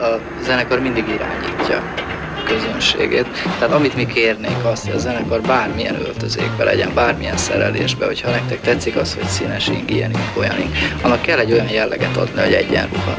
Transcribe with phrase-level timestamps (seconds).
[0.00, 1.82] a zenekar mindig irányítja
[2.44, 3.26] közönségét.
[3.58, 8.60] Tehát amit mi kérnénk azt, hogy a zenekar bármilyen öltözékbe legyen, bármilyen szerelésbe, hogyha nektek
[8.60, 10.70] tetszik az, hogy színes ing, ilyen ing, olyan ing,
[11.02, 13.14] annak kell egy olyan jelleget adni, hogy egyenruha.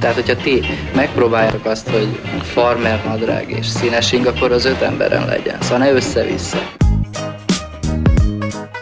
[0.00, 0.60] Tehát, hogyha ti
[0.94, 5.56] megpróbáljátok azt, hogy farmer nadrág és színes ing, akkor az öt emberen legyen.
[5.60, 6.58] Szóval ne össze-vissza.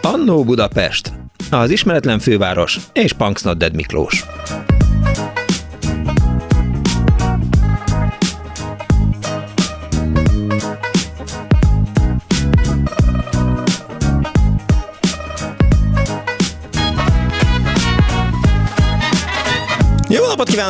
[0.02, 1.12] Annó Budapest,
[1.50, 4.24] az ismeretlen főváros és Punksnodded Miklós.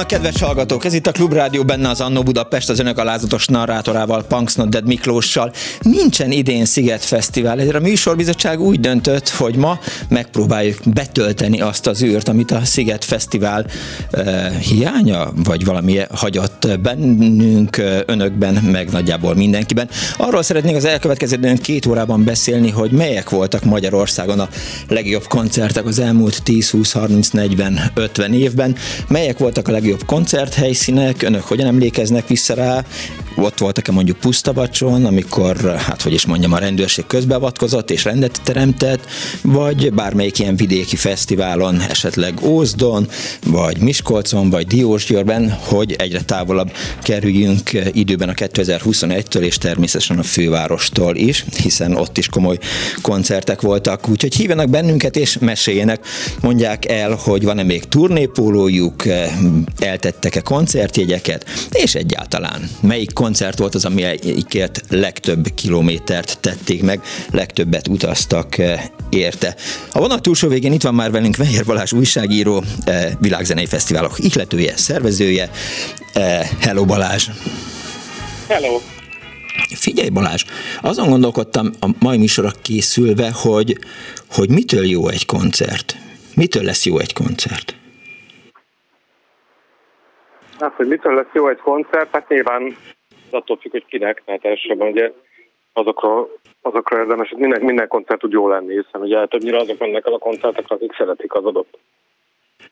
[0.06, 0.84] Kívánok, kedves hallgatók!
[0.84, 4.86] Ez itt a Klubrádió, benne az Annó Budapest, az önök alázatos narrátorával, Punks Not Dead
[4.86, 5.52] Miklóssal.
[5.80, 9.78] Nincsen idén Sziget Fesztivál, ezért a műsorbizottság úgy döntött, hogy ma
[10.08, 13.66] megpróbáljuk betölteni azt az űrt, amit a Sziget Fesztivál
[14.12, 19.88] uh, hiánya, vagy valami hagyott bennünk, önökben, meg nagyjából mindenkiben.
[20.16, 24.48] Arról szeretnék az elkövetkező két órában beszélni, hogy melyek voltak Magyarországon a
[24.88, 28.76] legjobb koncertek az elmúlt 10, 20, 30, 40, 50 évben,
[29.08, 32.84] melyek voltak a legjobb koncerthelyszínek, önök hogyan emlékeznek vissza rá,
[33.36, 39.06] ott voltak-e mondjuk Pusztabacson, amikor, hát hogy is mondjam, a rendőrség közbeavatkozott és rendet teremtett,
[39.42, 43.08] vagy bármelyik ilyen vidéki fesztiválon, esetleg Ózdon,
[43.46, 51.16] vagy Miskolcon, vagy Diósgyőrben, hogy egyre távolabb kerüljünk időben a 2021-től, és természetesen a fővárostól
[51.16, 52.58] is, hiszen ott is komoly
[53.02, 56.06] koncertek voltak, úgyhogy hívjanak bennünket és meséljenek,
[56.40, 59.04] mondják el, hogy van-e még turnépólójuk,
[59.82, 67.00] eltettek-e koncertjegyeket, és egyáltalán melyik koncert volt az, amikért legtöbb kilométert tették meg,
[67.30, 69.56] legtöbbet utaztak eh, érte.
[69.92, 74.76] A vonat túlsó végén itt van már velünk Vehér Balázs újságíró, eh, világzenei fesztiválok ihletője,
[74.76, 75.50] szervezője.
[76.12, 77.28] Eh, hello Balázs!
[78.48, 78.80] Hello!
[79.74, 80.44] Figyelj Balázs,
[80.80, 83.78] azon gondolkodtam a mai műsorra készülve, hogy,
[84.30, 85.96] hogy mitől jó egy koncert?
[86.34, 87.81] Mitől lesz jó egy koncert?
[90.62, 92.76] Hát, hogy mitől lesz jó egy koncert, hát nyilván
[93.30, 95.12] attól függ, hogy kinek, tehát elsősorban ugye
[95.72, 100.06] azokról, azokról érdemes, hogy minden, minden koncert tud jó lenni, hiszen ugye többnyire azok mennek
[100.06, 101.78] el a koncertek, akik szeretik az adott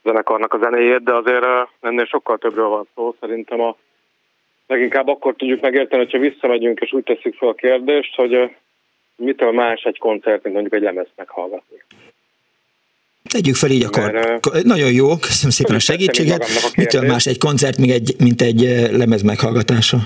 [0.02, 1.46] zenekarnak a zenéjét, de azért
[1.80, 3.14] ennél sokkal többről van szó.
[3.20, 3.76] Szerintem a
[4.66, 8.56] leginkább akkor tudjuk megérteni, hogyha visszamegyünk és úgy tesszük fel a kérdést, hogy
[9.16, 11.82] mitől más egy koncert, mint mondjuk egy lemezt meghallgatni.
[13.30, 14.12] Tegyük fel így akkor.
[14.12, 16.44] Mert, Nagyon jó, köszönöm szépen a segítséget.
[16.76, 18.60] Mitől más egy koncert, mint egy, mint egy
[18.92, 19.96] lemez meghallgatása?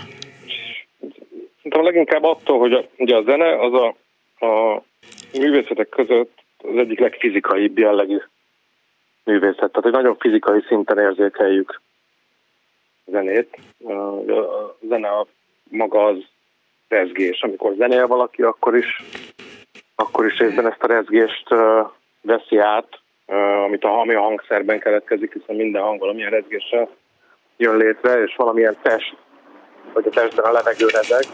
[1.56, 3.86] Szerintem leginkább attól, hogy a, ugye a zene az a,
[4.46, 4.82] a
[5.38, 8.18] művészetek között az egyik legfizikaibb jellegű
[9.24, 9.56] művészet.
[9.56, 11.80] Tehát, hogy nagyon fizikai szinten érzékeljük
[13.04, 13.58] a zenét.
[13.84, 15.26] A zene a
[15.70, 16.16] maga az
[16.88, 17.40] rezgés.
[17.40, 19.02] Amikor zenél valaki, akkor is,
[19.94, 21.48] akkor is részben ezt a rezgést
[22.20, 23.02] veszi át,
[23.64, 26.88] amit a, ami a hangszerben keletkezik, hiszen minden hang valamilyen rezgéssel
[27.56, 29.16] jön létre, és valamilyen test,
[29.92, 31.24] vagy a testben a levegő rezeg.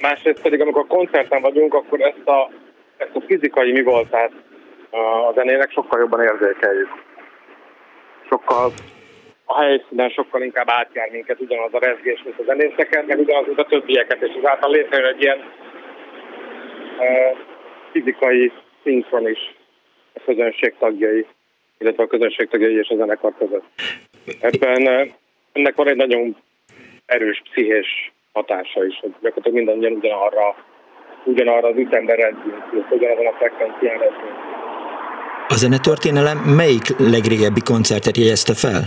[0.00, 2.50] Másrészt pedig, amikor koncerten vagyunk, akkor ezt a,
[2.96, 4.32] ezt a fizikai mi voltát
[4.90, 6.88] a zenének sokkal jobban érzékeljük.
[8.28, 8.72] Sokkal
[9.44, 13.58] a helyszínen sokkal inkább átjár minket ugyanaz a rezgés, mint a zenészeket, meg ugyanaz, mint
[13.58, 15.38] a többieket, és ezáltal létrejön egy ilyen
[17.92, 18.52] fizikai
[18.82, 19.54] szinkron is
[20.14, 21.26] a közönség tagjai,
[21.78, 23.64] illetve a közönség tagjai és a zenekar között.
[24.40, 25.08] Ebben eh,
[25.52, 26.36] ennek van egy nagyon
[27.06, 30.56] erős pszichés hatása is, hogy gyakorlatilag mindannyian ugyanarra,
[31.24, 34.58] ugyanarra az ütemben rendünk, ugyanazon a frekvencián rendünk.
[35.48, 38.82] A zenetörténelem melyik legrégebbi koncertet jegyezte fel?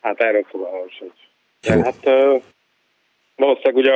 [0.00, 1.18] Hát erről fogalmam sincs.
[1.84, 2.42] Hát uh,
[3.36, 3.92] valószínűleg ugye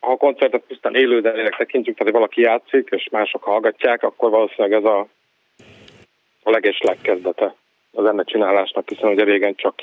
[0.00, 4.84] ha a koncertet pusztán élőzenének tekintjük, tehát valaki játszik, és mások hallgatják, akkor valószínűleg ez
[4.84, 5.06] a,
[6.42, 7.54] a leges legkezdete
[7.92, 9.74] a zene csinálásnak, hiszen ugye régen csak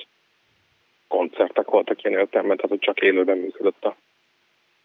[1.08, 3.96] koncertek voltak ilyen értelemben, tehát hogy csak élőben működött a,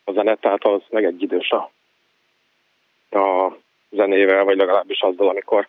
[0.04, 1.70] a zene, tehát az meg egy idős a,
[3.18, 3.56] a
[3.90, 5.68] zenével, vagy legalábbis azzal, amikor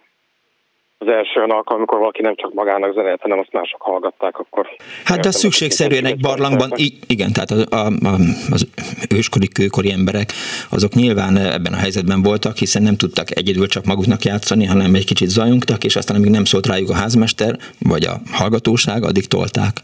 [1.08, 4.68] az első alkalom, amikor valaki nem csak magának zenélt, hanem azt mások hallgatták, akkor...
[5.06, 6.72] Hát de szükségszerűen egy barlangban,
[7.08, 8.16] igen, tehát a, a, a,
[8.52, 8.68] az
[9.16, 10.30] őskori, kőkori emberek,
[10.70, 15.06] azok nyilván ebben a helyzetben voltak, hiszen nem tudtak egyedül csak maguknak játszani, hanem egy
[15.06, 19.76] kicsit zajongtak, és aztán amíg nem szólt rájuk a házmester, vagy a hallgatóság, addig tolták.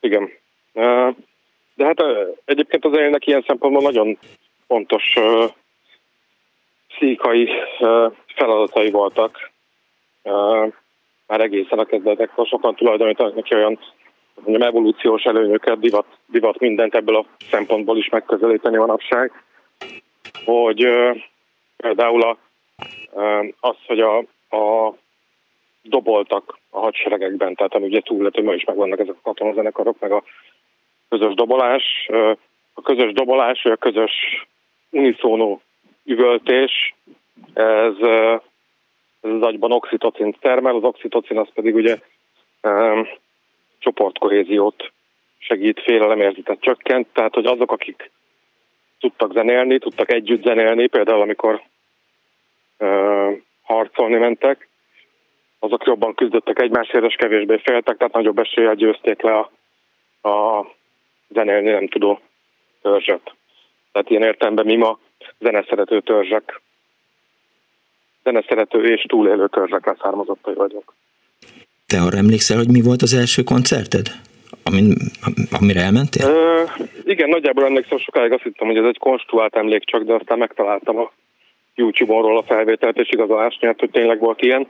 [0.00, 0.30] Igen.
[1.74, 2.02] De hát
[2.44, 4.18] egyébként az élnek ilyen szempontból nagyon
[4.66, 5.04] fontos
[6.88, 7.48] pszichai
[8.34, 9.51] feladatai voltak,
[11.26, 13.78] már egészen a kezdetektől sokan tulajdonítanak neki olyan
[14.34, 19.32] mondjam, evolúciós előnyöket, divat, divat mindent ebből a szempontból is megközelíteni manapság,
[20.44, 20.86] hogy
[21.76, 22.38] például a,
[23.60, 24.18] az, hogy a,
[24.56, 24.94] a
[25.82, 30.22] doboltak a hadseregekben, tehát ami ugye túllető, ma is megvannak ezek a katonazenekarok, meg a
[31.08, 32.08] közös dobolás.
[32.74, 34.12] A közös dobolás, vagy a közös
[34.90, 35.60] uniszónó
[36.04, 36.94] üvöltés,
[37.54, 37.94] ez,
[39.22, 41.98] az agyban oxitocint termel, az oxitocin az pedig ugye
[42.62, 43.08] um,
[43.78, 44.92] csoportkohéziót
[45.38, 48.10] segít, félelemérzetet csökkent, tehát hogy azok, akik
[49.00, 51.62] tudtak zenélni, tudtak együtt zenélni, például amikor
[52.78, 54.68] uh, harcolni mentek,
[55.58, 59.50] azok jobban küzdöttek egymásért, és kevésbé féltek, tehát nagyobb eséllyel győzték le a,
[60.28, 60.66] a
[61.28, 62.20] zenélni nem tudó
[62.82, 63.34] törzset.
[63.92, 64.98] Tehát ilyen értelemben mi ma
[65.38, 66.60] zeneszerető törzsek,
[68.24, 70.92] zeneszerető és túlélő törzsek leszármazottai vagyunk.
[71.86, 74.06] Te arra emlékszel, hogy mi volt az első koncerted?
[74.62, 74.94] Amin,
[75.60, 76.28] amire elmentél?
[76.28, 76.62] Ö,
[77.04, 80.98] igen, nagyjából emlékszem, sokáig azt hittem, hogy ez egy konstruált emlék csak, de aztán megtaláltam
[80.98, 81.12] a
[81.74, 84.66] YouTube-onról a felvételt, és igazolás nyert, hogy tényleg volt ilyen.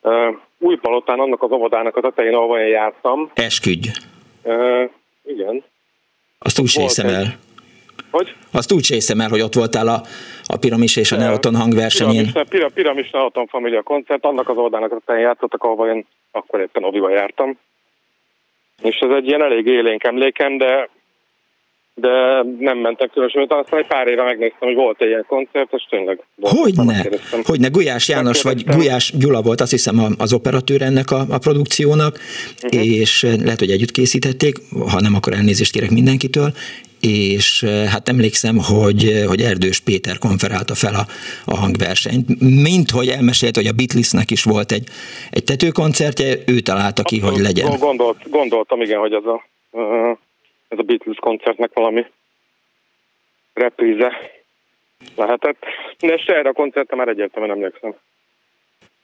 [0.00, 3.30] Uh, Újpalotán, annak az óvodának a tetején, ahol én jártam.
[3.34, 3.90] Eskügy.
[4.42, 4.90] Uh,
[5.24, 5.64] igen.
[6.38, 7.38] Azt úgy hiszem el.
[8.10, 8.34] Hogy?
[8.52, 10.02] Azt úgy hiszem el, hogy ott voltál a,
[10.44, 12.32] a Piramis és a Neoton hangversenyén.
[12.48, 16.84] Piramis, piramis, Neoton Familia koncert, annak az oldalának a tetején játszottak, ahol én akkor éppen
[16.84, 17.58] Oviba jártam.
[18.82, 20.88] És ez egy ilyen elég élénk emlékem, de
[21.94, 25.86] de nem mentek különösen, aztán egy pár éve megnéztem, hogy volt egy ilyen koncert, és
[25.90, 26.20] tényleg...
[26.40, 27.04] Hogyne,
[27.42, 32.18] hogyne, Gulyás János vagy Gulyás Gyula volt azt hiszem az operatőr ennek a, a produkciónak,
[32.62, 32.86] uh-huh.
[32.86, 34.56] és eh, lehet, hogy együtt készítették,
[34.90, 36.52] ha nem, akkor elnézést kérek mindenkitől,
[37.10, 41.04] és eh, hát emlékszem, hogy, eh, hogy Erdős Péter konferálta fel a,
[41.52, 44.86] a hangversenyt, mint hogy elmesélt, hogy a Beatlesnek is volt egy,
[45.30, 47.78] egy tetőkoncertje, ő találta ki, hogy legyen.
[47.78, 50.16] Gondolt, gondoltam, igen, hogy ez a uh,
[50.72, 52.06] ez a Beatles koncertnek valami
[53.54, 54.12] repríze
[55.16, 55.64] lehetett.
[55.98, 57.94] De erre a koncertre már egyértelműen emlékszem.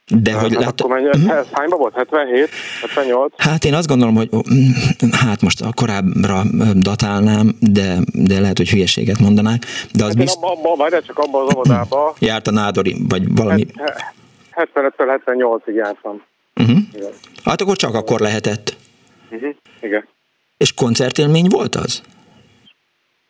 [0.09, 0.81] De hát, hogy hát lát...
[0.81, 1.09] Akkor mennyi,
[1.51, 1.95] hányba volt?
[1.95, 2.49] 77?
[2.81, 3.33] 78?
[3.37, 6.41] Hát én azt gondolom, hogy mm, hát most a korábbra
[6.75, 9.63] datálnám, de, de lehet, hogy hülyeséget mondanák.
[9.93, 10.35] De az hát bizt...
[10.35, 12.15] abba, abba, várjál csak abban az óvodába.
[12.19, 13.65] Járt a Nádori, vagy valami...
[14.55, 16.23] 75-től 78-ig jártam.
[16.55, 16.77] Uh-huh.
[17.43, 18.77] Hát akkor csak akkor lehetett.
[19.31, 19.55] Uh-huh.
[19.81, 20.07] Igen.
[20.57, 22.01] És koncertélmény volt az?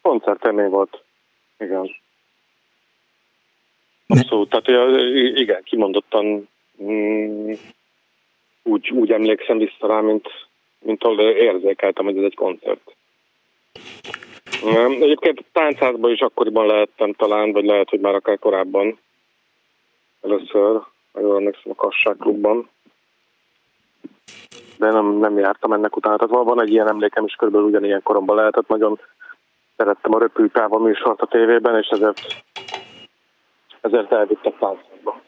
[0.02, 1.04] Koncertélmény volt,
[1.58, 1.90] igen.
[4.08, 4.68] Abszolút, tehát
[5.36, 6.48] igen, kimondottan
[6.84, 7.52] mm,
[8.64, 10.28] úgy, úgy emlékszem vissza rá, mint,
[10.80, 12.96] mint ahol érzékeltem, hogy ez egy koncert.
[15.00, 19.00] Egyébként táncházban is akkoriban lehettem talán, vagy lehet, hogy már akár korábban.
[20.22, 20.82] Először,
[21.14, 22.70] jól emlékszem, a Kassák klubban
[24.80, 26.18] de nem, nem jártam ennek utána.
[26.18, 28.68] Tehát van egy ilyen emlékem is, körülbelül ugyanilyen koromban lehetett.
[28.68, 29.00] Nagyon
[29.78, 32.44] szerettem a röpültáva műsort a tévében, és ezért,
[33.82, 35.22] ezért elvittek táncba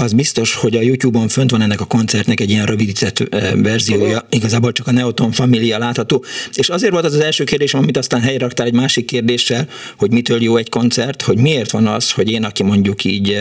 [0.00, 3.18] az biztos, hogy a YouTube-on fönt van ennek a koncertnek egy ilyen rövidített
[3.62, 6.24] verziója, igazából csak a Neoton Familia látható.
[6.54, 10.10] És azért volt az az első kérdésem, amit aztán helyre raktál egy másik kérdéssel, hogy
[10.10, 13.40] mitől jó egy koncert, hogy miért van az, hogy én, aki mondjuk így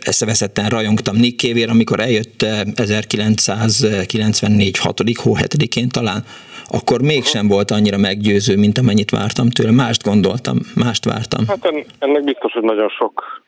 [0.00, 5.02] eszeveszetten rajongtam Nick Kévér, amikor eljött 1994 6.
[5.22, 6.24] hó 7-én talán,
[6.68, 9.70] akkor mégsem volt annyira meggyőző, mint amennyit vártam tőle.
[9.70, 11.46] Mást gondoltam, mást vártam.
[11.46, 13.44] Hát ennek biztos, hogy nagyon sok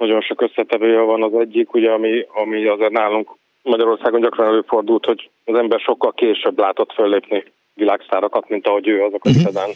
[0.00, 3.30] nagyon sok összetevője van az egyik, ugye, ami, ami azért nálunk
[3.62, 9.26] Magyarországon gyakran előfordult, hogy az ember sokkal később látott föllépni világszárakat, mint ahogy ő azokat
[9.26, 9.42] uh-huh.
[9.42, 9.70] igazán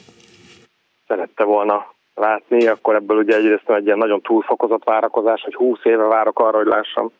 [1.06, 6.04] szerette volna látni, akkor ebből ugye egyrészt egy ilyen nagyon túlfokozott várakozás, hogy 20 éve
[6.04, 7.10] várok arra, hogy lássam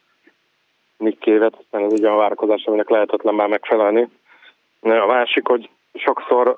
[0.97, 4.09] Nick Kévet, ez egy olyan várakozás, aminek lehetetlen már megfelelni.
[4.81, 6.57] A másik, hogy sokszor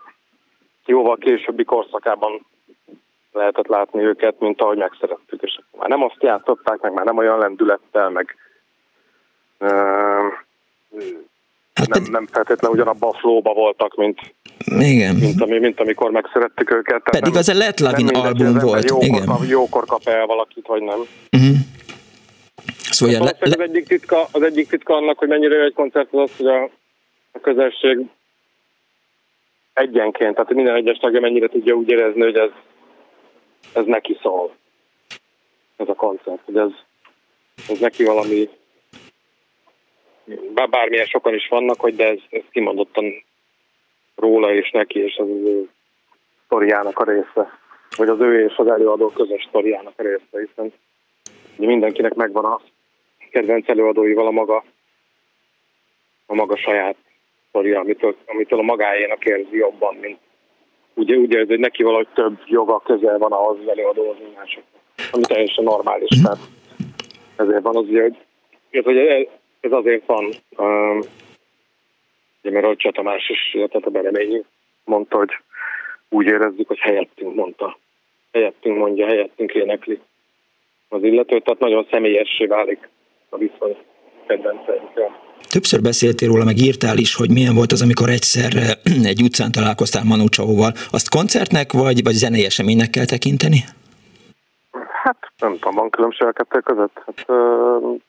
[0.85, 2.47] jóval későbbi korszakában
[3.37, 7.39] lehetett látni őket, mint ahogy megszerettük, és már nem azt játszották, meg már nem olyan
[7.39, 8.37] lendülettel, meg
[9.59, 9.69] uh,
[11.75, 14.21] hát nem, nem feltétlenül ugyanabban a flóba voltak, mint,
[14.79, 15.15] igen.
[15.15, 17.03] Mint, ami, mint amikor megszerettük őket.
[17.03, 18.89] Tehát Pedig nem, az a Let Lavin album volt.
[18.89, 19.27] Jókor, igen.
[19.27, 20.99] Kap, jókor kap el valakit, vagy nem.
[21.33, 21.57] Uh-huh.
[22.91, 23.37] Szóval le, le...
[23.41, 26.63] az, egyik titka, az egyik titka annak, hogy mennyire egy koncert az az, hogy a,
[27.33, 28.07] a közösség
[29.73, 32.51] egyenként, tehát minden egyes tagja mennyire tudja úgy érezni, hogy ez
[33.75, 34.55] ez neki szól.
[35.77, 36.71] Ez a koncert, hogy ez,
[37.69, 38.49] ez neki valami,
[40.71, 43.25] bármilyen sokan is vannak, hogy de ez, ez kimondottan
[44.15, 45.69] róla és neki, és az ő
[46.45, 47.59] sztoriának a része.
[47.97, 50.73] Vagy az ő és az előadó közös sztoriának a része, hiszen
[51.57, 52.61] mindenkinek megvan a
[53.31, 54.65] kedvenc előadóival a maga,
[56.27, 56.97] a maga saját
[57.49, 60.19] sztoria, amitől, amitől a magáénak érzi jobban, mint
[60.97, 65.23] ugye, ugye hogy neki valahogy több joga közel van ahhoz az előadóhoz, mint másoknak, ami
[65.23, 66.09] teljesen normális.
[66.17, 66.25] Mhm.
[66.25, 66.39] Tehát
[67.37, 68.17] ezért van az, hogy
[68.71, 68.97] ez, hogy
[69.61, 70.25] ez azért van,
[70.57, 70.99] um,
[72.43, 74.45] ugye, mert Rajcsa Tamás is, tehát a Bereményi
[74.85, 75.31] mondta, hogy
[76.09, 77.79] úgy érezzük, hogy helyettünk mondta.
[78.33, 80.01] Helyettünk mondja, helyettünk énekli
[80.89, 82.89] az illető, tehát nagyon személyessé válik
[83.29, 83.77] a viszony
[84.27, 85.26] kedvenceinkkel.
[85.51, 88.53] Többször beszéltél róla, meg írtál is, hogy milyen volt az, amikor egyszer
[89.13, 90.73] egy utcán találkoztál Manu Csauval.
[90.91, 93.61] Azt koncertnek vagy, vagy zenei eseménynek kell tekinteni?
[95.03, 97.03] Hát nem tudom, van különbség a kettő között.
[97.07, 98.01] Hát, uh,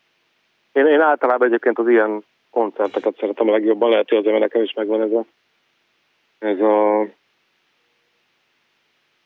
[0.72, 4.74] én, én általában egyébként az ilyen koncerteket szeretem a legjobban, lehet, hogy azért nekem is
[4.74, 5.26] megvan ez a,
[6.40, 7.06] ez a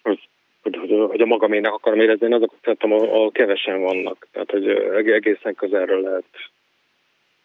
[0.03, 0.29] hogy,
[0.61, 4.27] hogy, hogy a magamének akarom érezni, én azokat szeretem, ahol kevesen vannak.
[4.31, 4.67] Tehát, hogy
[5.13, 6.23] egészen közelről lehet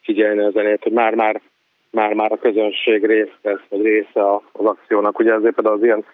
[0.07, 1.41] figyelni a zenét, hogy már-már
[1.91, 5.19] már-már a közönség része lesz, vagy része az akciónak.
[5.19, 6.05] Ugye ezért például az ilyen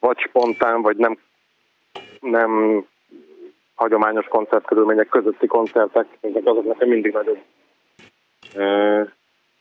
[0.00, 1.18] vagy spontán, vagy nem,
[2.20, 2.84] nem
[3.74, 7.42] hagyományos koncertkörülmények közötti koncertek, ezek azok nekem mindig nagyobb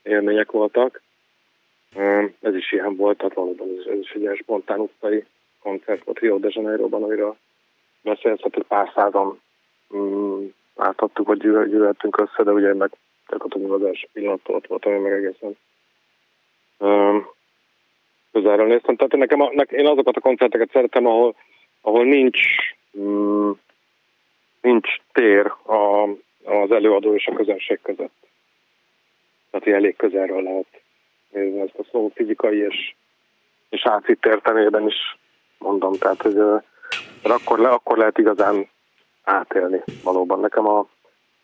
[0.03, 1.01] élmények voltak.
[2.41, 5.25] Ez is ilyen volt, tehát valóban ez, ez is egy ilyen spontán utcai
[5.61, 7.35] koncert volt Rio de Janeiroban, amiről
[8.01, 9.41] beszélhetett pár százan
[9.95, 10.45] mm,
[10.75, 12.91] láthattuk, hogy gyűlöltünk össze, de ugye meg
[13.29, 15.57] gyakorlatilag az első pillanattól ott voltam, én meg egészen
[16.77, 17.27] um,
[18.31, 18.95] közelről néztem.
[18.95, 21.35] Tehát nekem a, nek, én azokat a koncerteket szeretem, ahol,
[21.81, 22.39] ahol nincs
[22.91, 23.59] um,
[24.61, 26.09] nincs tér a,
[26.43, 28.15] az előadó és a közönség között.
[29.51, 30.81] Tehát elég közelről lehet
[31.29, 32.93] nézni ezt a szó fizikai és,
[33.69, 35.17] és ácitt értelmében is
[35.57, 35.93] mondom.
[35.93, 36.37] Tehát, hogy
[37.21, 38.69] akkor, le, akkor lehet igazán
[39.23, 40.39] átélni valóban.
[40.39, 40.87] Nekem a,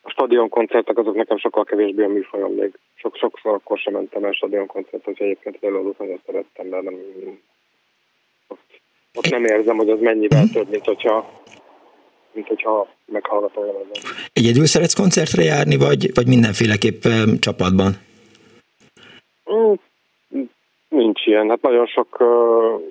[0.05, 2.79] a stadionkoncertek azok nekem sokkal kevésbé a műfajom még.
[2.95, 6.95] Sok, sokszor akkor sem mentem el stadionkoncertet, hogy egyébként az előadót nagyon szerettem, de nem,
[8.47, 8.81] ott,
[9.13, 11.41] ott nem érzem, hogy az mennyivel több, mint hogyha
[12.33, 14.11] mint hogyha meghallgatom lemezen.
[14.33, 17.91] Egyedül szeretsz koncertre járni, vagy, vagy mindenféleképp um, csapatban?
[19.53, 19.73] Mm,
[20.89, 21.49] nincs ilyen.
[21.49, 22.81] Hát nagyon sok uh,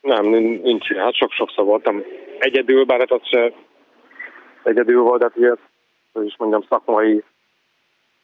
[0.00, 0.26] nem,
[0.62, 1.04] nincs ilyen.
[1.04, 2.02] Hát sok-sokszor voltam
[2.38, 3.52] egyedül, bár hát az se
[4.66, 5.54] egyedül volt, de hát ugye,
[6.12, 7.24] hogy is mondjam, szakmai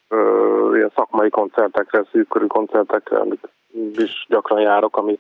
[0.09, 3.49] uh, ilyen szakmai koncertekre, szűkörű koncertekre, amit
[3.97, 5.19] is gyakran járok, ami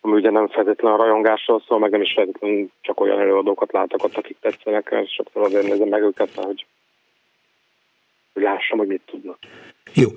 [0.00, 4.04] ami ugye nem feltétlenül a rajongásról szól, meg nem is feltétlenül csak olyan előadókat látok
[4.04, 6.66] ott, akik tetszenek, és sokszor azért nézem meg őket, hogy,
[8.32, 9.38] hogy lássam, hogy mit tudnak.
[9.94, 10.08] Jó,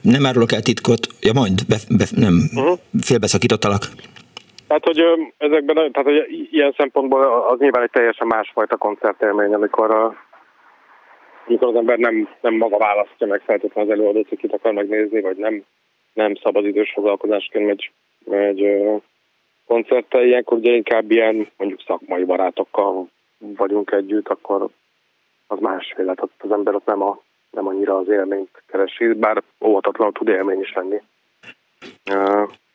[0.00, 2.78] nem árulok el titkot, ja majd, be, be, nem, uh-huh.
[3.00, 3.82] félbeszakítottalak.
[4.66, 10.16] Tehát, hogy ezekben, tehát, hogy ilyen szempontból az nyilván egy teljesen másfajta koncertélmény, amikor, a,
[11.46, 15.36] amikor az ember nem, nem maga választja meg feltétlenül az előadót, akit akar megnézni, vagy
[15.36, 15.64] nem,
[16.12, 17.90] nem szabadidős foglalkozásként megy
[18.34, 18.84] egy
[19.66, 24.68] koncerttel, ilyenkor ugye inkább ilyen mondjuk szakmai barátokkal vagyunk együtt, akkor
[25.46, 27.18] az másféle, tehát az ember ott nem, a,
[27.50, 31.02] nem annyira az élményt keresi, bár óvatatlanul tud élmény is lenni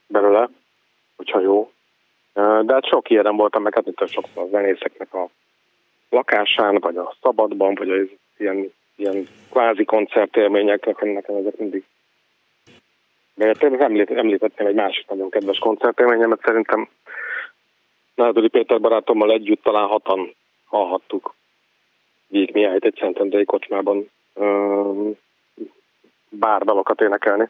[0.07, 0.49] belőle,
[1.15, 1.71] hogyha jó.
[2.65, 5.29] De hát sok ilyen voltam meg, hát mint sokszor a zenészeknek a
[6.09, 11.83] lakásán, vagy a szabadban, vagy az ilyen, ilyen kvázi koncertélmények, nekem, ezek mindig
[13.79, 16.89] Említ, említettem egy másik nagyon kedves koncertélményemet, szerintem
[18.15, 21.33] Nádori Péter barátommal együtt talán hatan hallhattuk
[22.27, 24.09] Víg Mihályt egy Szentendrei kocsmában
[26.29, 27.49] bárdalokat énekelni.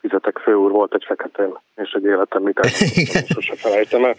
[0.00, 2.60] Fizetek főúr volt egy feketén, és egy életem mit
[3.34, 4.16] sose felejtem el.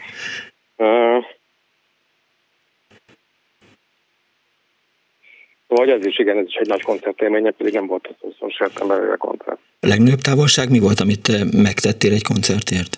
[5.67, 8.87] Vagy ez is, igen, ez is egy nagy koncertélménye, pedig nem volt az szóval sem
[8.87, 9.59] belőle koncert.
[9.79, 12.97] A legnagyobb távolság mi volt, amit megtettél egy koncertért?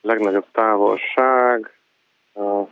[0.00, 1.74] Legnagyobb távolság...
[2.32, 2.68] Uh,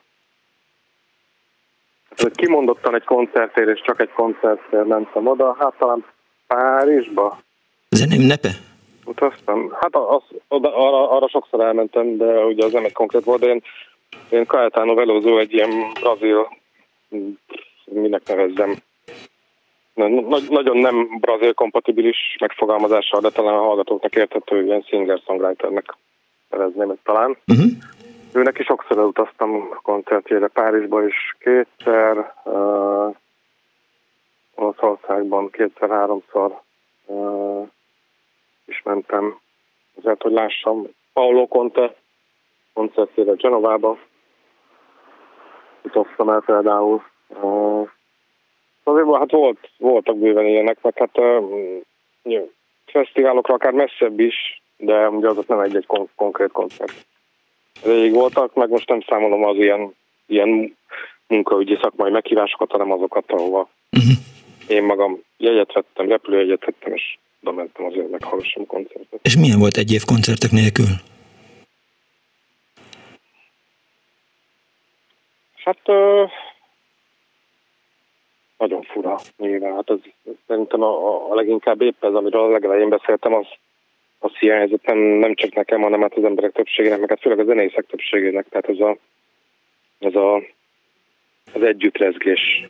[2.35, 6.05] kimondottan egy koncertért, és csak egy koncertért mentem oda, hát talán
[6.47, 7.39] Párizsba.
[7.89, 8.49] Zene ünnepe?
[9.09, 9.73] Utaztam.
[9.81, 13.47] Hát az, oda, arra, arra sokszor elmentem, de ugye az nem egy konkrét volt, de
[13.47, 13.63] én,
[14.31, 16.49] én Caetano Veloso egy ilyen brazil
[17.85, 18.77] minek nevezzem,
[20.49, 25.97] nagyon nem brazil kompatibilis megfogalmazással, de talán a hallgatóknak érthető ilyen singer-songwriternek
[26.51, 27.37] nevezném ezt talán.
[27.47, 27.67] Uh-huh.
[28.33, 33.15] Őnek is sokszor utaztam koncertjére Párizsba is kétszer, uh,
[34.55, 36.61] Olaszországban kétszer-háromszor
[37.07, 37.69] uh,
[38.69, 39.39] is mentem
[39.97, 41.95] azért, hogy lássam Paolo Conte
[42.73, 43.99] koncertjére Genovába,
[45.93, 47.03] osztom el például.
[47.29, 47.89] Uh,
[48.83, 51.69] azért hát volt, voltak bőven ilyenek, meg hát uh,
[52.87, 57.07] fesztiválokra akár messzebb is, de ugye az nem egy-egy kon- konkrét koncert.
[57.85, 59.95] Rég voltak, meg most nem számolom az ilyen,
[60.27, 60.77] ilyen
[61.27, 64.77] munkaügyi szakmai meghívásokat, hanem azokat, ahova uh-huh.
[64.77, 69.21] én magam jegyet vettem, repülőjegyet vettem, és oda mentem azért meghallgassam koncertet.
[69.23, 70.91] És milyen volt egy év koncertek nélkül?
[75.65, 76.31] Hát uh,
[78.59, 79.75] nagyon fura nyilván.
[79.75, 80.01] Hát az,
[80.47, 83.47] szerintem a, a leginkább épp ez, amiről a legelején beszéltem, az,
[84.19, 87.45] az hiányzott nem, nem csak nekem, hanem hát az emberek többségének, meg hát főleg a
[87.45, 88.49] zenészek többségének.
[88.49, 88.97] Tehát ez a,
[89.99, 90.43] ez a
[91.55, 92.69] az együttrezgés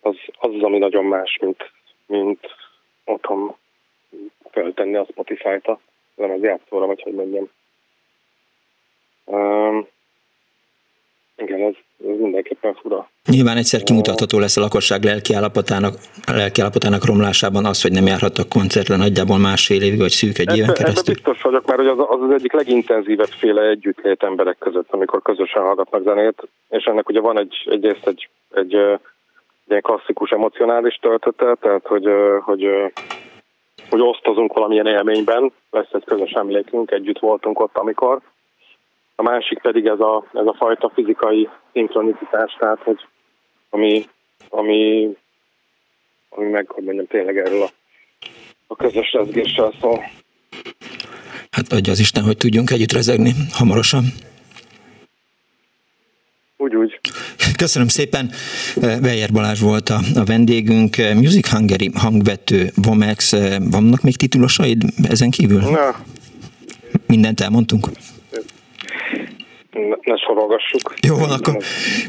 [0.00, 1.70] az, az az, ami nagyon más, mint,
[2.06, 2.46] mint
[3.08, 3.54] otthon
[4.50, 5.80] feltenni a Spotify-t a
[6.16, 7.48] lemezjátszóra, vagy hogy mondjam.
[9.24, 9.86] Um,
[11.36, 11.74] igen, ez,
[12.10, 13.10] ez mindenképpen fura.
[13.24, 15.94] Nyilván egyszer kimutatható lesz a lakosság lelkiállapotának,
[16.26, 21.14] lelkiállapotának romlásában az, hogy nem járhattak koncertre nagyjából másfél évig, vagy szűk egy éven keresztül.
[21.14, 26.02] biztos vagyok, mert az, az az egyik legintenzívebb féle együttlét emberek között, amikor közösen hallgatnak
[26.02, 28.98] zenét, és ennek ugye van egy, egyrészt egy, egy, egy,
[29.68, 32.06] egy klasszikus emocionális töltete, tehát hogy,
[32.40, 32.68] hogy,
[33.90, 38.20] hogy osztozunk valamilyen élményben, lesz egy közös emlékünk, együtt voltunk ott, amikor,
[39.16, 43.06] a másik pedig ez a, ez a fajta fizikai szinkronicitás, tehát hogy
[43.70, 44.04] ami,
[44.48, 45.08] ami,
[46.28, 47.68] ami meg, hogy mondjam, tényleg erről a,
[48.66, 49.98] a közös rezgéssel szól.
[51.50, 54.04] Hát adja az Isten, hogy tudjunk együtt rezegni hamarosan.
[56.56, 57.00] Úgy, úgy.
[57.58, 58.30] Köszönöm szépen.
[58.76, 60.96] Bejer Balázs volt a, a vendégünk.
[61.14, 63.32] Music Hungary hangvető Vomex.
[63.58, 65.60] Vannak még titulosaid ezen kívül?
[65.60, 65.96] Na.
[67.06, 67.88] Mindent elmondtunk?
[70.02, 70.94] ne sorolgassuk.
[71.06, 71.56] Jó van, akkor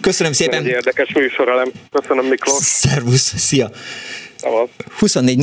[0.02, 0.64] köszönöm szépen.
[0.64, 1.72] Egy érdekes műsorelem.
[1.92, 2.64] Köszönöm Miklós.
[2.64, 3.70] Szervusz, szia.
[5.00, 5.38] 24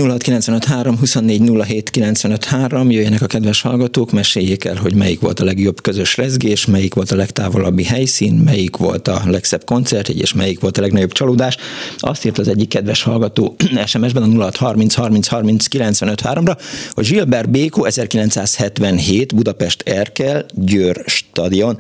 [2.91, 7.11] jöjjenek a kedves hallgatók, meséljék el, hogy melyik volt a legjobb közös rezgés, melyik volt
[7.11, 11.57] a legtávolabbi helyszín, melyik volt a legszebb koncert, és melyik volt a legnagyobb csalódás.
[11.99, 13.57] Azt írt az egyik kedves hallgató
[13.87, 16.59] SMS-ben a 0630 30 30 95 3-ra,
[16.91, 21.79] hogy Gilbert Béko 1977 Budapest Erkel Győr stadion.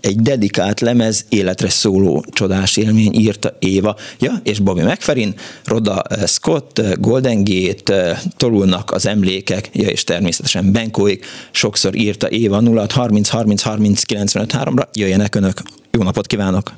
[0.00, 6.55] Egy dedikált lemez életre szóló csodás élmény írta Éva, ja, és Bobby McFerrin, Roda Scott,
[6.56, 13.28] ott Golden Gate, tolulnak az emlékek, ja és természetesen Benkóig, sokszor írta Éva 0 30
[13.28, 15.56] 30 30 95 3-ra, jöjjenek önök.
[15.90, 16.70] Jó napot kívánok!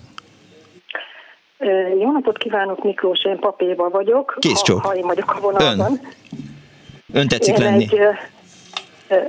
[2.01, 4.37] Jó napot kívánok, Miklós, én papéva vagyok.
[4.39, 4.81] Kész csók.
[4.83, 5.91] Ha, ha én vagyok a vonalban.
[5.91, 6.01] Ön.
[7.13, 7.83] Ön tetszik én lenni.
[7.83, 7.99] Egy,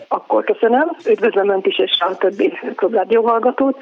[0.08, 0.98] akkor köszönöm.
[1.06, 3.78] Üdvözlöm Önt is és a többi klubrádió hallgatót.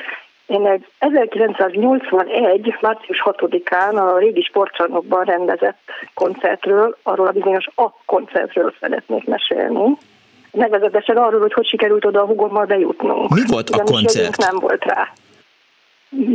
[0.48, 2.78] Én egy 1981.
[2.82, 5.80] március 6-án a régi sportcsarnokban rendezett
[6.14, 9.98] koncertről, arról a bizonyos a koncertről szeretnék mesélni.
[10.52, 13.30] Nevezetesen arról, hogy hogy sikerült oda a hugommal bejutnunk.
[13.30, 14.38] Mi volt a koncert?
[14.38, 15.12] nem volt rá.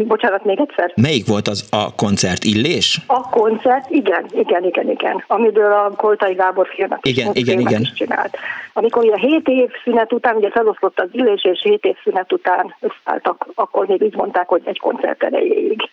[0.06, 0.92] Bocsánat, még egyszer?
[0.96, 2.44] Melyik volt az a koncert?
[2.44, 3.00] Illés?
[3.06, 5.24] A koncert, igen, igen, igen, igen.
[5.26, 7.80] Amiből a Koltai Gábor filmet igen, is, igen, igen.
[7.80, 8.37] is csinált.
[8.72, 12.74] Amikor ugye 7 év szünet után, ugye feloszlott az Illés, és 7 év szünet után
[12.80, 15.90] összeálltak, akkor még így mondták, hogy egy koncert erejéig.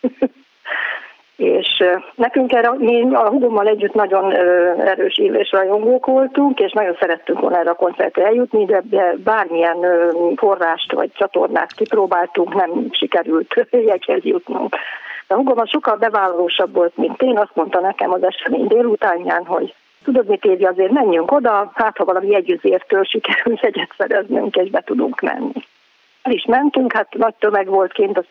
[1.39, 1.83] És
[2.15, 4.31] nekünk erre, mi a hugommal együtt nagyon
[4.79, 9.77] erős illés rajongók voltunk, és nagyon szerettünk volna erre a koncertre eljutni, de bármilyen
[10.35, 14.75] forrást vagy csatornát kipróbáltunk, nem sikerült jegyhez jutnunk.
[15.27, 19.73] De hugom sokkal bevállalósabb volt, mint én, azt mondta nekem az esemény délutánján, hogy
[20.03, 24.81] tudod mit Évi, azért menjünk oda, hát ha valami jegyüzértől sikerül jegyet szereznünk, és be
[24.85, 25.67] tudunk menni
[26.21, 28.29] el is mentünk, hát nagy tömeg volt kint, azt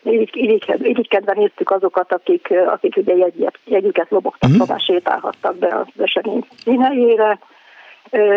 [0.81, 4.79] irigykedve néztük azokat, akik, akik ugye jegy, jegyüket lobogtak, uh-huh.
[4.79, 7.39] sétálhattak be az esemény színhelyére,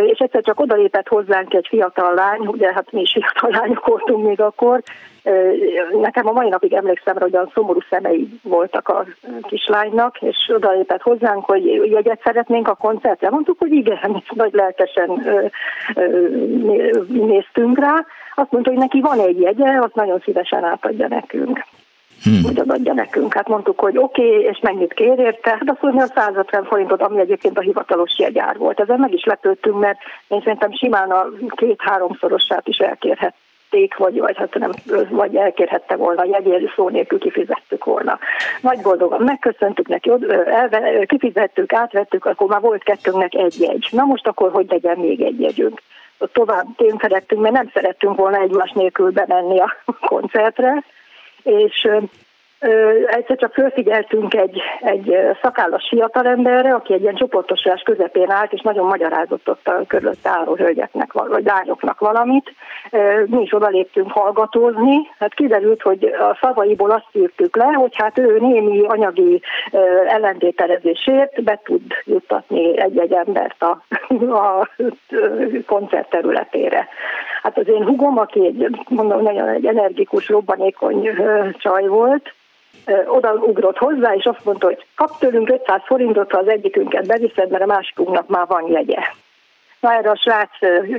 [0.06, 4.26] és egyszer csak odalépett hozzánk egy fiatal lány, ugye hát mi is fiatal lányok voltunk
[4.26, 4.82] még akkor,
[6.00, 9.04] nekem a mai napig emlékszem, hogy olyan szomorú szemei voltak a
[9.42, 13.30] kislánynak, és odalépett hozzánk, hogy jegyet szeretnénk a koncertre.
[13.30, 15.10] Mondtuk, hogy igen, nagy lelkesen
[17.08, 18.06] néztünk rá.
[18.34, 21.64] Azt mondta, hogy neki van egy jegye, azt nagyon szívesen átadja nekünk.
[22.22, 22.42] Hmm.
[22.42, 23.34] hogy adja nekünk.
[23.34, 25.50] Hát mondtuk, hogy oké, okay, és mennyit kér érte?
[25.50, 28.80] Hát azt mondja, a 150 forintot, ami egyébként a hivatalos jegyár volt.
[28.80, 33.34] Ezen meg is lepődtünk, mert én szerintem simán a két-háromszorosát is elkérhet
[33.96, 34.70] vagy, vagy, hát nem,
[35.10, 38.18] vagy elkérhette volna, jegyér szó nélkül kifizettük volna.
[38.60, 40.10] Nagy boldogan megköszöntük neki,
[40.46, 43.88] elve, kifizettük, átvettük, akkor már volt kettőnknek egy jegy.
[43.90, 45.82] Na most akkor hogy legyen még egy jegyünk?
[46.32, 49.76] Tovább tényfeledtünk, mert nem szerettünk volna egymás nélkül bemenni a
[50.08, 50.84] koncertre,
[51.42, 51.88] és
[53.06, 58.86] egyszer csak fölfigyeltünk egy, egy szakállas fiatalemberre, aki egy ilyen csoportosulás közepén állt, és nagyon
[58.86, 62.54] magyarázott ott a körülött álló hölgyeknek, vagy lányoknak valamit.
[63.26, 68.38] Mi is odaléptünk hallgatózni, hát kiderült, hogy a szavaiból azt írtuk le, hogy hát ő
[68.40, 69.42] némi anyagi
[70.06, 73.82] ellentételezésért be tud juttatni egy-egy embert a,
[74.48, 74.68] a
[75.66, 76.88] koncert területére.
[77.42, 81.10] Hát az én hugom, aki egy, mondom, nagyon egy energikus, robbanékony
[81.58, 82.34] csaj volt,
[83.06, 87.62] odaugrott hozzá, és azt mondta, hogy kap tőlünk 500 forintot, ha az egyikünket beviszed, mert
[87.62, 88.98] a másikunknak már van jegye.
[89.80, 90.50] Na erre a srác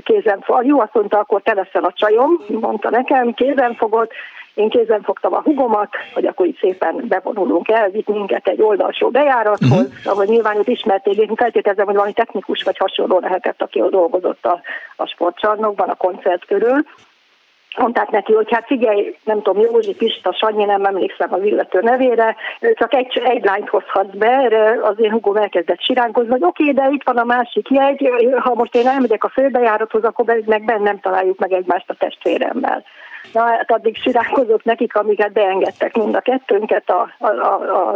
[0.04, 4.12] kézen fogott, jó, azt mondta, akkor te leszel a csajom, mondta nekem, kézen fogott,
[4.54, 9.10] én kézen fogtam a hugomat, hogy akkor itt szépen bevonulunk el, vitt minket egy oldalsó
[9.10, 9.92] bejárathoz, uh-huh.
[10.04, 14.46] ahol nyilván itt ismerték, én feltételezem, hogy valami technikus vagy hasonló lehetett, aki ott dolgozott
[14.46, 14.62] a,
[14.96, 16.84] a sportcsarnokban, a koncert körül
[17.78, 22.36] mondták neki, hogy hát figyelj, nem tudom, Józsi, Pista, Sanyi, nem emlékszem az illető nevére,
[22.74, 26.76] csak egy, egy lányt hozhatsz be, erre az én hugom elkezdett siránkozni, hogy oké, okay,
[26.76, 31.00] de itt van a másik jegy, ha most én elmegyek a főbejárathoz, akkor meg bennem
[31.00, 32.84] találjuk meg egymást a testvéremmel.
[33.32, 37.96] Na, hát addig siránkozott nekik, amiket beengedtek mind a kettőnket a, a, a,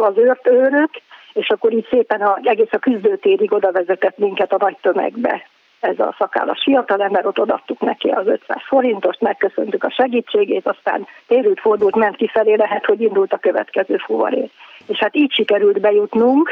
[0.00, 0.90] az őrt őrök,
[1.32, 5.42] és akkor így szépen a, egész a küzdőtérig oda vezetett minket a nagy tömegbe
[5.80, 11.60] ez a szakállas fiatalember, ott odaadtuk neki az 500 forintost, megköszöntük a segítségét, aztán térült,
[11.60, 14.50] fordult, ment kifelé, lehet, hogy indult a következő fuvaré.
[14.86, 16.50] És hát így sikerült bejutnunk,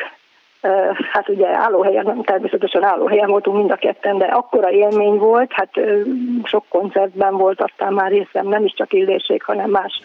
[1.13, 5.71] hát ugye állóhelyen, természetesen állóhelyen voltunk mind a ketten, de akkora élmény volt, hát
[6.45, 10.01] sok koncertben volt, aztán már részem nem is csak illéség, hanem más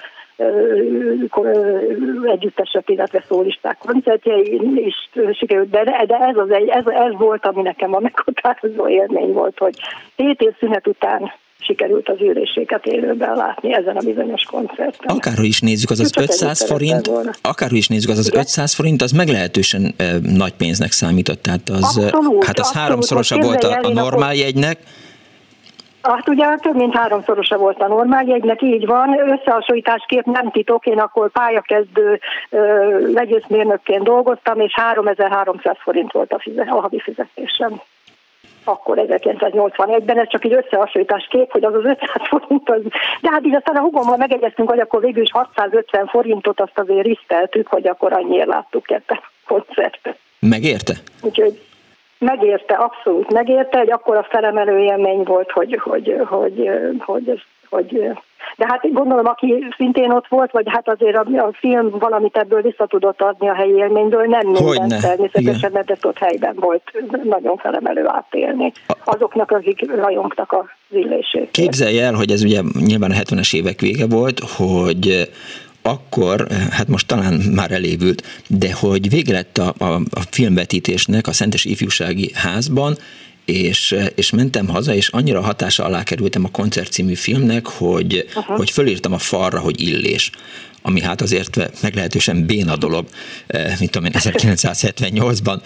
[2.23, 7.61] együttesek, illetve szólisták koncertjein is sikerült, de, de ez, az egy, ez, ez volt, ami
[7.61, 9.73] nekem a meghatározó élmény volt, hogy
[10.15, 15.15] hét év szünet után sikerült az űréséket élőben látni ezen a bizonyos koncerten.
[15.15, 19.11] Akárhogy is nézzük, az az 500 forint, akárhogy is nézzük, az az 500 forint, az
[19.11, 23.93] meglehetősen e, nagy pénznek számított, tehát az, abszolút, hát az abszolút, háromszorosa volt a, a
[23.93, 24.77] normál jegynek,
[26.01, 29.19] Hát ugye több mint háromszorosa volt a normál jegynek, így van.
[29.29, 32.19] Összehasonlításképp nem titok, én akkor pályakezdő
[33.13, 37.81] legyőzmérnökként dolgoztam, és 3300 forint volt a, fizet, a havi fizetésem
[38.69, 42.81] akkor 1981-ben, ez csak egy összehasonlítás hogy az az 500 forint, az,
[43.21, 47.05] de hát így aztán a hugommal megegyeztünk, hogy akkor végül is 650 forintot azt azért
[47.05, 50.17] riszteltük, hogy akkor annyiért láttuk ebben a koncertet.
[50.39, 50.93] Megérte?
[51.21, 51.61] Úgyhogy
[52.17, 57.43] megérte, abszolút megérte, egy akkora felemelő élmény volt, hogy, hogy, hogy, hogy, hogy
[58.59, 62.61] de hát gondolom, aki szintén ott volt, vagy hát azért a, a film valamit ebből
[62.61, 66.83] vissza tudott adni a helyi élményből, nem minden természetesen, mert ezt ott helyben volt
[67.23, 68.71] nagyon felemelő átélni.
[69.03, 71.51] Azoknak, akik rajongtak a illését.
[71.51, 75.29] Képzelj el, hogy ez ugye nyilván a 70-es évek vége volt, hogy
[75.81, 81.33] akkor, hát most talán már elévült, de hogy vége lett a, a, a filmvetítésnek a
[81.33, 82.95] Szentes Ifjúsági Házban,
[83.49, 88.71] és, és mentem haza, és annyira hatása alá kerültem a koncert című filmnek, hogy, hogy
[88.71, 90.31] fölírtam a falra, hogy illés
[90.81, 93.05] ami hát azért meglehetősen béna dolog,
[93.47, 95.61] eh, mint tudom én, 1978-ban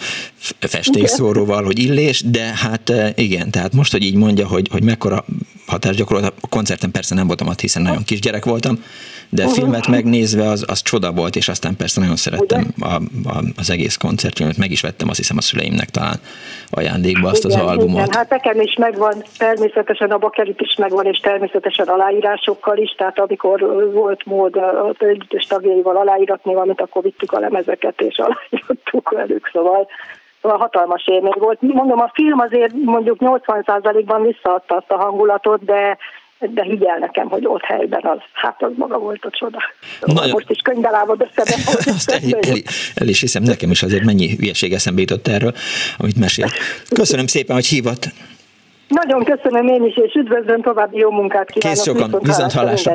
[0.58, 5.24] festékszóróval, hogy illés, de hát eh, igen, tehát most, hogy így mondja, hogy, hogy mekkora
[5.66, 8.78] hatást gyakorolt, a koncerten persze nem voltam ott, hiszen nagyon kisgyerek voltam,
[9.28, 13.70] de filmet megnézve az, az csoda volt, és aztán persze nagyon szerettem a, a, az
[13.70, 16.18] egész koncertfilmet, meg is vettem azt hiszem a szüleimnek talán
[16.70, 18.06] ajándékba azt igen, az albumot.
[18.06, 23.18] Igen, hát nekem is megvan, természetesen a bakelit is megvan, és természetesen aláírásokkal is, tehát
[23.18, 23.60] amikor
[23.92, 29.88] volt mód a együttes tagjaival aláíratni valamit, akkor vittük a lemezeket, és aláírtuk velük, szóval
[30.42, 31.60] Szóval hatalmas élmény volt.
[31.60, 35.98] Mondom, a film azért mondjuk 80%-ban visszaadta azt a hangulatot, de
[36.38, 39.58] de higgyel nekem, hogy ott helyben az, hát az maga volt a csoda.
[40.00, 40.30] Szóval Nagyon...
[40.30, 41.54] Most is könyvelábad össze.
[41.94, 42.56] Azt el, el,
[42.94, 45.52] el, is hiszem, nekem is azért mennyi hülyeség eszembe jutott erről,
[45.98, 46.52] amit mesélt.
[46.94, 48.08] Köszönöm szépen, hogy hívott.
[49.02, 51.76] Nagyon köszönöm én is, és üdvözlöm, további jó munkát kívánok.
[51.76, 52.92] Kész sokan, viszont hallásra.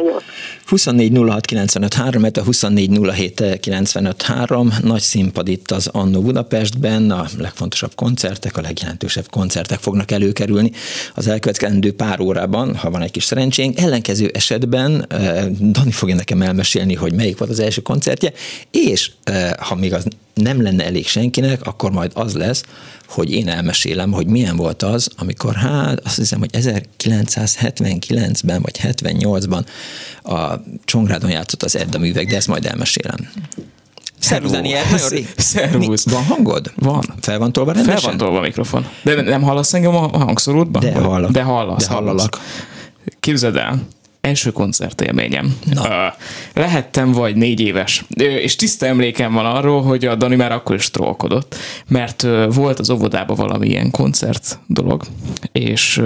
[0.66, 7.26] 24 06 95 3, 24 07 95 3, nagy színpad itt az Annó Budapestben, a
[7.38, 10.72] legfontosabb koncertek, a legjelentősebb koncertek fognak előkerülni
[11.16, 13.80] az elkövetkezendő pár órában, ha van egy kis szerencsénk.
[13.80, 18.32] Ellenkező esetben eh, Dani fogja nekem elmesélni, hogy melyik volt az első koncertje,
[18.72, 20.08] és eh, ha még az
[20.42, 22.64] nem lenne elég senkinek, akkor majd az lesz,
[23.08, 29.66] hogy én elmesélem, hogy milyen volt az, amikor hát azt hiszem, hogy 1979-ben vagy 78-ban
[30.24, 30.54] a
[30.86, 33.30] Csongrádon játszott az Edda művek, de ezt majd elmesélem.
[34.20, 34.84] Szervusz, Daniel,
[35.38, 36.10] Szervusz.
[36.10, 36.72] Van hangod?
[36.76, 37.04] Van.
[37.20, 38.00] Fel van tolva rendesen?
[38.00, 38.88] Fel van tolva a mikrofon.
[39.04, 40.82] De nem hallasz engem a hangszorútban?
[40.82, 41.32] De hallak.
[41.32, 41.88] De hallasz.
[41.88, 42.40] De hallalak.
[43.20, 43.80] Képzeld el,
[44.22, 45.58] első koncertélményem.
[45.74, 46.14] Na.
[46.54, 50.92] Lehettem vagy négy éves, és tiszta emlékem van arról, hogy a Dani már akkor is
[50.92, 51.56] trollkodott,
[51.88, 55.04] mert volt az óvodában valami ilyen koncert dolog,
[55.52, 56.02] és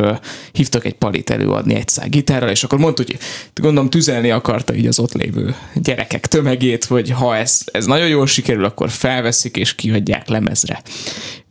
[0.52, 3.18] hívtak egy palit előadni egy szál gitárral, és akkor mondtuk, hogy
[3.54, 8.28] gondolom tüzelni akarta így az ott lévő gyerekek tömegét, hogy ha ez, ez nagyon jól
[8.28, 10.82] sikerül, akkor felveszik és kiadják lemezre.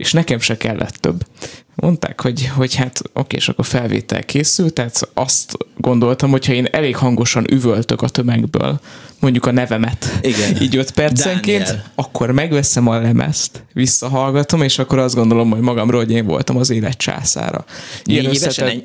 [0.03, 1.27] És nekem se kellett több.
[1.75, 6.97] Mondták, hogy, hogy hát oké, és akkor felvétel készült, tehát azt gondoltam, hogyha én elég
[6.97, 8.81] hangosan üvöltök a tömegből,
[9.23, 10.63] mondjuk a nevemet, Igen.
[10.63, 11.85] így öt percenként, Daniel.
[11.95, 16.71] akkor megveszem a lemezt, visszahallgatom, és akkor azt gondolom, hogy magamról, hogy én voltam az
[16.71, 17.65] élet császára.
[18.05, 18.85] Ilyen összetett,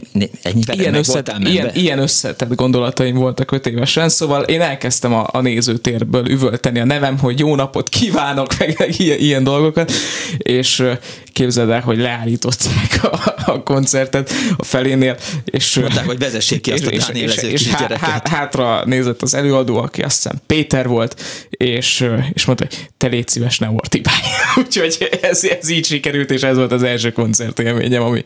[0.72, 6.30] ilyen, összetett, ilyen, ilyen összetett gondolataim voltak öt évesen, szóval én elkezdtem a, a nézőtérből
[6.30, 9.92] üvölteni a nevem, hogy jó napot kívánok, meg, meg ilyen, ilyen dolgokat,
[10.38, 10.84] és
[11.38, 16.86] képzeld el, hogy leállították a, a koncertet a felénél, és mondták, hogy vezessék ki azt
[16.86, 22.10] a és, és, és há, hátra nézett az előadó, aki azt hiszem Péter volt, és,
[22.34, 24.22] és mondta, hogy te légy szíves, ne ortibálj.
[24.66, 28.24] Úgyhogy ez, ez így sikerült, és ez volt az első koncertélményem, ami,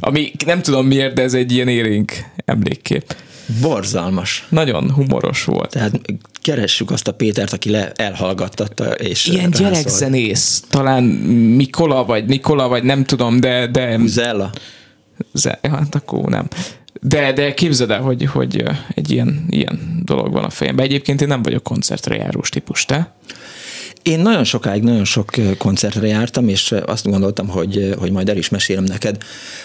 [0.00, 2.12] ami nem tudom miért, de ez egy ilyen érénk
[2.44, 3.14] emlékkép.
[3.60, 4.46] Borzalmas.
[4.48, 5.70] Nagyon humoros volt.
[5.70, 6.00] Tehát
[6.42, 8.92] keressük azt a Pétert, aki le elhallgattatta.
[8.92, 11.04] És Ilyen gyerekzenész, talán
[11.56, 13.66] Mikola, vagy Nikola, vagy nem tudom, de...
[13.66, 14.50] de Uzella?
[15.32, 16.48] Ze, hát akkor nem.
[17.00, 20.84] De, de képzeld el, hogy, hogy egy ilyen, ilyen dolog van a fejemben.
[20.84, 23.14] Egyébként én nem vagyok koncertre járós típus, te?
[24.02, 28.48] Én nagyon sokáig, nagyon sok koncertre jártam, és azt gondoltam, hogy, hogy majd el is
[28.48, 29.16] mesélem neked,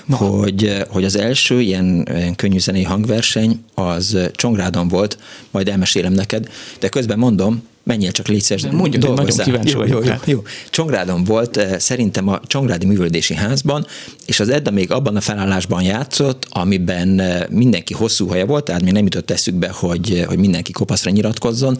[0.06, 0.16] Na.
[0.16, 5.18] hogy, hogy az első ilyen, ilyen könnyű zenei hangverseny az Csongrádon volt,
[5.52, 10.04] majd elmesélem neked, de közben mondom, menjél csak légy szíves, Mondjuk, nagyon kíváncsi jó, jó,
[10.04, 10.44] jó, jó.
[10.70, 13.86] Csongrádon volt, szerintem a Csongrádi Művöldési Házban,
[14.26, 18.94] és az Edda még abban a felállásban játszott, amiben mindenki hosszú haja volt, tehát még
[18.94, 21.78] nem jutott eszükbe, hogy, hogy mindenki kopaszra nyilatkozzon,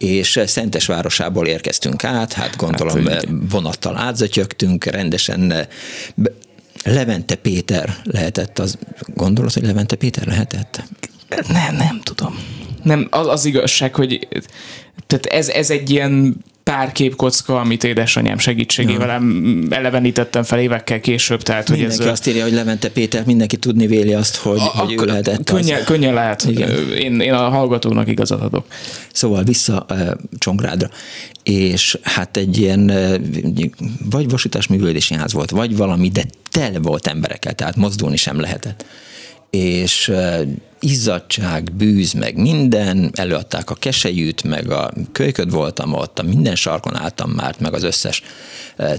[0.00, 5.66] és Szentesvárosából érkeztünk át, hát gondolom hát, vonattal átzötyögtünk, rendesen
[6.84, 8.78] Levente Péter lehetett, az
[9.14, 10.82] gondolod, hogy Levente Péter lehetett?
[11.48, 12.38] Nem, nem tudom.
[12.82, 14.28] Nem, az, az igazság, hogy
[15.06, 19.76] tehát ez, ez egy ilyen pár képkocka, amit édesanyám segítségével ja.
[19.76, 21.42] elevenítettem fel évekkel később.
[21.42, 24.62] Tehát, mindenki hogy ez, azt írja, hogy Levente Péter, mindenki tudni véli azt, hogy, a,
[24.62, 25.84] hogy ő lehetett könnyen, az.
[25.84, 26.44] Könnyen lehet.
[26.44, 26.92] Igen.
[26.92, 28.66] Én, én a hallgatónak igazat adok.
[29.12, 30.88] Szóval vissza uh, Csongrádra.
[31.42, 33.14] És hát egy ilyen uh,
[34.10, 38.84] vagy vasutás művődési ház volt, vagy valami, de tele volt emberekkel, tehát mozdulni sem lehetett
[39.50, 40.12] és
[40.80, 46.96] izzadság, bűz, meg minden, előadták a kesejűt, meg a kölyköd voltam ott, a minden sarkon
[46.96, 48.22] álltam már, meg az összes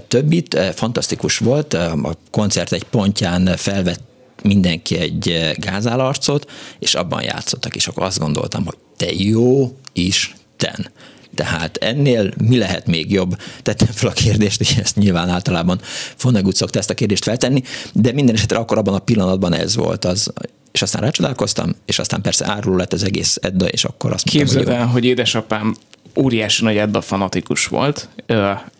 [0.08, 0.58] többit.
[0.74, 4.00] Fantasztikus volt, a koncert egy pontján felvett
[4.42, 10.90] mindenki egy gázálarcot, és abban játszottak, és akkor azt gondoltam, hogy te jó Isten,
[11.34, 13.36] tehát ennél mi lehet még jobb?
[13.62, 15.80] Tettem fel a kérdést, és ezt nyilván általában
[16.16, 20.04] Fonnegut szokta ezt a kérdést feltenni, de minden esetre akkor abban a pillanatban ez volt
[20.04, 20.32] az,
[20.72, 24.56] és aztán rácsodálkoztam, és aztán persze árul lett az egész Edda, és akkor azt mondtam,
[24.56, 25.76] Képzeld el, hogy, hogy édesapám
[26.14, 28.08] óriási nagy Edda fanatikus volt,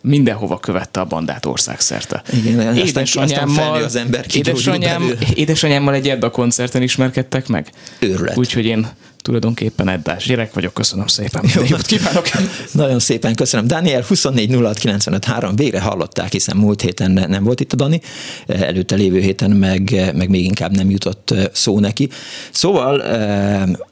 [0.01, 2.23] mindenhova követte a bandát országszerte.
[2.33, 7.71] Igen, édesanyámmal, az ember édesanyám, édesanyámmal egy Edda koncerten ismerkedtek meg.
[7.99, 8.37] Őrület.
[8.37, 8.87] Úgyhogy én
[9.23, 11.43] tulajdonképpen Eddás gyerek vagyok, köszönöm szépen.
[11.55, 11.61] Jó.
[11.67, 12.29] Jót kívánok!
[12.71, 13.67] Nagyon szépen köszönöm.
[13.67, 14.55] Daniel 24
[15.21, 18.01] 06 végre hallották, hiszen múlt héten nem volt itt a Dani,
[18.47, 22.09] előtte lévő héten meg, meg még inkább nem jutott szó neki.
[22.51, 23.01] Szóval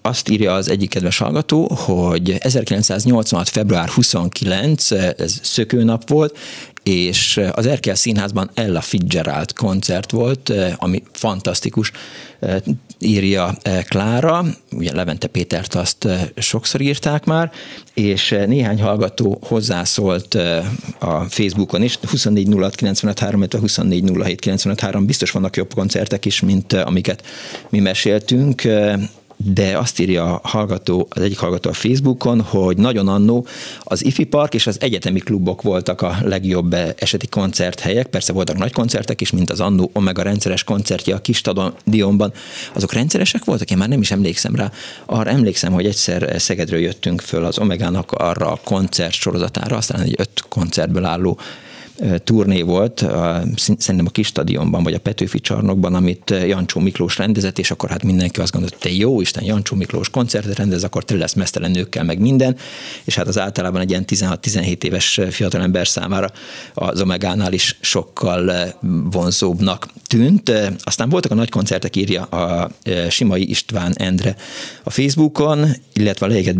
[0.01, 3.49] azt írja az egyik kedves hallgató, hogy 1986.
[3.49, 6.37] február 29, ez szökőnap volt,
[6.83, 11.91] és az Erkel Színházban Ella Fitzgerald koncert volt, ami fantasztikus,
[12.99, 17.51] írja Klára, ugye Levente Pétert azt sokszor írták már,
[17.93, 20.33] és néhány hallgató hozzászólt
[20.99, 27.23] a Facebookon is, 24 06 953, 24 07 biztos vannak jobb koncertek is, mint amiket
[27.69, 28.67] mi meséltünk,
[29.43, 33.45] de azt írja a hallgató, az egyik hallgató a Facebookon, hogy nagyon annó
[33.79, 38.07] az IFI Park és az egyetemi klubok voltak a legjobb eseti koncerthelyek.
[38.07, 42.33] Persze voltak nagy koncertek is, mint az annó Omega rendszeres koncertje a kis stadionban.
[42.73, 43.71] Azok rendszeresek voltak?
[43.71, 44.71] Én már nem is emlékszem rá.
[45.05, 50.15] Arra emlékszem, hogy egyszer Szegedről jöttünk föl az Omegának arra a koncert sorozatára, aztán egy
[50.17, 51.39] öt koncertből álló
[52.23, 53.05] turné volt,
[53.55, 58.03] szerintem a kis stadionban, vagy a Petőfi csarnokban, amit Jancsó Miklós rendezett, és akkor hát
[58.03, 62.03] mindenki azt gondolta, hogy jó Isten, Jancsó Miklós koncertet rendez, akkor te lesz mesztelen nőkkel,
[62.03, 62.55] meg minden,
[63.03, 66.31] és hát az általában egy ilyen 16-17 éves fiatalember számára
[66.73, 68.73] az Omegánál is sokkal
[69.11, 70.51] vonzóbbnak tűnt.
[70.83, 72.71] Aztán voltak a nagy koncertek, írja a
[73.09, 74.35] Simai István Endre
[74.83, 76.57] a Facebookon, illetve a Leget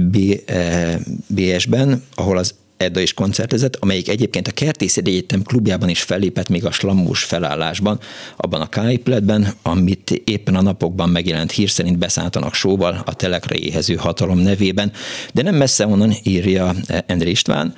[1.28, 6.65] BS-ben, ahol az Edda is koncertezett, amelyik egyébként a Kertészeti Egyetem klubjában is fellépett még
[6.65, 8.00] a slammós felállásban,
[8.36, 13.96] abban a Kájpletben, amit éppen a napokban megjelent hír szerint beszálltanak sóval a telekre éhező
[13.96, 14.91] hatalom nevében,
[15.34, 17.76] de nem messze onnan írja Endre István,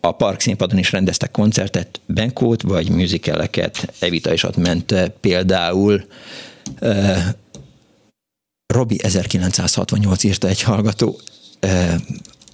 [0.00, 6.04] a Park színpadon is rendeztek koncertet, benkót vagy műzikeleket, Evita is ott ment például.
[8.66, 11.20] Robi 1968 írta egy hallgató,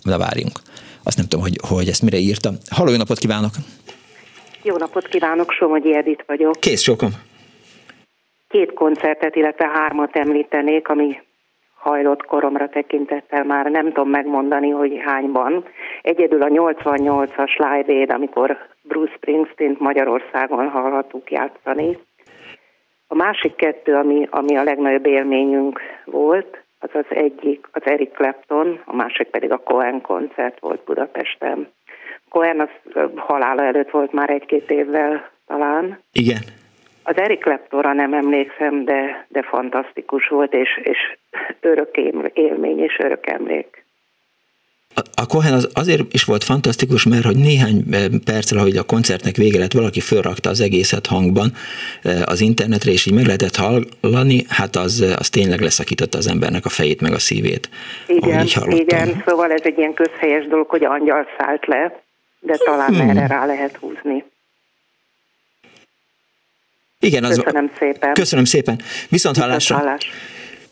[0.04, 0.60] de várjunk
[1.08, 2.54] azt nem tudom, hogy, hogy ezt mire írtam.
[2.76, 3.52] Halló, jó napot kívánok!
[4.62, 6.60] Jó napot kívánok, Somogyi Edith vagyok.
[6.60, 7.10] Kész, sokom.
[8.48, 11.20] Két koncertet, illetve hármat említenék, ami
[11.74, 15.64] hajlott koromra tekintettel már nem tudom megmondani, hogy hányban.
[16.02, 21.98] Egyedül a 88-as Live Aid, amikor Bruce Springsteen Magyarországon hallhattuk játszani.
[23.06, 28.80] A másik kettő, ami, ami a legnagyobb élményünk volt, az az egyik, az Eric Clapton,
[28.84, 31.72] a másik pedig a Cohen koncert volt Budapesten.
[32.28, 36.02] Cohen az halála előtt volt már egy-két évvel talán.
[36.12, 36.42] Igen.
[37.02, 40.98] Az Eric Claptonra nem emlékszem, de, de fantasztikus volt, és, és
[41.60, 41.96] örök
[42.32, 43.86] élmény és örök emlék
[45.14, 49.36] a Cohen az azért is volt fantasztikus, mert hogy néhány eh, percre, hogy a koncertnek
[49.36, 51.52] vége lett, valaki fölrakta az egészet hangban
[52.02, 56.26] eh, az internetre, és így meg lehetett hallani, hát az, eh, az tényleg leszakította az
[56.26, 57.68] embernek a fejét meg a szívét.
[58.06, 62.02] Igen, igen, szóval ez egy ilyen közhelyes dolog, hogy angyal szállt le,
[62.40, 63.08] de talán hmm.
[63.08, 64.24] erre rá lehet húzni.
[67.00, 68.12] Igen, az köszönöm szépen.
[68.12, 68.80] Köszönöm szépen.
[69.08, 69.76] Viszont hallásra.
[69.76, 70.10] Viszont hallás.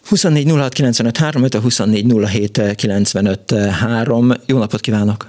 [0.09, 4.33] 24 06 95 3, 5 a 24 07 95 3.
[4.47, 5.27] Jó napot kívánok!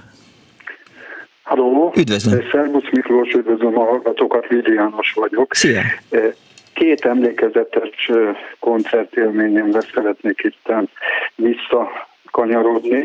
[1.42, 1.92] Halló!
[1.96, 2.40] Üdvözlöm!
[2.50, 5.54] Szerbusz Miklós, üdvözlöm a hallgatókat, Vidi János vagyok.
[5.54, 5.82] Szia!
[6.72, 8.10] Két emlékezetes
[8.58, 10.72] koncertélményemre szeretnék itt
[11.34, 13.04] visszakanyarodni.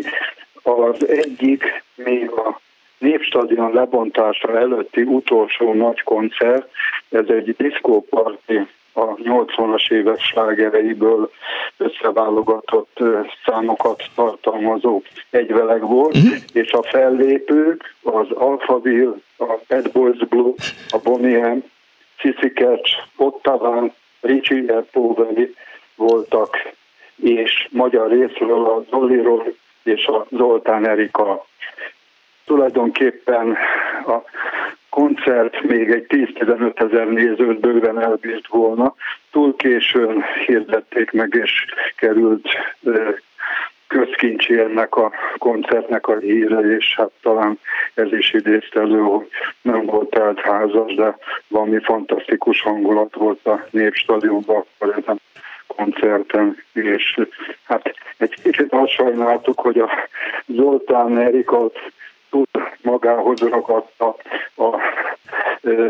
[0.64, 2.62] Az egyik még a
[2.98, 6.70] Népstadion lebontása előtti utolsó nagy koncert,
[7.10, 11.32] ez egy diszkóparti a 80-as évek slágereiből
[11.78, 13.00] összeválogatott
[13.46, 16.34] számokat tartalmazó egyveleg volt, uh-huh.
[16.54, 20.54] és a fellépők az Alphaville, a Bad Boys Blue,
[20.90, 21.64] a Bonnie M,
[22.16, 25.56] Sissy Catch, Ottaván, Richie Poveri
[25.96, 26.58] voltak,
[27.16, 31.46] és magyar részről a Zoliról és a Zoltán Erika.
[32.46, 33.58] Tulajdonképpen
[34.06, 34.24] a
[34.94, 38.96] koncert még egy 10-15 ezer nézőt bőven elbírt volna.
[39.32, 42.48] Túl későn hirdették meg, és került
[43.88, 47.60] közkincsi ennek a koncertnek a híre, és hát talán
[47.94, 49.28] ez is idézte elő, hogy
[49.62, 55.20] nem volt telt házas, de valami fantasztikus hangulat volt a Népstadionban akkor ezen
[55.68, 57.20] koncerten, és
[57.64, 59.90] hát egy kicsit azt sajnáltuk, hogy a
[60.46, 61.80] Zoltán Erikot
[62.34, 62.48] tud
[62.82, 64.16] magához ragadta
[64.56, 64.78] a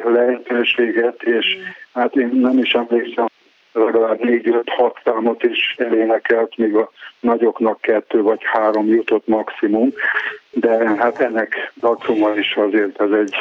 [0.04, 1.58] lehetőséget, és
[1.94, 3.26] hát én nem is emlékszem,
[3.72, 9.90] legalább négy-öt-hat számot is elénekelt, míg a nagyoknak kettő vagy három jutott maximum,
[10.54, 13.36] de hát ennek datuma is azért ez egy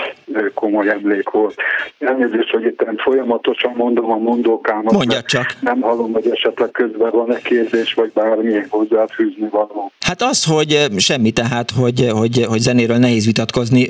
[0.55, 1.55] komoly emlék volt.
[1.98, 4.92] Elnézést, hogy itt folyamatosan mondom a mondókámat.
[4.92, 5.46] Mondja csak.
[5.61, 9.92] Nem hallom, hogy esetleg közben van-e kérdés, vagy bármi hozzáfűzni való.
[10.01, 13.88] Hát az, hogy semmi, tehát, hogy, hogy, hogy zenéről nehéz vitatkozni.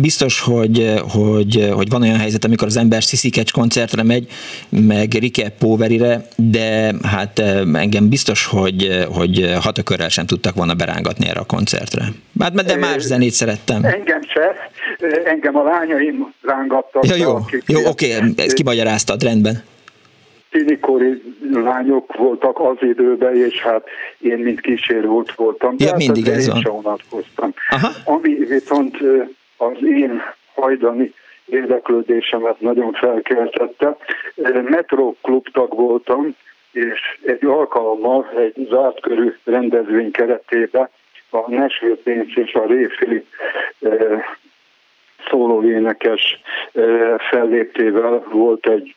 [0.00, 4.26] Biztos, hogy, hogy, hogy van olyan helyzet, amikor az ember Sziszikecs koncertre megy,
[4.68, 7.38] meg Rike Poverire, de hát
[7.72, 12.02] engem biztos, hogy, hogy hatakörrel sem tudtak volna berángatni erre a koncertre.
[12.40, 13.84] Hát de más zenét szerettem.
[13.84, 14.70] Engem se,
[15.24, 17.06] engem a lányaim rángattak.
[17.06, 19.62] Ja, jó, jó oké, ezt kimagyaráztad, rendben
[20.50, 23.84] tinikori lányok voltak az időben, és hát
[24.18, 25.74] én mint kísérő ott voltam.
[25.78, 26.66] Ja, mindig ez van.
[26.66, 27.54] unatkoztam.
[28.04, 28.96] Ami viszont
[29.56, 30.22] az én
[30.54, 33.96] hajdani érdeklődésemet nagyon felkeltette.
[34.68, 36.36] Metro klubtag voltam,
[36.72, 40.88] és egy alkalommal egy zárt körű rendezvény keretében
[41.30, 43.26] a Nashville Pénz és a Réfi
[45.28, 46.40] szólóénekes
[47.30, 48.94] felléptével volt egy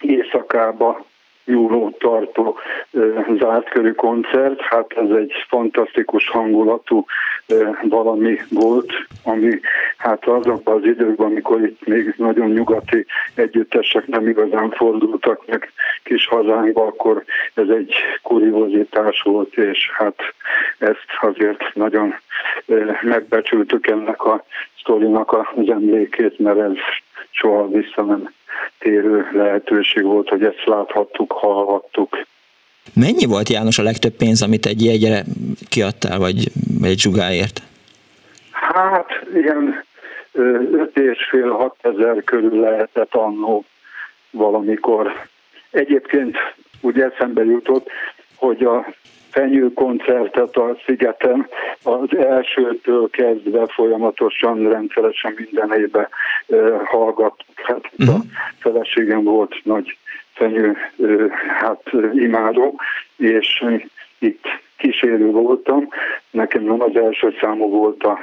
[0.00, 1.04] éjszakába
[1.44, 2.58] nyúló tartó
[3.38, 4.60] zárt körű koncert.
[4.60, 7.04] Hát ez egy fantasztikus hangulatú
[7.82, 8.92] valami volt,
[9.24, 9.60] ami
[9.96, 15.72] hát azokban az időkben, amikor itt még nagyon nyugati együttesek nem igazán fordultak meg
[16.02, 17.24] kis hazánkba, akkor
[17.54, 20.16] ez egy kuriozitás volt, és hát
[20.78, 22.14] ezt azért nagyon
[23.02, 24.44] megbecsültük ennek a
[24.78, 26.76] sztorinak az emlékét, mert ez
[27.34, 28.32] soha vissza nem
[28.78, 32.26] térő lehetőség volt, hogy ezt láthattuk, hallhattuk.
[32.94, 35.24] Mennyi volt János a legtöbb pénz, amit egy jegyre
[35.68, 36.50] kiadtál, vagy
[36.82, 37.62] egy zsugáért?
[38.50, 39.84] Hát ilyen
[40.32, 43.64] 5 és fél 6 ezer körül lehetett annó
[44.30, 45.26] valamikor.
[45.70, 46.36] Egyébként
[46.80, 47.88] úgy eszembe jutott,
[48.34, 48.86] hogy a
[49.34, 51.48] fenyő koncertet a szigeten
[51.82, 56.08] az elsőtől kezdve folyamatosan, rendszeresen minden évben
[56.84, 57.60] hallgattuk.
[57.62, 58.14] Hát uh-huh.
[58.14, 58.26] a mhm.
[58.58, 59.96] feleségem volt nagy
[60.32, 60.76] fenyő
[61.60, 62.80] hát imádó,
[63.16, 63.64] és
[64.18, 64.44] itt
[64.76, 65.88] kísérő voltam.
[66.30, 68.18] Nekem nem az első számú volt a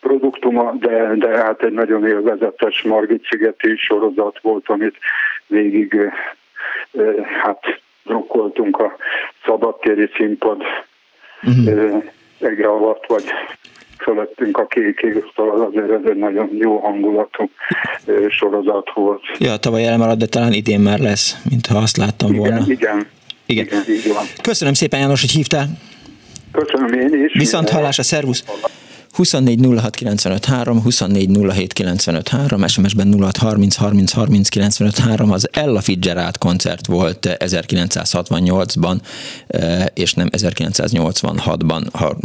[0.00, 4.96] produktuma, de, de hát egy nagyon élvezetes Margit szigeti sorozat volt, amit
[5.46, 5.96] végig
[7.42, 8.96] hát drukkoltunk a
[9.44, 10.62] szabadtéri színpad
[11.42, 12.02] uh-huh.
[12.38, 13.24] egre alatt, vagy
[13.98, 17.50] fölöttünk a kék szóval azért ez egy nagyon jó hangulatú
[18.28, 19.22] sorozat volt.
[19.38, 22.64] Ja, tavaly elmaradt, de talán idén már lesz, mintha azt láttam igen, volna.
[22.66, 23.06] Igen,
[23.46, 23.66] igen.
[23.66, 24.24] igen így van.
[24.42, 25.66] Köszönöm szépen János, hogy hívtál.
[26.52, 27.32] Köszönöm én is.
[27.32, 28.44] Viszont hallásra, szervusz!
[29.12, 35.30] 24 06 95 3, 24 07 95 3, SMS-ben 06 30 30 30 95 3,
[35.30, 39.00] az Ella Fitzgerald koncert volt 1968-ban,
[39.46, 42.16] eh, és nem 1986-ban, ha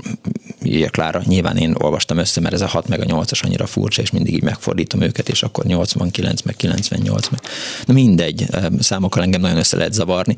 [0.63, 4.01] írja Klára, nyilván én olvastam össze, mert ez a 6 meg a 8-as annyira furcsa,
[4.01, 7.39] és mindig így megfordítom őket, és akkor 89 meg 98 meg.
[7.86, 10.36] Na mindegy, eh, számokkal engem nagyon össze lehet zavarni.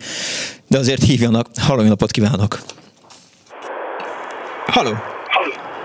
[0.68, 2.62] De azért hívjanak, halló, napot kívánok!
[4.66, 5.17] Halló!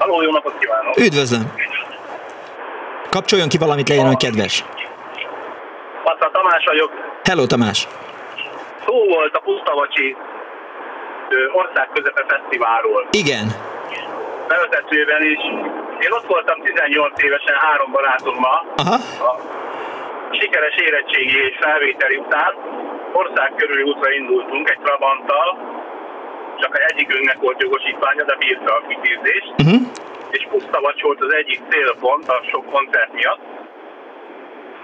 [0.03, 0.97] Halló, jó napot kívánok!
[0.97, 1.45] Üdvözlöm!
[3.11, 4.65] Kapcsoljon ki valamit, legyen olyan kedves.
[6.05, 6.91] Patra Tamás vagyok.
[7.29, 7.89] Hello, Tamás!
[8.87, 10.17] Szó volt a Pusztavacsi
[11.53, 13.03] országközepe fesztiválról.
[13.11, 13.47] Igen.
[14.49, 15.43] Bevezetőben is.
[16.05, 18.59] Én ott voltam 18 évesen három barátommal.
[18.77, 18.97] Aha.
[20.31, 22.53] A sikeres érettségi és felvételi után
[23.13, 25.49] ország körüli útra indultunk egy Trabanttal,
[26.63, 29.53] csak egyikünknek volt jogosítványa, de bírta a kiképzést.
[29.59, 29.81] Uh-huh.
[30.31, 33.41] És Pusztavacs volt az egyik célpont a sok koncert miatt.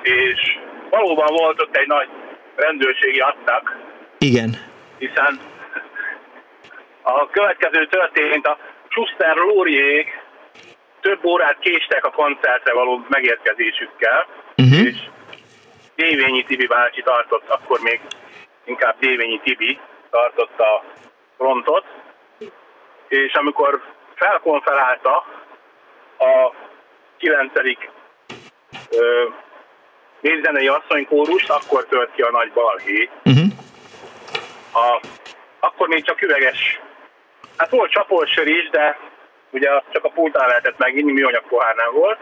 [0.02, 0.58] És
[0.90, 2.08] valóban volt ott egy nagy
[2.56, 3.76] rendőrségi attak.
[4.18, 4.50] Igen.
[4.98, 5.40] Hiszen
[7.02, 8.58] a következő történt, a
[8.88, 10.20] Schuster Lóriék
[11.00, 14.26] több órát késtek a koncertre való megérkezésükkel,
[14.56, 14.86] uh-huh.
[14.86, 14.96] és
[15.96, 18.00] Dévényi Tibi bácsi tartott, akkor még
[18.64, 19.78] inkább Dévényi Tibi
[20.10, 20.84] tartott a
[21.38, 21.84] frontot,
[23.08, 23.82] és amikor
[24.14, 25.24] felkonferálta
[26.18, 26.52] a
[27.18, 27.52] 9.
[30.20, 33.10] népzenei asszonykórust, akkor tört ki a nagy balhé.
[33.24, 33.46] Uh-huh.
[34.72, 35.00] A,
[35.60, 36.80] akkor még csak üveges,
[37.56, 38.98] hát volt csapolsör is, de
[39.50, 42.18] ugye csak a pultán lehetett meginni, műanyag pohár nem volt,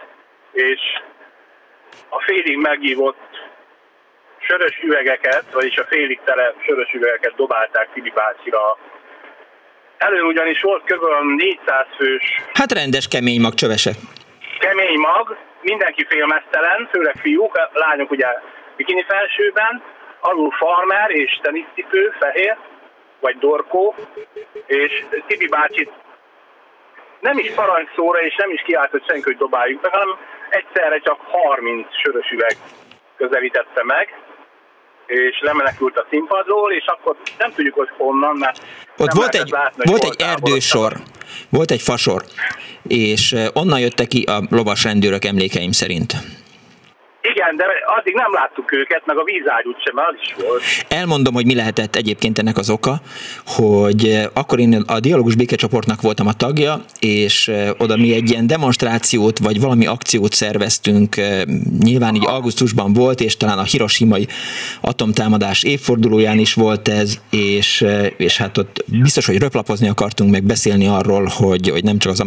[0.53, 0.81] és
[2.09, 3.47] a félig megívott
[4.39, 8.79] sörös üvegeket, vagyis a félig tele sörös üvegeket dobálták Fili bácsira
[9.99, 11.05] Elő ugyanis volt kb.
[11.37, 12.41] 400 fős.
[12.53, 13.91] Hát rendes kemény mag csövese.
[14.59, 18.27] Kemény mag, mindenki félmeztelen, főleg fiúk, lányok ugye
[18.77, 19.83] bikini felsőben,
[20.21, 22.57] alul farmer és tenisztipő, fehér,
[23.21, 23.95] vagy dorkó,
[24.67, 25.91] és Tibi bácsit
[27.21, 30.17] nem is parancsóra, és nem is kiáltott senki, hogy dobáljuk meg, hanem
[30.49, 32.57] egyszerre csak 30 sörös üveg
[33.17, 34.19] közelítette meg,
[35.07, 38.59] és lemenekült a színpadról, és akkor nem tudjuk, hogy honnan, mert
[38.97, 41.03] ott volt egy, látni, volt egy erdősor,
[41.49, 42.25] volt egy fasor,
[42.83, 46.17] és eh, onnan jöttek ki a lovas rendőrök emlékeim szerint.
[47.33, 47.65] Igen, de
[47.99, 50.63] addig nem láttuk őket, meg a vízágyút sem, az is volt.
[50.89, 53.01] Elmondom, hogy mi lehetett egyébként ennek az oka,
[53.47, 58.31] hogy eh, akkor én a Dialógus Békecsoportnak voltam a tagja, és eh, oda mi egy
[58.31, 61.43] ilyen demonstrációt, vagy valami akciót szerveztünk, eh,
[61.83, 64.27] nyilván így augusztusban volt, és talán a Hiroshimai
[64.81, 67.85] atomtámadás évfordulóján is volt ez, és,
[68.17, 72.25] és hát ott biztos, hogy röplapozni akartunk, meg beszélni arról, hogy, hogy nem csak az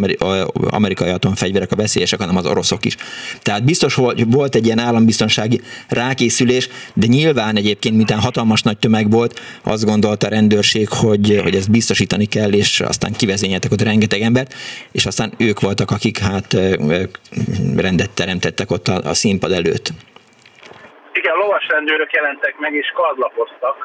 [0.51, 2.95] amerikai atomfegyverek a veszélyesek, hanem az oroszok is.
[3.41, 5.59] Tehát biztos, hogy volt egy ilyen állambiztonsági
[5.89, 6.65] rákészülés,
[7.01, 9.33] de nyilván egyébként, miután hatalmas nagy tömeg volt,
[9.73, 14.51] azt gondolta a rendőrség, hogy, hogy ezt biztosítani kell, és aztán kivezényeltek ott rengeteg embert,
[14.91, 16.49] és aztán ők voltak, akik hát
[17.87, 19.85] rendet teremtettek ott a, a színpad előtt.
[21.19, 23.77] Igen, lovas rendőrök jelentek meg, és kardlapoztak.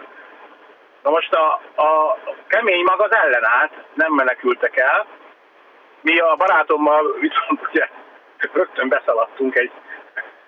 [1.02, 1.46] Na most a,
[1.86, 5.06] a kemény mag az ellenállt, nem menekültek el.
[6.00, 7.88] Mi a barátommal viszont ugye
[8.84, 9.70] teljesen beszaladtunk egy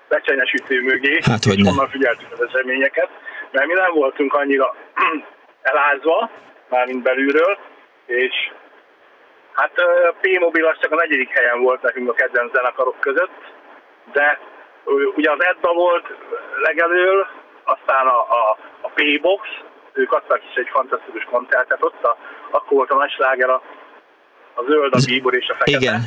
[0.09, 3.09] becsenyesítő mögé, hát, hogy és onnan figyeltük az eseményeket,
[3.50, 4.74] mert mi nem voltunk annyira
[5.72, 6.30] elázva,
[6.68, 7.59] mármint belülről,
[8.07, 8.50] és
[9.52, 9.72] hát
[10.20, 13.40] P-Mobil az csak a negyedik helyen volt nekünk a kedvenc zenekarok között,
[14.12, 14.40] de
[15.16, 16.07] ugye az Edda volt
[16.62, 17.26] legelől,
[17.64, 19.48] aztán a, a, a P-Box,
[19.92, 22.16] ők adtak is egy fantasztikus koncertet ott, a,
[22.50, 23.62] akkor volt a nagy sláger a,
[24.54, 25.78] a zöld, a bíbor és a fekete.
[25.78, 26.00] Igen.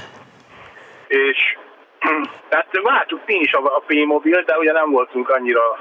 [1.08, 1.58] És
[2.50, 5.78] tehát vártuk mi is a, a P-mobil, de ugye nem voltunk annyira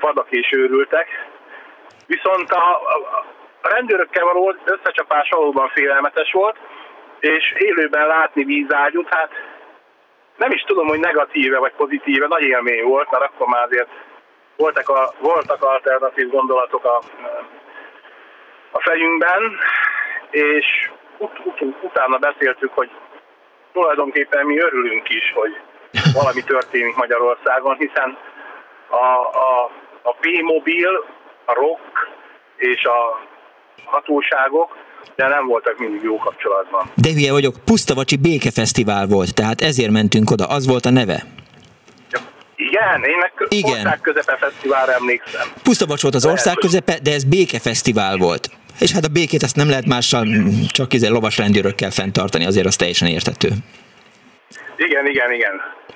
[0.00, 1.26] vadak és őrültek.
[2.06, 3.24] Viszont a, a,
[3.62, 6.56] a rendőrökkel való összecsapás valóban félelmetes volt,
[7.20, 9.30] és élőben látni vízágyút, hát
[10.36, 13.88] nem is tudom, hogy negatíve vagy pozitíve, nagy élmény volt, mert akkor már azért
[14.56, 17.00] voltak, a, voltak alternatív gondolatok a,
[18.70, 19.58] a fejünkben,
[20.30, 22.90] és ut, ut, utána beszéltük, hogy
[23.72, 25.60] tulajdonképpen mi örülünk is, hogy
[26.12, 28.18] valami történik Magyarországon, hiszen
[28.88, 29.06] a,
[29.48, 29.70] a,
[30.02, 31.04] a P-mobil,
[31.44, 32.10] a rock
[32.56, 33.20] és a
[33.84, 34.76] hatóságok
[35.16, 36.90] de nem voltak mindig jó kapcsolatban.
[36.94, 41.22] De hülye vagyok, Pusztavacsi Békefesztivál volt, tehát ezért mentünk oda, az volt a neve.
[42.56, 43.70] Igen, én meg Igen.
[43.70, 45.48] ország közepe fesztiválra emlékszem.
[45.62, 48.50] Pusztavacs volt az ország közepe, de ez békefesztivál volt.
[48.82, 50.26] És hát a békét azt nem lehet mással,
[50.68, 53.48] csak izé lovas rendőrökkel fenntartani, azért az teljesen értető.
[54.76, 55.50] Igen, igen, igen.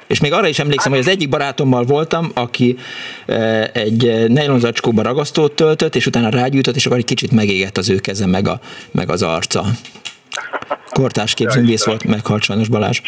[0.07, 2.76] És még arra is emlékszem, hogy az egyik barátommal voltam, aki
[3.26, 7.99] eh, egy nejlonzacskóba ragasztót töltött, és utána rágyújtott, és akkor egy kicsit megégett az ő
[7.99, 8.61] keze, meg, a,
[8.91, 9.64] meg az arca.
[10.91, 13.01] Kortás képzőművész volt, meghalt sajnos Balázs.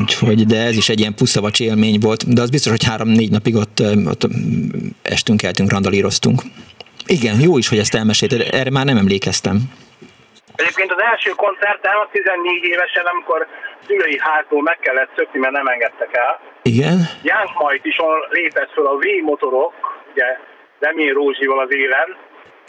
[0.00, 3.54] Úgyhogy, de ez is egy ilyen puszavacs élmény volt, de az biztos, hogy három-négy napig
[3.54, 4.28] ott, eh, ott
[5.02, 6.42] estünk, eltünk, randalíroztunk.
[7.06, 9.56] Igen, jó is, hogy ezt elmesélted, erre már nem emlékeztem.
[10.54, 13.46] Egyébként az első koncertem a 14 évesen, amikor
[13.86, 16.40] szülői hától meg kellett szökni, mert nem engedtek el.
[16.62, 16.96] Igen.
[17.22, 17.96] Jánk majd is
[18.30, 19.74] lépett föl a V-motorok,
[20.12, 20.38] ugye
[20.80, 22.16] Demén Rózsival az élen,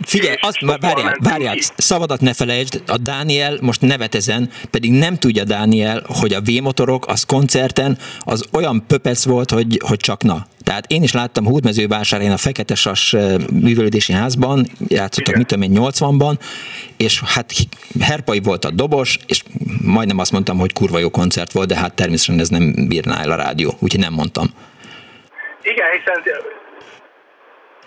[0.04, 5.44] Figyelj, azt, várjál, várjál, szabadat ne felejtsd, a Dániel most nevet ezen, pedig nem tudja
[5.44, 10.48] Dániel, hogy a V-motorok az koncerten az olyan pöpec volt, hogy, hogy csak na.
[10.64, 13.16] Tehát én is láttam Hódmezővásárhelyen a Fekete Sas
[13.52, 16.40] művelődési házban, játszottak mit tudom én 80-ban,
[16.98, 17.54] és hát
[18.00, 19.44] herpai volt a dobos, és
[19.82, 23.32] majdnem azt mondtam, hogy kurva jó koncert volt, de hát természetesen ez nem bírná el
[23.32, 24.50] a rádió, úgyhogy nem mondtam.
[25.62, 26.54] Igen, hiszen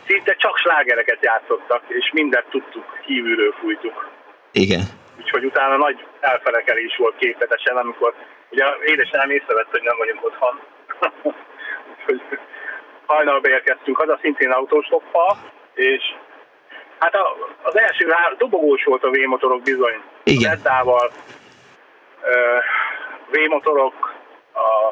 [0.09, 4.09] szinte csak slágereket játszottak, és mindent tudtuk, kívülről fújtuk.
[4.53, 4.83] Igen.
[5.19, 8.15] Úgyhogy utána nagy elfelekelés volt képletesen, amikor
[8.51, 10.61] ugye édesem észrevett, hogy nem vagyunk otthon.
[12.07, 12.39] Úgyhogy
[13.07, 15.39] hajnalba érkeztünk haza, szintén autóstoppal,
[15.75, 16.03] és
[16.99, 20.01] hát a, az első dobogós volt a V-motorok bizony.
[20.23, 20.53] Igen.
[20.53, 21.11] Eddával,
[23.31, 24.08] V-motorok,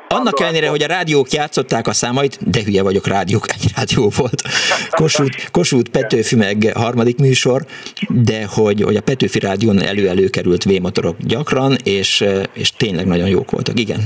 [0.08, 4.42] annak ellenére, hogy a rádiók játszották a számait, de hülye vagyok, rádiók, egy rádió volt.
[4.90, 7.62] Kossuth, Kossuth Petőfi meg harmadik műsor,
[8.08, 13.50] de hogy, hogy a Petőfi rádión elő-elő került V-motorok gyakran, és, és tényleg nagyon jók
[13.50, 13.78] voltak.
[13.78, 14.00] Igen,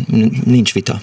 [0.45, 0.95] nincs vita.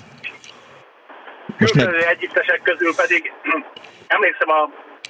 [1.57, 1.87] Most meg...
[1.87, 3.31] együttesek közül pedig
[4.17, 4.69] emlékszem a,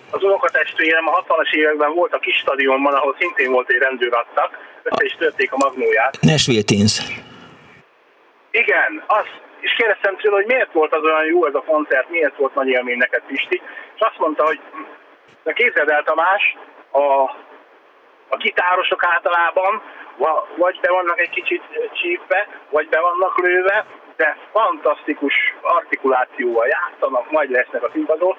[0.10, 4.50] az unokatestvérem a 60-as években volt a kis stadionban, ahol szintén volt egy rendőrattak,
[4.84, 6.18] össze is törték a magnóját.
[6.22, 7.02] Nashville Teens.
[8.52, 12.38] Igen, azt és kérdeztem tőle, hogy miért volt az olyan jó ez a koncert, miért
[12.38, 13.62] volt nagy élmény neked, Pisti,
[13.96, 14.60] és azt mondta, hogy
[15.44, 16.58] de képzeld el Tamás,
[16.92, 17.22] a,
[18.28, 19.82] a gitárosok általában
[20.56, 23.86] vagy be vannak egy kicsit csípve, vagy be vannak lőve,
[24.16, 28.38] de fantasztikus artikulációval játszanak, majd lesznek a színpadon.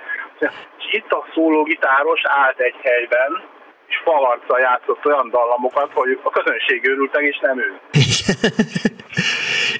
[0.78, 3.42] És itt a szóló gitáros állt egy helyben,
[3.88, 7.70] és falarccal játszott olyan dallamokat, hogy a közönség örültek, és nem ő.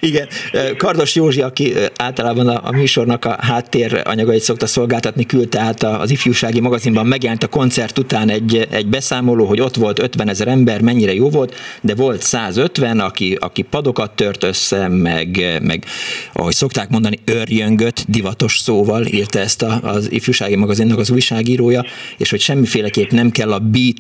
[0.01, 0.29] Igen,
[0.77, 6.11] Kardos Józsi, aki általában a, a műsornak a háttér anyagait szokta szolgáltatni, küldte át az
[6.11, 10.81] ifjúsági magazinban, megjelent a koncert után egy, egy beszámoló, hogy ott volt 50 ezer ember,
[10.81, 15.85] mennyire jó volt, de volt 150, aki, aki padokat tört össze, meg, meg
[16.33, 21.85] ahogy szokták mondani, örjöngött, divatos szóval írta ezt a, az ifjúsági magazinnak az újságírója,
[22.19, 23.98] és hogy semmiféleképp nem kell a beat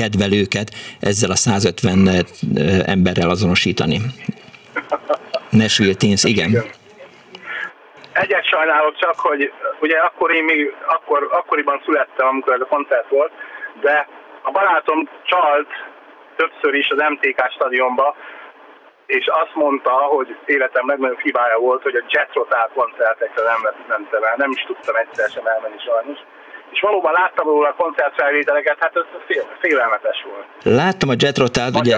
[0.00, 0.68] kedvelőket
[1.00, 2.08] ezzel a 150
[2.94, 3.98] emberrel azonosítani.
[5.50, 6.48] Nashville Teens, igen.
[6.48, 6.66] igen.
[8.12, 13.08] Egyet sajnálok csak, hogy ugye akkor én még, akkor, akkoriban születtem, amikor ez a koncert
[13.08, 13.32] volt,
[13.80, 14.08] de
[14.42, 15.70] a barátom csalt
[16.36, 18.16] többször is az MTK stadionba,
[19.06, 24.22] és azt mondta, hogy életem legnagyobb hibája volt, hogy a Jet Rotal koncertekre nem mentem
[24.22, 26.18] el, nem is tudtam egyszer sem elmenni sajnos
[26.70, 30.76] és valóban láttam róla a koncertfelvételeket, hát ez fél, félelmetes volt.
[30.76, 31.96] Láttam a Jet Rotát, ugye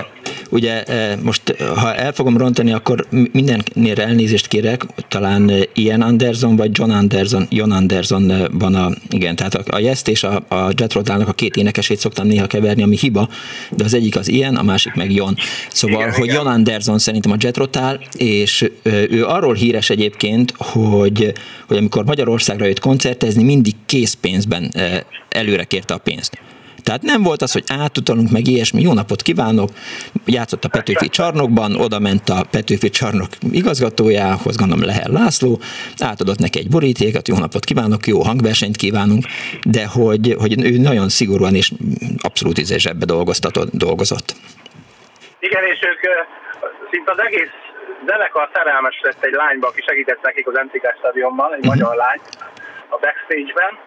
[0.50, 0.84] ugye
[1.22, 7.46] most, ha el fogom rontani, akkor mindennél elnézést kérek, talán Ian Anderson vagy John Anderson,
[7.50, 11.56] John Anderson van a, igen, tehát a, a Jest és a, a Jet a két
[11.56, 13.28] énekesét szoktam néha keverni, ami hiba,
[13.70, 15.36] de az egyik az Ian, a másik meg Jon.
[15.68, 16.36] Szóval, igen, hogy igen.
[16.36, 17.58] John Anderson szerintem a Jet
[18.16, 21.32] és ő arról híres egyébként, hogy,
[21.66, 24.74] hogy amikor Magyarországra jött koncertezni, mindig készpénzben
[25.28, 26.49] előre kérte a pénzt.
[26.82, 29.70] Tehát nem volt az, hogy átutalunk meg ilyesmi, jó napot kívánok,
[30.26, 35.60] játszott a Petőfi csarnokban, oda ment a Petőfi csarnok igazgatójához, gondolom Lehel László,
[35.98, 39.24] átadott neki egy borítékat, jó napot kívánok, jó hangversenyt kívánunk,
[39.64, 41.72] de hogy, hogy ő nagyon szigorúan és
[42.18, 43.04] abszolút izésebbe
[43.72, 44.34] dolgozott.
[45.38, 46.00] Igen, és ők
[46.90, 47.54] szinte az egész
[48.06, 51.74] zenekar szerelmes lett egy lányba, aki segített nekik az MTK stadionban, egy uh-huh.
[51.74, 52.20] magyar lány
[52.88, 53.78] a backstage-ben,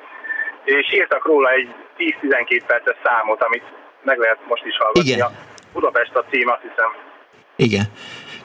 [0.63, 3.63] és írtak róla egy 10-12 perces számot, amit
[4.03, 5.09] meg lehet most is hallgatni.
[5.09, 5.27] Igen.
[5.27, 5.31] A
[5.73, 6.89] Budapest a cím, azt hiszem.
[7.55, 7.85] Igen.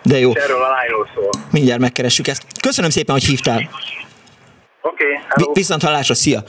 [0.03, 0.31] De jó.
[0.31, 1.31] És erről a lányról szól.
[1.53, 2.43] Mindjárt megkeressük ezt.
[2.61, 3.61] Köszönöm szépen, hogy hívtál.
[4.81, 5.05] Oké,
[5.37, 6.41] okay, Viszont hallásra, szia!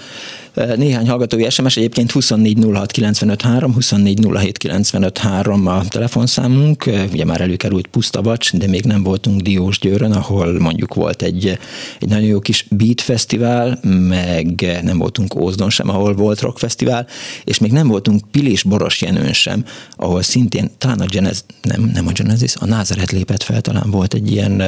[0.75, 8.83] Néhány hallgatói SMS, egyébként 2406953, 2407953 a telefonszámunk, ugye már előkerült Puszta Vacs, de még
[8.83, 11.57] nem voltunk Diós Győrön, ahol mondjuk volt egy,
[11.99, 17.07] egy nagyon jó kis Beat Fesztivál, meg nem voltunk Ózdon sem, ahol volt Rock Fesztivál,
[17.43, 22.07] és még nem voltunk Pilis Boros Jenőn sem, ahol szintén talán a Genesis, nem, nem
[22.07, 24.61] a Genesis, a Názaret lépett fel, talán volt egy ilyen,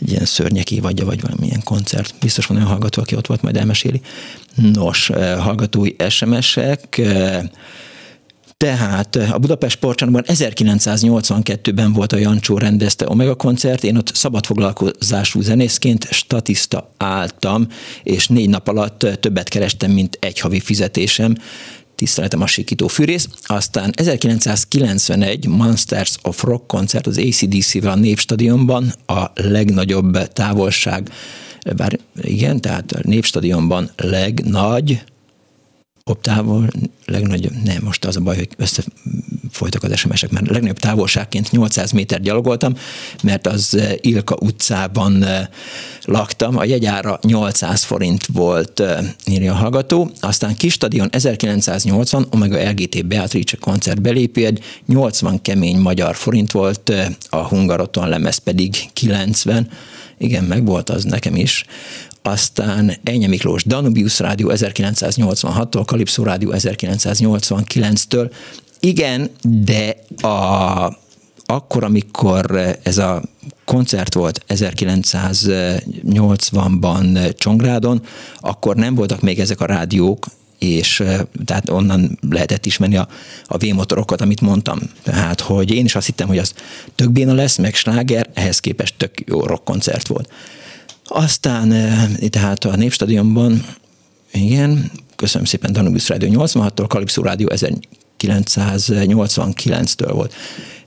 [0.00, 2.14] egy ilyen szörnyeki vagy, vagy valamilyen koncert.
[2.20, 4.00] Biztos van olyan hallgató, aki ott volt, majd elmeséli.
[4.54, 7.42] Nos, eh, hallgatói SMS-ek, eh,
[8.56, 15.40] tehát eh, a Budapest Sportcsarnokban 1982-ben volt a Jancsó rendezte Omega koncert, én ott szabadfoglalkozású
[15.40, 17.66] zenészként statiszta álltam,
[18.02, 21.34] és négy nap alatt többet kerestem, mint egy havi fizetésem
[21.94, 23.28] tiszteletem a sikító fűrész.
[23.42, 31.10] Aztán 1991 Monsters of Rock koncert az ACDC-vel a Népstadionban, a legnagyobb távolság
[31.76, 35.02] bár igen, tehát a Népstadionban legnagy
[36.04, 36.70] optával,
[37.06, 42.20] legnagyobb, nem, most az a baj, hogy összefolytak az SMS-ek, mert legnagyobb távolságként 800 méter
[42.20, 42.74] gyalogoltam,
[43.22, 45.46] mert az eh, Ilka utcában eh,
[46.04, 52.70] laktam, a jegyára 800 forint volt, eh, írja a hallgató, aztán kis stadion 1980, Omega
[52.70, 56.92] LGT Beatrice koncert belépő, 80 kemény magyar forint volt,
[57.30, 59.68] a Hungaroton lemez pedig 90,
[60.22, 61.64] igen, meg volt az nekem is.
[62.22, 68.30] Aztán Ennyi Miklós Danubius Rádió 1986-tól, Kalipszó Rádió 1989-től.
[68.80, 69.96] Igen, de
[70.26, 70.96] a,
[71.46, 73.22] akkor, amikor ez a
[73.64, 78.02] koncert volt 1980-ban Csongrádon,
[78.40, 80.26] akkor nem voltak még ezek a rádiók,
[80.62, 81.02] és
[81.44, 83.08] tehát onnan lehetett ismerni a,
[83.44, 84.78] a V-motorokat, amit mondtam.
[85.02, 86.54] Tehát, hogy én is azt hittem, hogy az
[86.94, 90.32] tök béna lesz, meg sláger, ehhez képest tök jó rock koncert volt.
[91.04, 91.68] Aztán
[92.30, 93.64] tehát a Népstadionban,
[94.32, 97.48] igen, köszönöm szépen Danubius Rádió 86-tól, Kalipszó Rádió
[98.22, 100.34] 1989-től volt.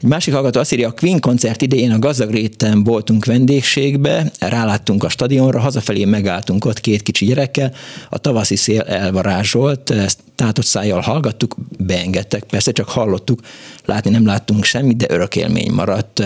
[0.01, 5.03] Egy másik hallgató azt írja, a Queen koncert idején a gazdag réten voltunk vendégségbe, ráláttunk
[5.03, 7.73] a stadionra, hazafelé megálltunk ott két kicsi gyerekkel,
[8.09, 13.39] a tavaszi szél elvarázsolt, ezt tátott szájjal hallgattuk, beengedtek, persze csak hallottuk,
[13.86, 16.23] látni nem láttunk semmit, de örök élmény maradt.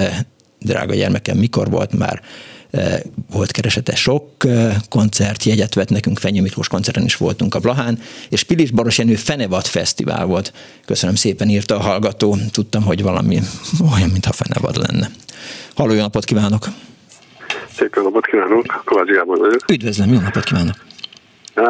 [0.59, 2.21] Drága gyermekem, mikor volt már
[3.31, 4.29] volt keresete sok
[4.89, 7.99] koncert, jegyet vett nekünk, Fenyő Miklós koncerten is voltunk a Blahán,
[8.29, 10.53] és Pilis Baros Jenő Fenevad Fesztivál volt.
[10.85, 12.35] Köszönöm szépen, írta a hallgató.
[12.51, 13.39] Tudtam, hogy valami
[13.95, 15.07] olyan, mintha Fenevad lenne.
[15.75, 16.65] Halló, jó napot kívánok!
[17.75, 19.71] Szép jó napot kívánok, Kovács Gábor vagyok.
[19.71, 20.75] Üdvözlöm, jó napot kívánok!
[21.55, 21.65] Uh,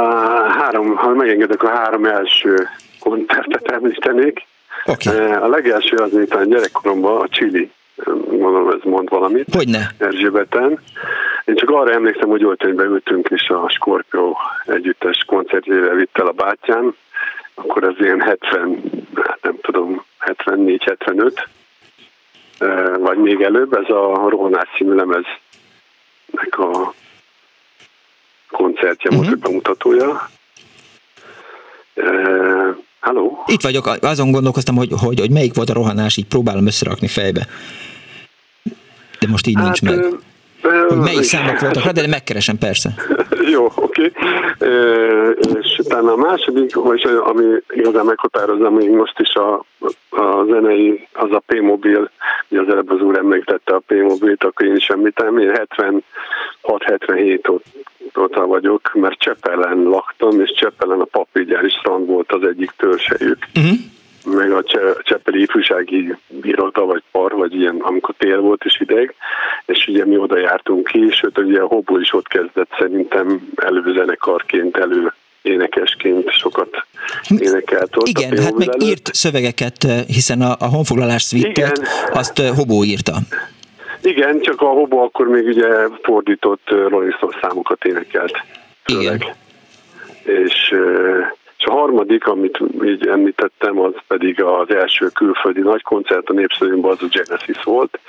[0.59, 2.67] három, ha megengedek, a három első
[2.99, 4.45] koncertet említenék.
[4.85, 5.15] Okay.
[5.15, 7.71] Uh, a legelső az, mint a gyerekkoromban a Chili
[8.05, 9.55] gondolom ez mond valamit.
[9.55, 9.91] Hogyne.
[9.97, 10.79] Erzsébeten.
[11.45, 14.35] Én csak arra emlékszem, hogy olcsonyba ültünk, és a Scorpio
[14.65, 16.95] együttes koncertjére vitt el a bátyám,
[17.55, 18.81] akkor ez ilyen 70,
[19.15, 21.45] hát nem tudom, 74-75,
[22.99, 26.93] vagy még előbb, ez a Rohanás című lemeznek a
[28.51, 29.25] koncertje uh-huh.
[29.25, 30.29] volt, bemutatója.
[32.99, 33.43] Halló?
[33.45, 37.47] Itt vagyok, azon gondolkoztam, hogy, hogy, hogy melyik volt a rohanás, így próbálom összerakni fejbe
[39.19, 40.05] de most így hát, nincs meg.
[40.87, 42.89] Hogy melyik számok voltak, de megkeresem persze.
[43.53, 44.11] Jó, oké.
[44.11, 44.11] Okay.
[45.61, 49.65] És utána a második, vagy ami igazán meghatározza még most is a,
[50.09, 52.09] a zenei, az a P-mobil,
[52.49, 55.51] ugye az előbb az úr említette a P-mobilt, akkor én is említem, én
[56.63, 57.59] 76-77
[58.19, 63.37] óta vagyok, mert Csepelen laktam, és Csepelen a papígyári strand volt az egyik törzsejük.
[63.55, 63.77] Uh-huh.
[64.25, 64.63] Meg a
[65.03, 69.13] Cseppeli ifjúsági iroda, vagy par, vagy ilyen, amikor tél volt és ideg,
[69.65, 74.77] és ugye mi oda jártunk ki, sőt ugye a Hobó is ott kezdett szerintem előzenekarként,
[74.77, 76.85] elő énekesként sokat
[77.27, 78.07] énekelt ott.
[78.07, 78.83] Igen, hát meg előtt.
[78.83, 81.81] írt szövegeket, hiszen a, a honfoglalás szvittet
[82.13, 83.13] azt Hobó írta.
[84.01, 85.67] Igen, csak a Hobó akkor még ugye
[86.01, 88.33] fordított Rolling Stones számokat énekelt.
[88.83, 89.15] Főleg.
[89.15, 89.35] Igen.
[90.45, 90.75] És
[91.59, 96.91] és a harmadik, amit így említettem, az pedig az első külföldi nagy koncert a Népszövőnben,
[96.91, 97.99] az a Genesis volt,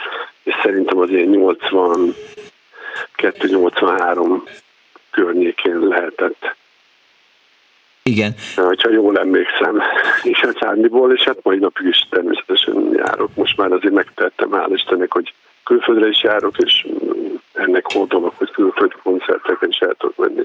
[0.43, 1.57] és szerintem az ilyen
[3.17, 4.49] 82-83
[5.11, 6.55] környékén lehetett.
[8.03, 8.35] Igen.
[8.57, 9.83] Ha jól emlékszem,
[10.33, 13.35] és a Csárniból, és hát mai napig is természetesen járok.
[13.35, 15.35] Most már azért megtettem, hál' Istennek, hogy
[15.71, 16.87] külföldre is járok, és
[17.53, 20.43] ennek hódolok, hogy külföldi koncerteken is el tudok menni.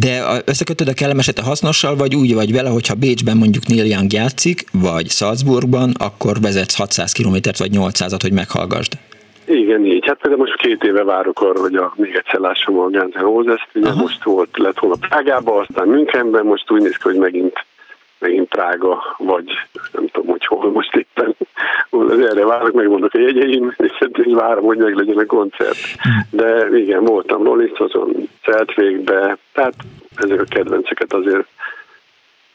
[0.00, 4.12] De összekötöd a kellemeset a hasznossal, vagy úgy vagy vele, hogyha Bécsben mondjuk Neil Young
[4.12, 8.92] játszik, vagy Salzburgban, akkor vezetsz 600 kilométert vagy 800-at, hogy meghallgasd?
[9.44, 10.06] Igen, így.
[10.06, 13.20] Hát például most két éve várok arra, hogy a, még egyszer lássam a Guns N'
[13.20, 13.68] Roses-t.
[13.74, 14.00] Ugye Aha.
[14.00, 17.64] most volt, lett volna Prágában, aztán Münchenben, most úgy néz ki, hogy megint
[18.22, 19.44] megint Prága, vagy
[19.92, 21.36] nem tudom, hogy hol most éppen.
[22.10, 25.78] Erre várok, megmondok a jegyeim, és én várom, hogy meg legyen a koncert.
[26.30, 29.74] De igen, voltam Lolisztozon, Szeltvégbe, tehát
[30.16, 31.46] ezek a kedvenceket azért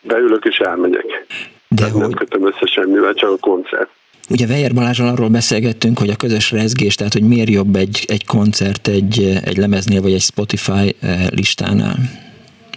[0.01, 1.25] beülök és elmegyek.
[1.67, 2.01] De hogy...
[2.01, 3.89] Nem kötöm össze semmivel, csak a koncert.
[4.29, 8.25] Ugye Weyer Balázsral arról beszélgettünk, hogy a közös rezgés, tehát hogy miért jobb egy, egy
[8.25, 11.95] koncert egy, egy lemeznél vagy egy Spotify eh, listánál.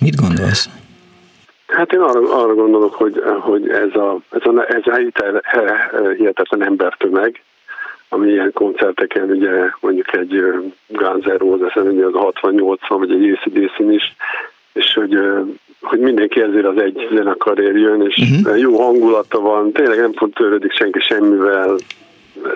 [0.00, 0.68] Mit gondolsz?
[1.80, 4.96] Hát én arra, arra gondolok, hogy, hogy ez a, ez a, ez a
[6.16, 7.42] hihetetlen embertömeg,
[8.08, 9.50] ami ilyen koncerteken, ugye
[9.80, 10.44] mondjuk egy
[10.86, 14.16] Guns N' Roses, ugye az a 68 vagy egy acdc is,
[14.72, 15.18] és hogy,
[15.80, 18.60] hogy mindenki ezért az egy zenekarért jön, és uh-huh.
[18.60, 21.76] jó hangulata van, tényleg nem fog törődik senki semmivel,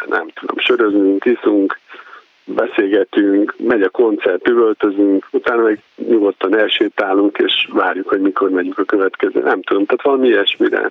[0.09, 1.79] nem tudom, sörözünk, iszunk,
[2.45, 5.79] beszélgetünk, megy a koncert, üvöltözünk, utána meg
[6.09, 9.41] nyugodtan elsétálunk, és várjuk, hogy mikor megyünk a következő.
[9.41, 10.91] Nem tudom, tehát valami ilyesmire.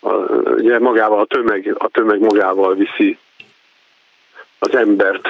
[0.00, 0.12] A,
[0.52, 3.18] ugye magával a tömeg, a tömeg magával viszi
[4.58, 5.28] az embert,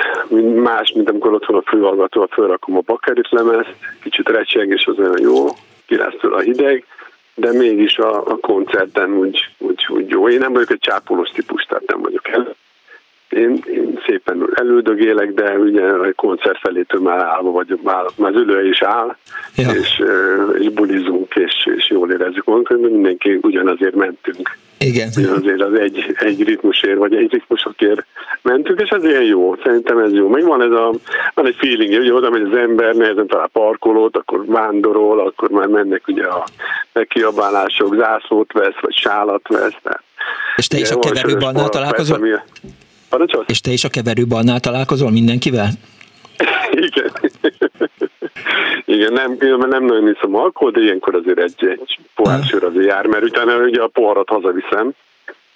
[0.55, 4.99] más, mint amikor ott van a főhallgató, fölrakom a bakerit lemezt, kicsit recseg, és az
[4.99, 5.47] olyan jó,
[5.87, 6.85] kiráztól a hideg,
[7.35, 10.29] de mégis a, a koncerten úgy, úgy, úgy jó.
[10.29, 12.55] Én nem vagyok egy csápolós típus, tehát nem vagyok el
[13.29, 18.41] én, én szépen elődögélek, de ugye a koncert felétől már állva vagy, már, már az
[18.41, 19.17] ülő is áll,
[19.57, 19.71] ja.
[19.71, 20.03] és,
[20.59, 24.57] és bulizunk, és, és jól érezzük magunkat, de mindenki ugyanazért mentünk.
[24.79, 25.09] Igen.
[25.17, 28.05] Ugyanazért az egy, egy ritmusért, vagy egy ritmusokért
[28.43, 30.29] mentünk, és ez ilyen jó, szerintem ez jó.
[30.29, 30.93] Meg van ez a,
[31.35, 35.67] van egy feeling, hogy oda megy az ember, nehezen talál parkolót, akkor vándorol, akkor már
[35.67, 36.45] mennek ugye a
[36.93, 39.75] megkiabálások, zászlót vesz, vagy sálat vesz.
[39.83, 40.03] Tehát,
[40.57, 42.43] és te is a keverőbannal találkozol?
[43.09, 43.47] Parancsolsz?
[43.49, 45.69] És te is a keverőbannál találkozol mindenkivel?
[46.87, 47.13] Igen.
[48.85, 49.37] Igen, nem,
[49.69, 53.57] nem nagyon iszom alkohol, de ilyenkor azért egy, egy pohár sör azért jár, mert utána
[53.57, 54.93] ugye a poharat hazaviszem,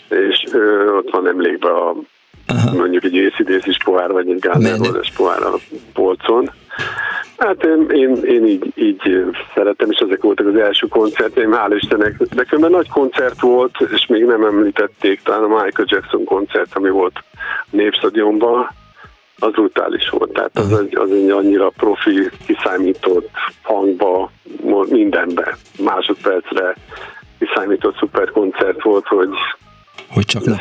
[0.09, 1.95] és ö, ott van emlékbe a
[2.47, 2.77] Aha.
[2.77, 5.59] mondjuk egy észidészis pohár, vagy egy gázervózes pohár a
[5.93, 6.51] polcon.
[7.39, 9.01] Hát én, én, én így, így
[9.55, 12.17] szeretem, és ezek voltak az első koncertjeim, hál' Istennek.
[12.17, 16.91] De különben nagy koncert volt, és még nem említették, talán a Michael Jackson koncert, ami
[16.91, 17.25] volt
[17.71, 18.71] Népstadionban,
[19.39, 20.33] az brutális volt.
[20.33, 23.31] Tehát az egy, az egy annyira profi, kiszámított
[23.63, 24.31] hangba,
[24.89, 26.77] mindenbe, másodpercre
[27.39, 29.29] kiszámított szuper koncert volt, hogy
[30.09, 30.61] hogy csak le.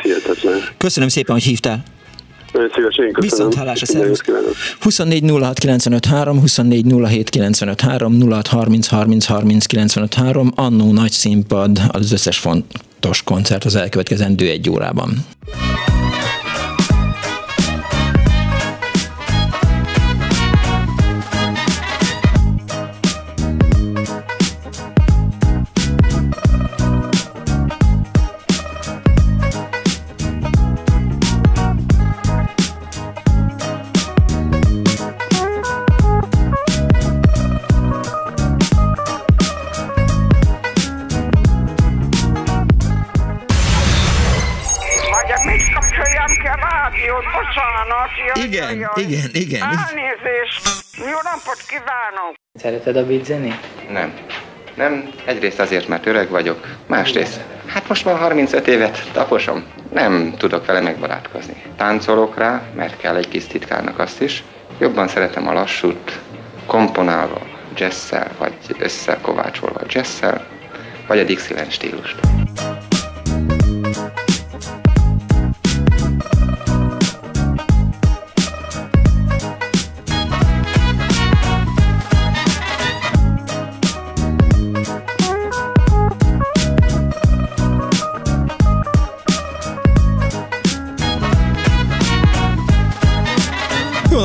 [0.76, 1.82] Köszönöm szépen, hogy hívtál.
[2.52, 3.36] Nagyon szívesen, én köszönöm.
[3.36, 4.20] Viszont hálás a szervusz.
[4.80, 10.92] 24 06 95 3, 24 07 95 3, 06 30 30 30 95 3, annó
[10.92, 15.26] nagy színpad, az összes fontos koncert az elkövetkezendő egy órában.
[48.44, 49.62] Igen, jaj, igen, igen.
[49.62, 50.62] Elnézést!
[50.96, 52.34] Jó napot kívánok!
[52.54, 53.28] Szereted a beat
[53.90, 54.12] Nem.
[54.74, 60.66] Nem, egyrészt azért, mert öreg vagyok, másrészt, hát most már 35 évet taposom, nem tudok
[60.66, 61.62] vele megbarátkozni.
[61.76, 64.42] Táncolok rá, mert kell egy kis titkárnak azt is.
[64.78, 66.18] Jobban szeretem a lassút,
[66.66, 67.40] komponálva,
[67.76, 70.46] jazzszel, vagy összekovácsolva jazzszel,
[71.06, 72.16] vagy a Dixieland stílust.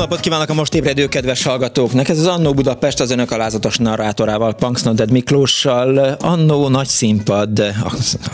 [0.08, 2.08] Napot kívánok a most ébredő kedves hallgatóknak!
[2.08, 5.98] Ez az Annó Budapest az önök alázatos narrátorával, Punks Noded Miklóssal.
[6.20, 7.74] Annó nagy színpad,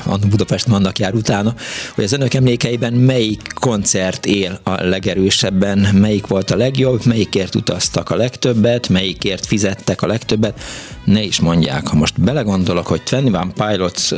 [0.07, 1.55] Annó Budapest vannak jár utána,
[1.95, 8.11] hogy az önök emlékeiben melyik koncert él a legerősebben, melyik volt a legjobb, melyikért utaztak
[8.11, 10.61] a legtöbbet, melyikért fizettek a legtöbbet.
[11.05, 14.13] Ne is mondják, ha most belegondolok, hogy 21 Pilots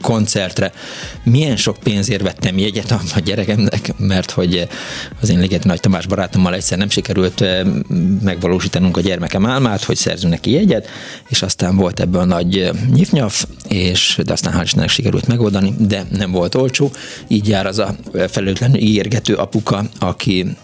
[0.00, 0.72] koncertre.
[1.22, 4.68] Milyen sok pénzért vettem jegyet a gyerekemnek, mert hogy
[5.20, 7.66] az én Ligeti Nagy Tamás barátommal egyszer nem sikerült eh,
[8.22, 10.88] megvalósítanunk a gyermekem álmát, hogy szerzünk neki jegyet,
[11.28, 16.04] és aztán volt ebből nagy eh, nyifnyaf, és de aztán hál' Istennek sikerült megoldani, de
[16.10, 16.90] nem volt olcsó.
[17.28, 17.96] Így jár az a
[18.28, 20.56] felelőtlenül ígérgető apuka, aki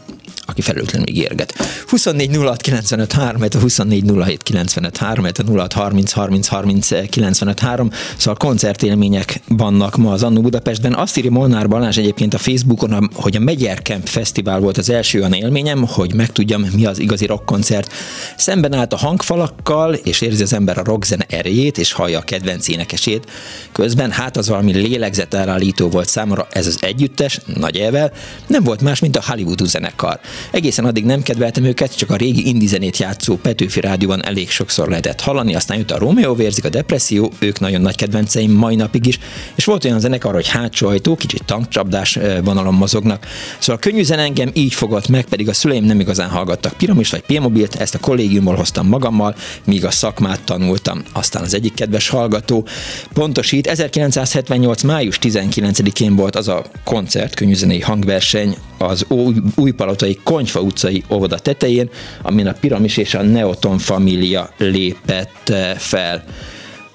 [0.46, 1.54] aki felelőtlenül ígérget.
[1.86, 7.60] 24 06 95 3, a 24 07 95 3, a 06 30 30 30 95
[7.60, 10.94] 3, szóval koncertélmények vannak ma az Annó Budapestben.
[10.94, 15.18] Azt írja Molnár Balázs egyébként a Facebookon, hogy a Megyer Camp Fesztivál volt az első
[15.18, 17.92] olyan élményem, hogy megtudjam, mi az igazi rockkoncert.
[18.36, 22.68] Szemben állt a hangfalakkal, és érzi az ember a rockzene erejét, és hallja a kedvenc
[22.68, 23.30] énekesét.
[23.72, 28.12] Közben hát az valami lélegzet elállító volt számomra ez az együttes, nagy elvel,
[28.46, 30.20] nem volt más, mint a Hollywood zenekar.
[30.50, 34.88] Egészen addig nem kedveltem őket, csak a régi indi zenét játszó Petőfi Rádióban elég sokszor
[34.88, 39.06] lehetett hallani, aztán jött a Romeo vérzik, a depresszió, ők nagyon nagy kedvenceim mai napig
[39.06, 39.18] is,
[39.54, 43.26] és volt olyan zenekar, hogy hátsó ajtó, kicsit tankcsapdás vonalon mozognak.
[43.58, 47.10] Szóval a könnyű zene engem így fogott meg, pedig a szüleim nem igazán hallgattak Piramis
[47.10, 51.02] vagy P-mobilt, ezt a kollégiumból hoztam magammal, míg a szakmát tanultam.
[51.12, 52.66] Aztán az egyik kedves hallgató
[53.12, 54.82] pontosít, 1978.
[54.82, 61.90] május 19-én volt az a koncert, könnyűzenei hangverseny, az új, újpalotai Konyfa utcai óvoda tetején,
[62.22, 66.24] amin a Piramis és a Neoton família lépett eh, fel.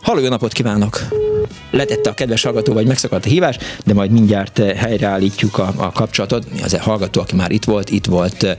[0.01, 0.99] Halló, jó napot kívánok!
[1.71, 5.91] Letette a kedves hallgató, vagy megszakadt a hívás, de majd mindjárt eh, helyreállítjuk a, a
[5.91, 6.45] kapcsolatot.
[6.63, 8.57] Az a hallgató, aki már itt volt, itt volt eh,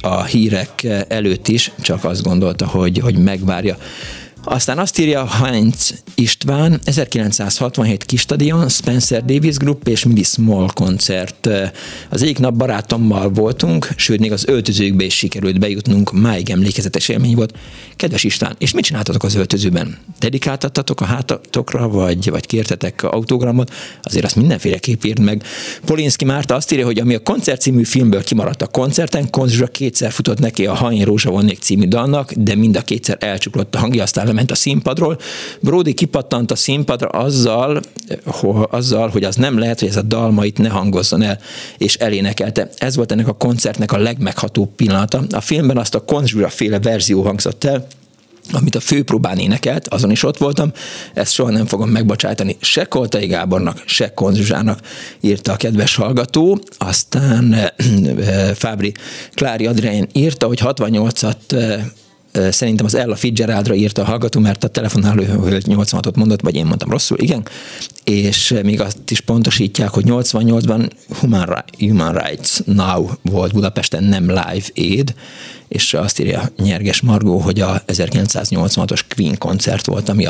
[0.00, 3.76] a hírek előtt is, csak azt gondolta, hogy, hogy megvárja
[4.44, 11.48] aztán azt írja Heinz István, 1967 Kistadion, Spencer Davis Group és Midi Small koncert.
[12.08, 17.34] Az egyik nap barátommal voltunk, sőt még az öltözőkbe is sikerült bejutnunk, máig emlékezetes élmény
[17.34, 17.54] volt.
[17.96, 19.98] Kedves István, és mit csináltatok az öltözőben?
[20.18, 23.72] Dedikáltattatok a hátatokra, vagy, vagy kértetek autogramot?
[24.02, 25.42] Azért azt mindenféleképp írd meg.
[25.84, 30.12] Polinski Márta azt írja, hogy ami a koncert című filmből kimaradt a koncerten, Konzsra kétszer
[30.12, 33.78] futott neki a Ha én rózsa vonnék című dalnak, de mind a kétszer elcsuklott a
[33.78, 35.18] hangja, aztán lement a színpadról.
[35.60, 37.80] Brody kipattant a színpadra azzal,
[38.70, 41.38] azzal, hogy az nem lehet, hogy ez a dalma itt ne hangozzon el,
[41.78, 42.68] és elénekelte.
[42.76, 45.22] Ez volt ennek a koncertnek a legmeghatóbb pillanata.
[45.30, 47.86] A filmben azt a Konzsura féle verzió hangzott el,
[48.52, 50.72] amit a főpróbán énekelt, azon is ott voltam,
[51.14, 54.80] ezt soha nem fogom megbocsájtani se Koltai Gábornak, se Konzsuzsának,
[55.20, 57.72] írta a kedves hallgató, aztán
[58.54, 58.92] Fábri
[59.34, 61.80] Klári Adrián írta, hogy 68-at
[62.32, 66.90] szerintem az Ella Fitzgeraldra írta a hallgató, mert a telefonáló 86-ot mondott, vagy én mondtam
[66.90, 67.46] rosszul, igen,
[68.04, 74.66] és még azt is pontosítják, hogy 88-ban Human, Human Rights Now volt Budapesten, nem Live
[74.76, 75.14] Aid,
[75.68, 80.26] és azt írja Nyerges Margó, hogy a 1986-os Queen koncert volt, ami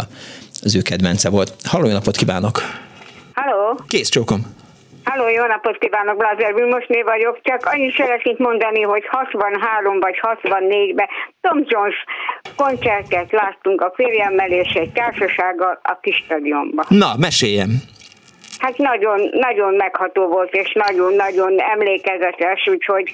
[0.62, 1.54] az ő kedvence volt.
[1.62, 2.62] Halló, napot kívánok!
[3.32, 3.80] Halló!
[3.86, 4.58] Kész csókom!
[5.10, 7.38] Halló, jó napot kívánok, Blázer Vilmosné vagyok.
[7.42, 11.08] Csak annyit szeretnék mondani, hogy 63 vagy 64-ben
[11.40, 11.94] Tom Jones
[12.56, 16.84] koncertet láttunk a férjemmel és egy társasággal a kis stadionban.
[16.88, 17.70] Na, meséljem!
[18.58, 23.10] Hát nagyon, nagyon megható volt, és nagyon-nagyon emlékezetes, úgyhogy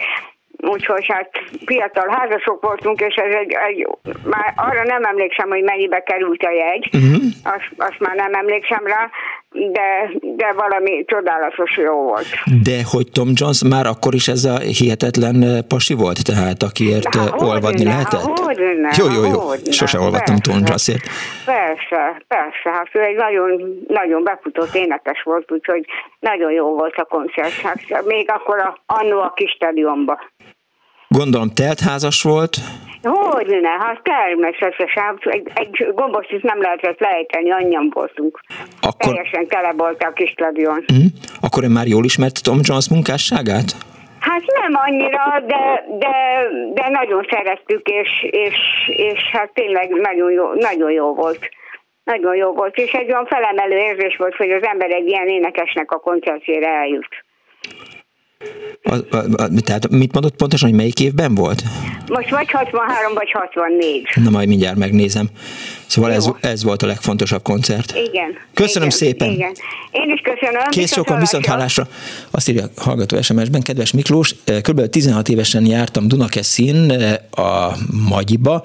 [0.59, 1.31] úgyhogy hát
[1.67, 3.87] fiatal házasok voltunk, és ez egy, egy
[4.25, 7.23] már arra nem emlékszem, hogy mennyibe került a jegy, uh-huh.
[7.43, 9.11] azt, azt már nem emlékszem rá,
[9.51, 12.27] de, de valami csodálatos jó volt.
[12.63, 17.15] De hogy Tom Jones már akkor is ez a hihetetlen eh, pasi volt, tehát akiért
[17.15, 18.39] há, eh, olvadni ne, lehetett?
[18.39, 19.41] Hogyne, jó, jó, jó.
[19.41, 21.05] Hogyne, Sose olvadtam Tom Jonesért.
[21.45, 22.71] Persze, persze.
[22.77, 25.85] Hát ő egy nagyon, nagyon befutott énekes volt, úgyhogy
[26.21, 27.53] nagyon jó volt a koncert.
[27.53, 30.19] Hát még akkor a, annó a kis stadionba.
[31.09, 32.57] Gondolom teltházas volt?
[33.03, 35.19] Hogy ne, hát természetesen.
[35.21, 38.41] Egy, egy gombos is nem lehetett lejteni, annyian voltunk.
[38.81, 39.15] Akkor...
[39.15, 40.85] Teljesen tele volt a kis stadion.
[40.93, 41.07] Mm.
[41.41, 43.71] Akkor ön már jól ismert Tom Jones munkásságát?
[44.21, 46.15] Hát nem annyira, de, de,
[46.75, 51.49] de nagyon szerettük, és, és, és hát tényleg nagyon jó, nagyon jó volt.
[52.05, 55.91] Nagyon jó volt, és egy olyan felemelő érzés volt, hogy az ember egy ilyen énekesnek
[55.91, 57.26] a koncertjére eljut.
[58.83, 61.63] A, a, a, tehát mit mondott pontosan, hogy melyik évben volt?
[62.09, 64.09] Most vagy 63, vagy 64.
[64.15, 65.29] Na majd mindjárt megnézem.
[65.87, 67.93] Szóval ez, ez volt a legfontosabb koncert.
[67.97, 68.37] Igen.
[68.55, 69.31] Köszönöm igen, szépen.
[69.31, 69.53] Igen.
[69.91, 70.69] Én is köszönöm.
[70.69, 71.89] Kész sokan viszont hallásra.
[72.31, 74.89] Azt írja a hallgató SMS-ben, kedves Miklós, kb.
[74.89, 76.91] 16 évesen jártam Dunakeszin
[77.31, 77.71] a
[78.09, 78.63] Magyiba,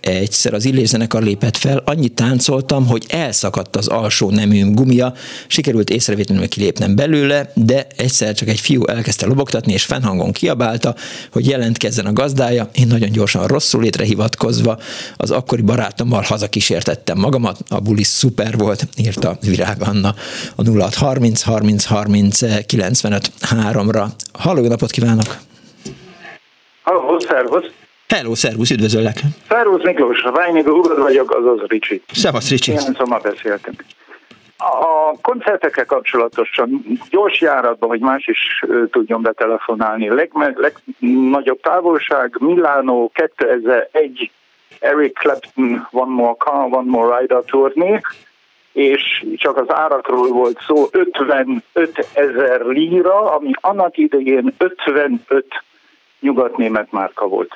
[0.00, 5.12] egyszer az Illés zenekar lépett fel, annyit táncoltam, hogy elszakadt az alsó neműm gumia,
[5.46, 10.94] sikerült észrevétlenül kilépnem belőle, de egyszer csak egy fiú elkezdte lobogtatni, és fennhangon kiabálta,
[11.32, 12.68] hogy jelentkezzen a gazdája.
[12.74, 14.78] Én nagyon gyorsan rosszul létre hivatkozva
[15.16, 20.14] az akkori barátommal hazakísértettem magamat, a buli szuper volt, írta Virág Anna
[20.54, 24.06] a 0630 30 30 95 3-ra.
[24.32, 25.38] Halló, napot kívánok!
[26.82, 27.77] Halló, szervusz!
[28.14, 29.16] Hello, szervusz, üdvözöllek!
[29.48, 32.02] Szervusz Miklós, Rájnégő Ugod vagyok, azaz Ricsi.
[32.12, 32.70] Szevasz, Ricsi!
[32.70, 33.84] Ilyen szóval beszéltünk.
[34.56, 40.08] A koncertekkel kapcsolatosan gyors járatban, hogy más is tudjon betelefonálni.
[40.08, 44.30] Legme, legnagyobb távolság Milánó 2001
[44.78, 48.00] Eric Clapton One More Car, One More Rider turné,
[48.72, 55.46] és csak az árakról volt szó, 55 ezer líra, ami annak idején 55
[56.20, 57.52] nyugatnémet márka volt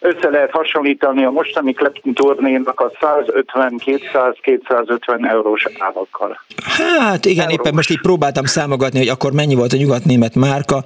[0.00, 6.40] össze lehet hasonlítani a mostani Clapton turnénak a 150-200-250 eurós árakkal.
[6.76, 7.58] Hát igen, eurós.
[7.58, 10.82] éppen most így próbáltam számogatni, hogy akkor mennyi volt a nyugat-német márka.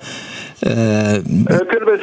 [1.66, 2.00] Körülbelül,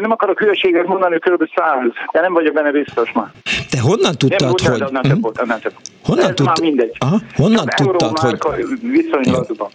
[0.00, 1.48] nem akarok hülyeséget mondani, kb.
[1.56, 1.78] 100,
[2.12, 3.30] de nem vagyok benne biztos már.
[3.70, 4.82] Te honnan tudtad, nem, hogy...
[4.82, 5.20] Annál hm?
[5.20, 5.60] volt, annál
[6.04, 6.96] Honnan Ez már mindegy.
[6.98, 8.38] Aha, honnan tudtad, hogy...
[8.80, 9.70] Viszonylatban.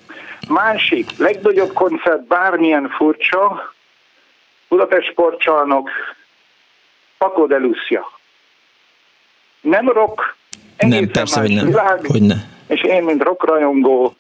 [0.47, 3.73] Másik, legnagyobb koncert bármilyen furcsa,
[4.69, 5.89] Budapest sportcsarnok,
[7.21, 8.11] Paco de Lucia.
[9.61, 10.35] Nem rock,
[10.77, 11.65] nem, persze, hogy nem.
[11.65, 12.35] Világ, hogy ne.
[12.67, 14.15] És én, mint rajongó,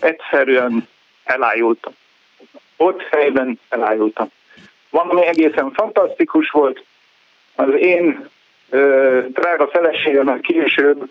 [0.00, 0.88] egyszerűen
[1.24, 1.92] elájultam.
[2.76, 4.30] Ott helyben elájultam.
[4.90, 6.84] Valami egészen fantasztikus volt.
[7.54, 8.28] Az én
[8.70, 11.10] ö, drága feleségem később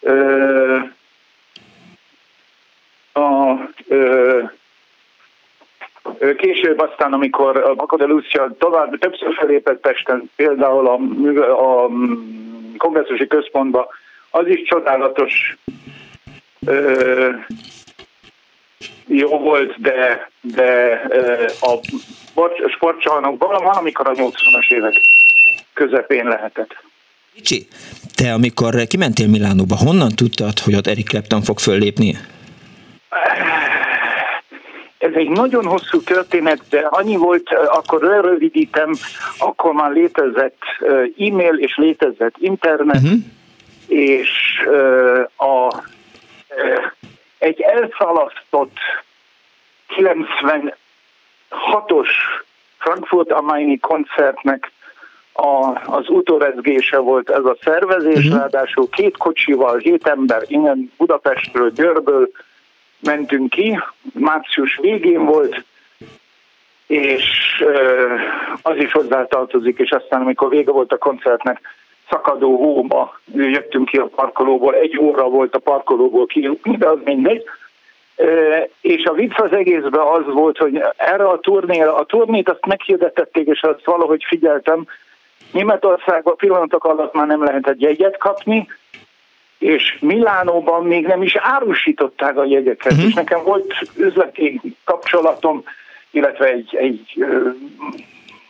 [0.00, 0.78] ö,
[3.12, 3.54] a
[3.88, 4.42] ö,
[6.36, 7.56] Később aztán, amikor
[7.86, 10.94] a Lucia tovább többször felépett Pesten, például a,
[11.52, 11.90] a
[12.76, 13.88] kongresszusi központba,
[14.30, 15.56] az is csodálatos
[16.66, 17.30] ö,
[19.06, 21.00] jó volt, de, de
[21.60, 21.78] a
[22.68, 25.00] sportcsarnokban valamikor a 80-as évek
[25.74, 26.76] közepén lehetett.
[27.34, 27.66] Kicsi,
[28.14, 32.16] te amikor kimentél Milánóba, honnan tudtad, hogy ott Eric Clapton fog föllépni?
[35.06, 38.92] Ez egy nagyon hosszú történet, de annyi volt, akkor rövidítem,
[39.38, 40.58] akkor már létezett
[41.18, 43.18] e-mail és létezett internet, uh-huh.
[43.86, 44.30] és
[45.36, 45.82] a,
[47.38, 48.76] egy elszalasztott
[49.96, 52.08] 96-os
[52.78, 54.72] Frankfurt am Maini koncertnek
[55.32, 58.38] a, az utórezgése volt ez a szervezés, uh-huh.
[58.38, 62.28] ráadásul két kocsival, hét ember innen Budapestről, Győrből,
[63.00, 63.78] mentünk ki,
[64.12, 65.64] március végén volt,
[66.86, 67.24] és
[68.62, 71.60] az is hozzátartozik, és aztán amikor vége volt a koncertnek,
[72.10, 77.44] szakadó hóba jöttünk ki a parkolóból, egy óra volt a parkolóból ki, de az mindegy.
[78.80, 83.46] És a vicc az egészben az volt, hogy erre a turnéra, a turnét azt meghirdetették,
[83.46, 84.86] és azt valahogy figyeltem,
[85.52, 88.68] Németországban pillanatok alatt már nem lehetett jegyet kapni,
[89.58, 93.08] és Milánóban még nem is árusították a jegyeket, uh-huh.
[93.08, 95.64] és nekem volt üzleti kapcsolatom,
[96.10, 97.48] illetve egy, egy ö,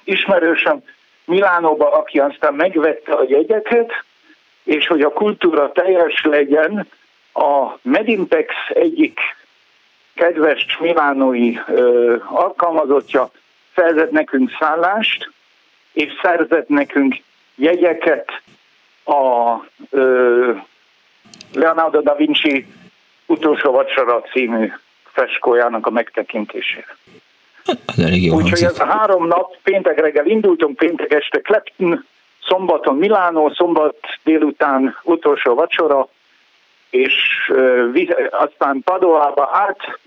[0.04, 0.82] ismerősöm
[1.24, 3.92] Milánóban, aki aztán megvette a jegyeket,
[4.64, 6.88] és hogy a kultúra teljes legyen,
[7.32, 9.20] a Medimpex egyik
[10.14, 13.30] kedves milánói ö, alkalmazottja
[13.74, 15.30] szerzett nekünk szállást,
[15.92, 17.16] és szerzett nekünk
[17.54, 18.42] jegyeket
[19.04, 19.54] a
[19.90, 20.52] ö,
[21.56, 22.66] Leonardo da Vinci
[23.26, 24.72] utolsó vacsora című
[25.12, 26.96] feskójának a megtekintésére.
[28.30, 32.04] Úgyhogy ez a három nap, péntek reggel indultunk, péntek este Clapton,
[32.46, 36.08] szombaton Milánó, szombat délután utolsó vacsora,
[36.90, 37.14] és
[37.48, 38.00] uh,
[38.30, 39.98] aztán Padoába át,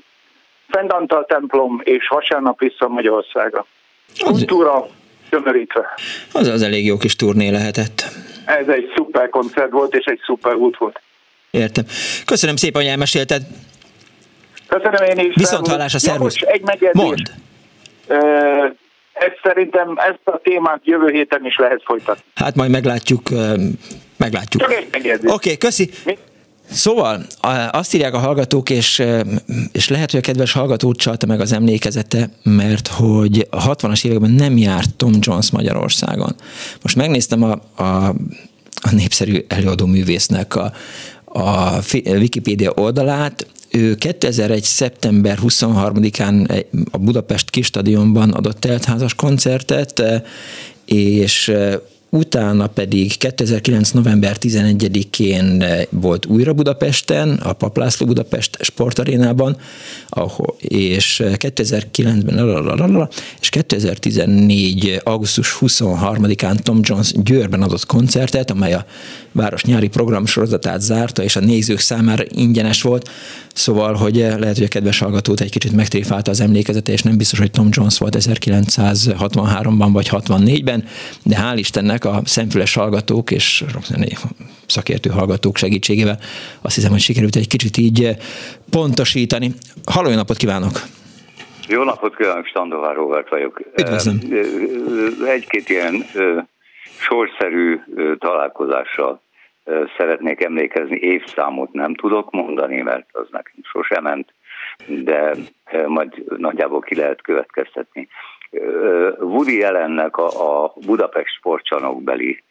[0.70, 3.66] Fendantal templom, és vasárnap vissza Magyarországra.
[4.20, 4.88] Kultúra
[5.30, 5.88] tömörítve.
[6.34, 8.04] Az az elég jó kis turné lehetett.
[8.45, 11.02] Ez egy szuper koncert volt, és egy szuper út volt.
[11.52, 11.86] Értem.
[12.26, 13.41] Köszönöm szépen, hogy elmesélted.
[14.68, 15.36] Köszönöm én is.
[15.36, 16.36] Viszont hallásra, szervusz.
[16.41, 17.04] egy megjegyzés.
[17.04, 17.32] Mond.
[19.14, 22.24] Ez szerintem ezt a témát jövő héten is lehet folytatni.
[22.36, 23.30] Hát majd meglátjuk,
[24.18, 24.62] meglátjuk.
[24.62, 25.08] Csak egy.
[25.08, 25.89] Oké, okay, köszi.
[26.06, 26.18] Mi?
[26.72, 27.22] Szóval
[27.72, 29.04] azt írják a hallgatók, és,
[29.72, 34.32] és lehet, hogy a kedves hallgató csalta meg az emlékezete, mert hogy a 60-as években
[34.32, 36.36] nem járt Tom Jones Magyarországon.
[36.82, 37.52] Most megnéztem a,
[37.84, 38.08] a,
[38.82, 40.72] a népszerű előadó művésznek a,
[41.34, 44.64] a Wikipédia oldalát, ő 2001.
[44.64, 50.04] szeptember 23-án a Budapest Kistadionban adott teltházas koncertet,
[50.86, 51.52] és
[52.10, 53.91] utána pedig 2009.
[53.91, 59.57] november 11-én volt újra Budapesten, a Paplászló Budapest sportarénában,
[60.10, 63.10] ahol, és 2009-ben
[63.41, 65.01] és 2014.
[65.03, 68.86] augusztus 23-án Tom Jones Győrben adott koncertet, amely a
[69.32, 73.10] város nyári programsorozatát zárta, és a nézők számára ingyenes volt.
[73.53, 77.39] Szóval, hogy lehet, hogy a kedves hallgatót egy kicsit megtréfálta az emlékezete, és nem biztos,
[77.39, 80.84] hogy Tom Jones volt 1963-ban vagy 64-ben,
[81.24, 83.64] de hál' Istennek a szemfüles hallgatók és
[84.66, 86.20] szakértő hallgatók segítségével
[86.62, 88.16] azt hiszem, hogy sikerült egy kicsit így
[88.70, 89.52] pontosítani.
[89.86, 90.72] Halló, napot kívánok!
[91.68, 93.62] Jó napot kívánok, Standovár Robert vagyok.
[93.78, 94.20] Üdvözlöm.
[95.28, 96.06] Egy-két ilyen
[97.00, 97.80] sorszerű
[98.20, 99.22] találkozásra
[99.97, 100.95] szeretnék emlékezni.
[100.95, 104.34] Évszámot nem tudok mondani, mert az nekem sosem ment,
[104.88, 105.36] de
[105.88, 108.08] majd nagyjából ki lehet következtetni.
[109.20, 112.43] Woody Allennek a, a Budapest sportcsanokbeli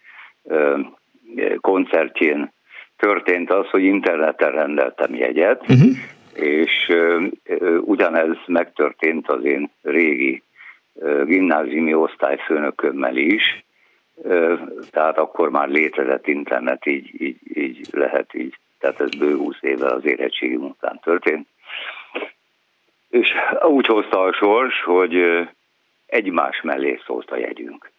[1.61, 2.53] koncertjén
[2.97, 5.97] történt az, hogy interneten rendeltem jegyet, uh-huh.
[6.35, 6.93] és
[7.81, 10.43] ugyanez megtörtént az én régi
[11.25, 13.65] gimnáziumi osztályfőnökömmel is,
[14.91, 19.87] tehát akkor már létezett internet, így, így, így lehet így, tehát ez bő 20 éve
[19.87, 21.47] az érettségi után történt.
[23.09, 23.33] És
[23.63, 25.49] úgy hozta a sors, hogy
[26.09, 27.91] egymás mellé szólt a jegyünk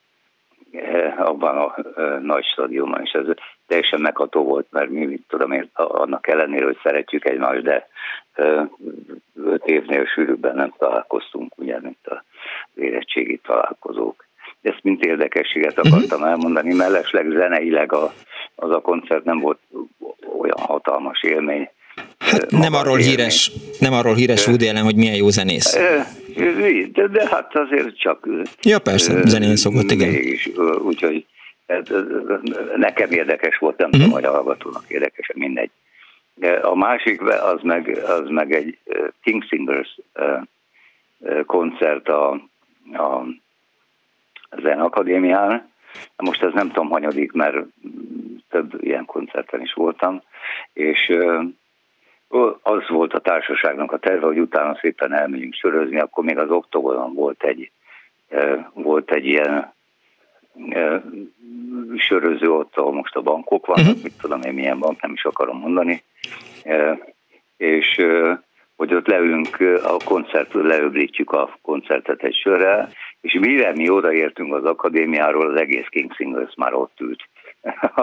[1.17, 1.75] abban a
[2.21, 3.25] nagy stadionban, és ez
[3.67, 7.87] teljesen megható volt, mert mi, mit tudom én, annak ellenére, hogy szeretjük egymást, de
[9.35, 12.17] öt évnél sűrűbben nem találkoztunk, ugye, mint az
[12.75, 14.27] érettségi találkozók.
[14.61, 15.87] Ezt mint érdekességet mhm.
[15.87, 18.13] akartam elmondani, mellesleg zeneileg a,
[18.55, 19.59] az a koncert nem volt
[20.39, 21.69] olyan hatalmas élmény.
[22.31, 23.09] Hát nem arról, élmény.
[23.09, 25.77] híres, nem arról híres Woody Allen, hogy milyen jó zenész.
[26.91, 28.27] De, de hát azért csak...
[28.61, 30.09] Ja, persze, zenén szokott, igen.
[30.09, 30.49] Mégis,
[30.83, 31.25] úgyhogy
[32.75, 34.03] nekem érdekes volt, nem uh-huh.
[34.03, 35.69] tudom, hogy a hallgatónak érdekes, mindegy.
[36.33, 38.77] De a másik az meg, az meg egy
[39.23, 39.99] King Singers
[41.45, 42.31] koncert a,
[42.93, 43.25] a
[44.61, 45.69] Zenakadémián.
[46.15, 47.57] Most ez nem tudom hanyadik, mert
[48.49, 50.21] több ilyen koncerten is voltam,
[50.73, 51.13] és
[52.61, 57.13] az volt a társaságnak a terve, hogy utána szépen elmegyünk sörözni, akkor még az oktogonon
[57.13, 57.71] volt egy,
[58.73, 59.73] volt egy ilyen
[61.97, 64.03] söröző ott, ahol most a bankok vannak, uh-huh.
[64.03, 66.03] mit tudom én milyen bank, nem is akarom mondani,
[67.57, 68.01] és
[68.75, 72.89] hogy ott leülünk a koncert, leöblítjük a koncertet egy sörrel,
[73.21, 77.23] és mire mi odaértünk az akadémiáról, az egész King Singles már ott ült.
[77.95, 78.01] a,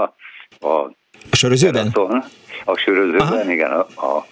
[0.66, 0.91] a,
[1.31, 1.93] a sörözőben?
[1.93, 2.23] Teraszon,
[2.64, 3.53] a sörözőben, Aha.
[3.53, 4.27] igen, a, a,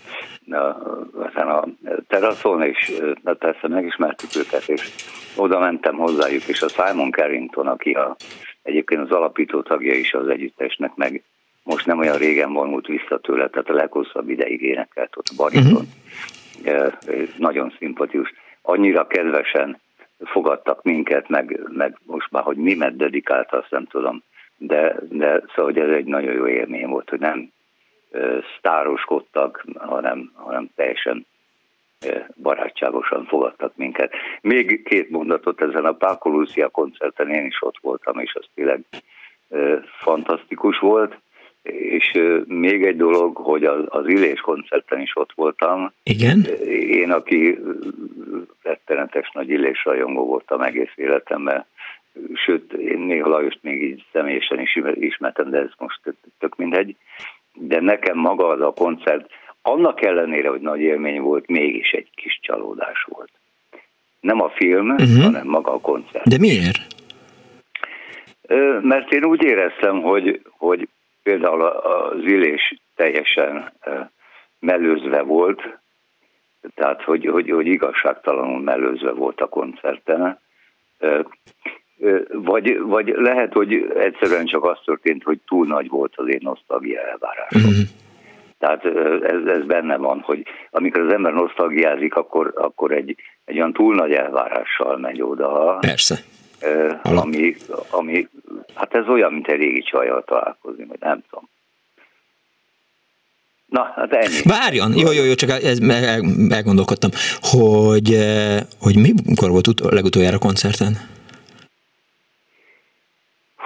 [1.35, 1.69] a, a
[2.09, 2.93] teraszon, és
[3.39, 4.91] persze megismertük őket, és
[5.37, 8.17] oda mentem hozzájuk, és a Simon Carrington, aki a,
[8.63, 11.23] egyébként az alapító tagja is az együttesnek, meg
[11.63, 15.89] most nem olyan régen vonult vissza tőle, tehát a leghosszabb ideig énekelt ott a bariton.
[16.65, 16.93] Uh-huh.
[17.37, 18.33] Nagyon szimpatikus.
[18.63, 19.81] Annyira kedvesen
[20.25, 24.23] fogadtak minket, meg, meg most már, hogy mimet dedikált, azt nem tudom,
[24.59, 27.53] de, de szóval hogy ez egy nagyon jó élmény volt, hogy nem
[28.59, 31.27] sztároskodtak, hanem, hanem teljesen
[32.43, 34.13] barátságosan fogadtak minket.
[34.41, 38.81] Még két mondatot ezen a Páko Lucia koncerten én is ott voltam, és az tényleg
[40.01, 41.19] fantasztikus volt.
[41.63, 45.93] És még egy dolog, hogy az, az Illés koncerten is ott voltam.
[46.03, 46.45] Igen?
[46.89, 47.59] Én, aki
[48.63, 51.67] rettenetes nagy Illés rajongó voltam egész életemben,
[52.35, 56.01] sőt, én néha Lajost még így személyesen is ismertem, de ez most
[56.39, 56.97] tök mindegy.
[57.53, 59.31] De nekem maga az a koncert,
[59.63, 63.31] annak ellenére, hogy nagy élmény volt, mégis egy kis csalódás volt.
[64.21, 65.23] Nem a film, uh-huh.
[65.23, 66.29] hanem maga a koncert.
[66.29, 66.79] De miért?
[68.83, 70.89] Mert én úgy éreztem, hogy, hogy
[71.23, 73.73] például az ülés teljesen
[74.59, 75.79] mellőzve volt,
[76.75, 80.41] tehát hogy, hogy, hogy igazságtalanul mellőzve volt a koncerten.
[82.33, 87.01] Vagy, vagy lehet, hogy egyszerűen csak az történt, hogy túl nagy volt az én nosztalgia
[87.01, 87.71] elvárásom.
[87.71, 87.83] Mm-hmm.
[88.59, 88.85] Tehát
[89.25, 93.95] ez, ez benne van, hogy amikor az ember nosztalgiázik, akkor, akkor egy, egy olyan túl
[93.95, 95.77] nagy elvárással megy oda.
[95.81, 96.19] Persze.
[97.03, 97.55] Ami,
[97.91, 98.29] ami,
[98.75, 101.49] hát ez olyan, mint egy régi csajjal találkozni, vagy nem tudom.
[103.67, 104.41] Na, hát ennyi.
[104.45, 105.79] Várjon, jó, jó, jó, csak ez,
[106.49, 107.11] elgondolkodtam,
[107.41, 108.17] hogy,
[108.81, 108.97] hogy
[109.27, 110.93] mikor volt ut- legutoljára koncerten?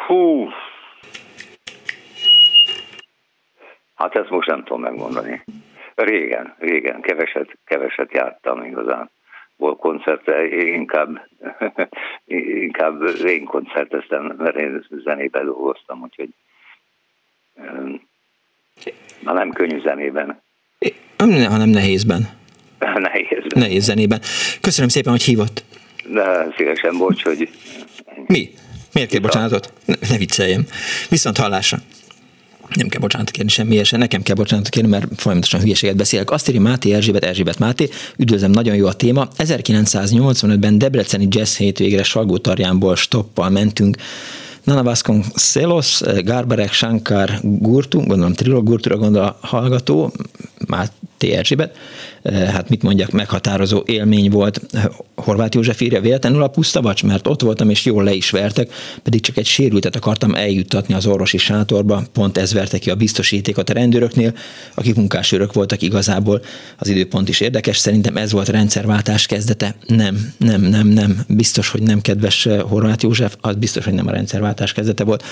[0.09, 0.49] Hú.
[3.95, 5.45] Hát ezt most nem tudom megmondani.
[5.95, 9.11] Régen, régen, keveset, keveset jártam igazán.
[9.57, 11.29] Volt koncerte, én inkább,
[12.65, 16.29] inkább én koncerteztem, mert én zenében dolgoztam, úgyhogy
[19.21, 20.43] na nem könnyű zenében.
[21.19, 22.29] Hanem nehézben.
[22.95, 23.59] Nehézben.
[23.63, 24.21] Nehéz zenében.
[24.61, 25.65] Köszönöm szépen, hogy hívott.
[26.07, 27.49] De szívesen, bocs, hogy...
[28.27, 28.51] Mi?
[28.99, 29.73] Miért kér bocsánatot?
[29.85, 30.67] Ne, ne vicceljem.
[31.09, 31.79] Viszont hallásra.
[32.75, 36.31] Nem kell bocsánatot kérni semmiért nekem kell bocsánatot kérni, mert folyamatosan hülyeséget beszélek.
[36.31, 39.29] Azt írja Máté Erzsébet, Erzsébet Máté, üdvözlöm, nagyon jó a téma.
[39.37, 43.97] 1985-ben Debreceni Jazz hétvégre Salgó Tarjánból stoppal mentünk.
[44.65, 50.13] Nana Vasconcelos, Garbarek, Shankar, Gurtu, gondolom Trilog Gurtura gondol a hallgató,
[51.19, 51.77] Máté Erzsébet,
[52.25, 54.61] hát mit mondjak, meghatározó élmény volt.
[55.15, 58.73] Horváth József írja véletlenül a pusztavacs, mert ott voltam és jól le is vertek,
[59.03, 63.71] pedig csak egy sérültet akartam eljuttatni az orvosi sátorba, pont ez verte ki a biztosítékot
[63.71, 64.33] a rendőröknél,
[64.75, 66.43] akik munkásőrök voltak igazából.
[66.79, 69.77] Az időpont is érdekes, szerintem ez volt rendszerváltás kezdete.
[69.87, 71.25] Nem, nem, nem, nem.
[71.29, 75.25] Biztos, hogy nem kedves Horváth József, az biztos, hogy nem a rendszerváltás kezdete volt.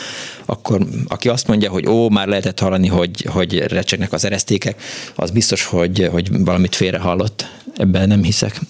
[0.47, 4.81] Akkor aki azt mondja, hogy ó, már lehetett hallani, hogy, hogy recsegnek az eresztékek,
[5.15, 7.45] az biztos, hogy, hogy valamit félre hallott.
[7.77, 8.61] Ebben nem hiszek,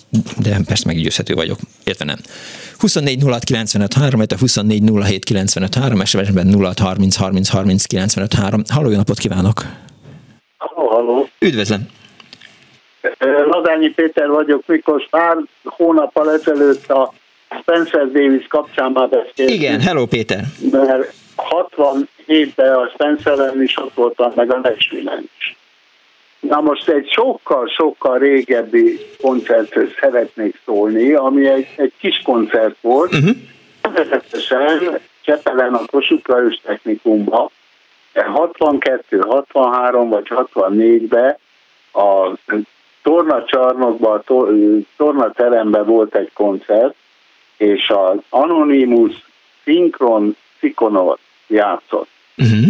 [0.42, 2.18] de persze meggyőzhető vagyok, értve nem.
[2.78, 8.62] 24 06 95 3, 24 07 95 3, SMS-ben 06 30 30 30 95 3.
[8.68, 9.62] Halló, jó napot kívánok!
[10.56, 11.28] Halló, halló!
[11.38, 11.88] Üdvözlöm!
[13.50, 17.12] Ladányi Péter vagyok, mikor pár hónappal ezelőtt a
[17.60, 19.50] Spencer Davis kapcsán már beszéltünk.
[19.50, 20.44] Igen, hello Péter!
[20.70, 25.56] Mert 67-ben a Spencer-en is ott voltam, meg a nashville is.
[26.48, 33.36] Na most egy sokkal-sokkal régebbi koncertről szeretnék szólni, ami egy, egy kis koncert volt, uh-huh.
[33.82, 37.50] Nevezetesen Csepelen a Kossuth Lajos Technikumban
[38.14, 41.36] 62, 63 vagy 64-ben
[41.92, 42.38] a
[43.02, 44.52] tornacsarnokban, a
[44.96, 46.94] tornateremben volt egy koncert,
[47.56, 49.12] és az Anonymous
[49.64, 52.08] Synchron Szikonor játszott.
[52.36, 52.66] Uh-huh.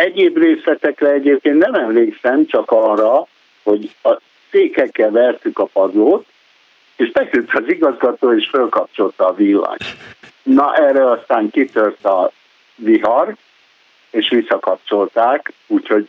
[0.00, 3.26] Egyéb részletekre egyébként nem emlékszem, csak arra,
[3.62, 4.20] hogy a
[4.50, 6.26] székekkel vertük a padlót,
[6.96, 9.84] és beszélt az igazgató, és fölkapcsolta a villanyt.
[10.42, 12.32] Na erre aztán kitört a
[12.74, 13.36] vihar,
[14.10, 16.08] és visszakapcsolták, úgyhogy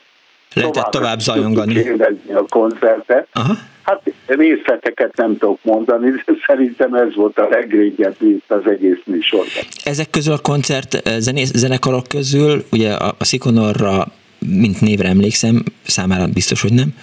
[0.53, 1.90] Lehetett tovább, tovább zajongani.
[2.34, 3.28] a koncertet.
[3.34, 3.53] Aha.
[3.84, 9.64] Hát részleteket nem tudok mondani, de szerintem ez volt a legrégebb rész az egész műsorban.
[9.84, 14.06] Ezek közül a koncert eh, zenész, zenekarok közül, ugye a, a Szikonorra,
[14.40, 16.94] mint névre emlékszem, számára biztos, hogy nem,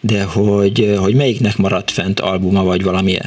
[0.00, 3.26] de hogy, eh, hogy melyiknek maradt fent albuma, vagy valamilyen?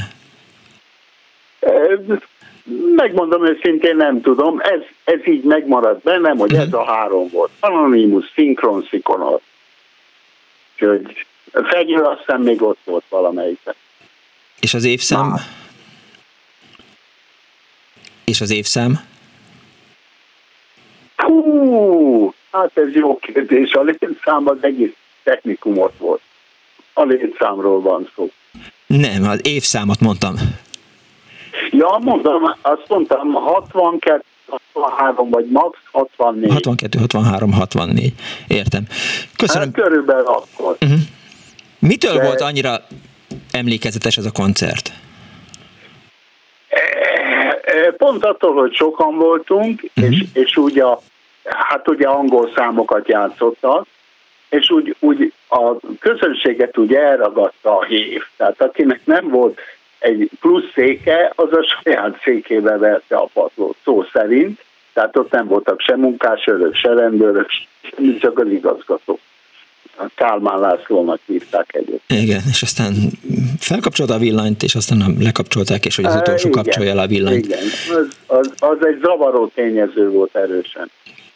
[2.96, 4.60] Megmondom őszintén, nem tudom.
[4.60, 6.68] Ez, ez így megmaradt bennem, hogy uh-huh.
[6.68, 7.50] ez a három volt.
[7.60, 9.40] Anonymous, Synchron, Sikonor.
[10.80, 13.76] Úgyhogy Fegyő aztán még ott volt valamelyikben.
[14.60, 15.28] És az évszám?
[15.28, 15.36] Na.
[18.24, 19.00] És az évszám?
[21.16, 23.74] Hú, hát ez jó kérdés.
[23.74, 24.94] A létszám az egész
[25.24, 26.22] technikum ott volt.
[26.94, 28.30] A létszámról van szó.
[28.86, 30.36] Nem, az évszámot mondtam.
[31.70, 36.52] Ja, mondom, azt mondtam 62, 63 vagy max 64.
[36.52, 38.14] 62, 63, 64.
[38.48, 38.88] Értem.
[39.36, 39.72] Köszönöm.
[39.74, 40.78] Hát körülbelül akkor.
[40.82, 41.00] Uh-huh.
[41.80, 42.24] Mitől De...
[42.24, 42.78] volt annyira
[43.52, 44.92] emlékezetes ez a koncert?
[46.70, 46.80] E,
[47.64, 50.14] e, pont attól, hogy sokan voltunk, uh-huh.
[50.14, 51.02] és, és úgy a,
[51.44, 53.88] hát ugye angol számokat játszottak,
[54.50, 58.24] és úgy, úgy a közönséget úgy elragadta a hív.
[58.38, 59.60] Tehát akinek nem volt
[60.00, 64.66] egy plusz széke, az a saját székébe verte a padlót, szó szerint.
[64.94, 67.50] Tehát ott nem voltak se munkásőrök, se rendőrök,
[68.20, 69.20] csak az igazgatók.
[70.16, 72.22] Kálmán Lászlónak hívták egyébként.
[72.22, 72.94] Igen, és aztán
[73.60, 77.46] felkapcsolta a villanyt, és aztán lekapcsolták, és hogy az utolsó igen, kapcsolja le a villanyt.
[77.46, 77.60] Igen,
[77.90, 80.92] az, az, az egy zavaró tényező volt erősen.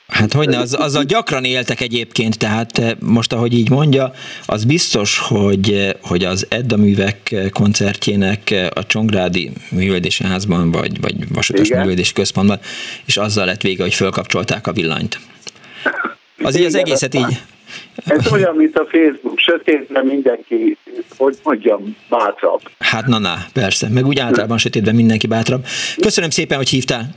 [0.07, 4.11] Hát hogyne, az, azzal gyakran éltek egyébként, tehát eh, most ahogy így mondja,
[4.45, 11.01] az biztos, hogy, eh, hogy az Edda művek koncertjének eh, a Csongrádi művődési házban, vagy,
[11.01, 11.81] vagy Vasutas Igen.
[11.81, 12.59] művődési központban,
[13.05, 15.19] és azzal lett vége, hogy fölkapcsolták a villanyt.
[16.43, 17.37] Az így az egészet így,
[18.05, 20.77] ez olyan, mint a Facebook, sötétben mindenki,
[21.17, 22.61] hogy mondjam, bátrabb.
[22.79, 25.65] Hát na, na, persze, meg úgy általában sötétben mindenki bátrabb.
[26.01, 27.09] Köszönöm szépen, hogy hívtál.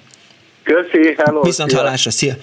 [0.64, 1.42] Köszi, hello.
[1.42, 2.34] Viszont hallásra, szia.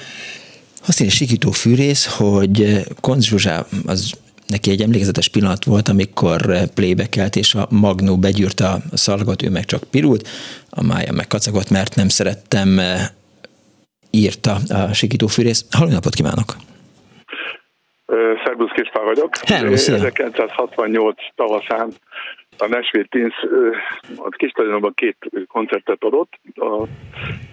[0.88, 4.14] Azt írja Sikító Fűrész, hogy Konz Zsuzsá az
[4.48, 6.41] neki egy emlékezetes pillanat volt, amikor
[6.73, 10.27] plébekelt, és a Magnó begyűrte a szalagot, ő meg csak pirult,
[10.69, 12.80] a mája meg kacagott, mert nem szerettem,
[14.10, 15.65] írta a Sikító Fűrész.
[15.72, 16.56] Halló napot kívánok!
[18.45, 19.38] Szerbusz Kispár vagyok.
[19.45, 21.93] Hello, 1968 tavaszán
[22.57, 23.36] a Nashville Teens
[24.15, 24.52] a kis
[24.94, 25.18] két
[25.48, 26.40] koncertet adott.
[26.56, 26.88] A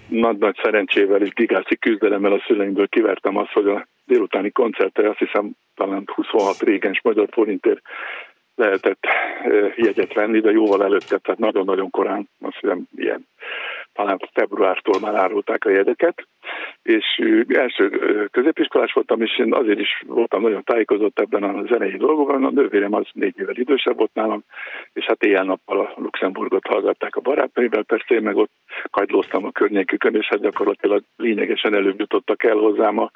[0.09, 5.51] nagy-nagy szerencsével és gigászi küzdelemmel a szüleimből kivertem azt, hogy a délutáni koncertre azt hiszem
[5.75, 7.81] talán 26 régens magyar forintért
[8.55, 9.07] lehetett
[9.77, 13.27] jegyet venni, de jóval előtte, tehát nagyon-nagyon korán, azt hiszem ilyen
[13.99, 16.27] talán februártól már árulták a jegyeket,
[16.83, 17.05] és
[17.49, 17.89] első
[18.31, 22.95] középiskolás voltam, és én azért is voltam nagyon tájékozott ebben a zenei dolgokban, a nővérem
[22.95, 24.45] az négy évvel idősebb volt nálam,
[24.93, 28.51] és hát éjjel-nappal a Luxemburgot hallgatták a barátaival, persze én meg ott
[28.91, 33.11] kagylóztam a környékükön, és hát gyakorlatilag lényegesen előbb jutottak el hozzám a,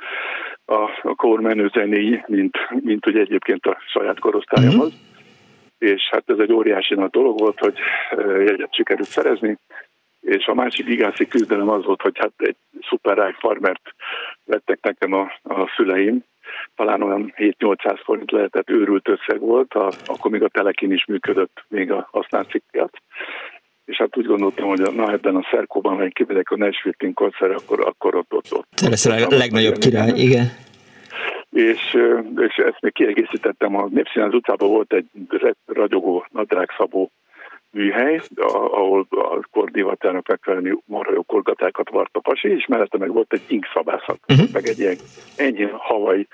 [0.64, 4.92] a, a kormenő zenéi, mint, mint ugye egyébként a saját korosztályomhoz.
[4.92, 5.10] Mm-hmm
[5.82, 7.78] és hát ez egy óriási nagy dolog volt, hogy
[8.18, 9.58] jegyet sikerült szerezni,
[10.22, 12.56] és a másik igászi küzdelem az volt, hogy hát egy
[12.88, 13.94] szuper farmert
[14.44, 16.24] vettek nekem a, a szüleim,
[16.74, 21.64] talán olyan 7-800 forint lehetett, őrült összeg volt, a, akkor még a Telekin is működött,
[21.68, 22.92] még a használt cikkját.
[23.84, 27.86] És hát úgy gondoltam, hogy na ebben a szerkóban, ha kimegyek a Nashville koncert, akkor,
[27.86, 28.68] akkor ott, ott, ott.
[28.76, 30.46] Te leszel a legnagyobb király, igen.
[31.50, 31.96] És,
[32.36, 35.06] és ezt még kiegészítettem, a Népszínház utcában volt egy
[35.66, 37.10] ragyogó, nadrágszabó
[37.72, 43.32] műhely, ahol a kordivatának megfelelő marha jó korgatákat vart a pasi, és mellette meg volt
[43.32, 44.48] egy inkszabászat, uh-huh.
[44.52, 44.96] meg egy ilyen
[45.36, 46.28] ennyi havai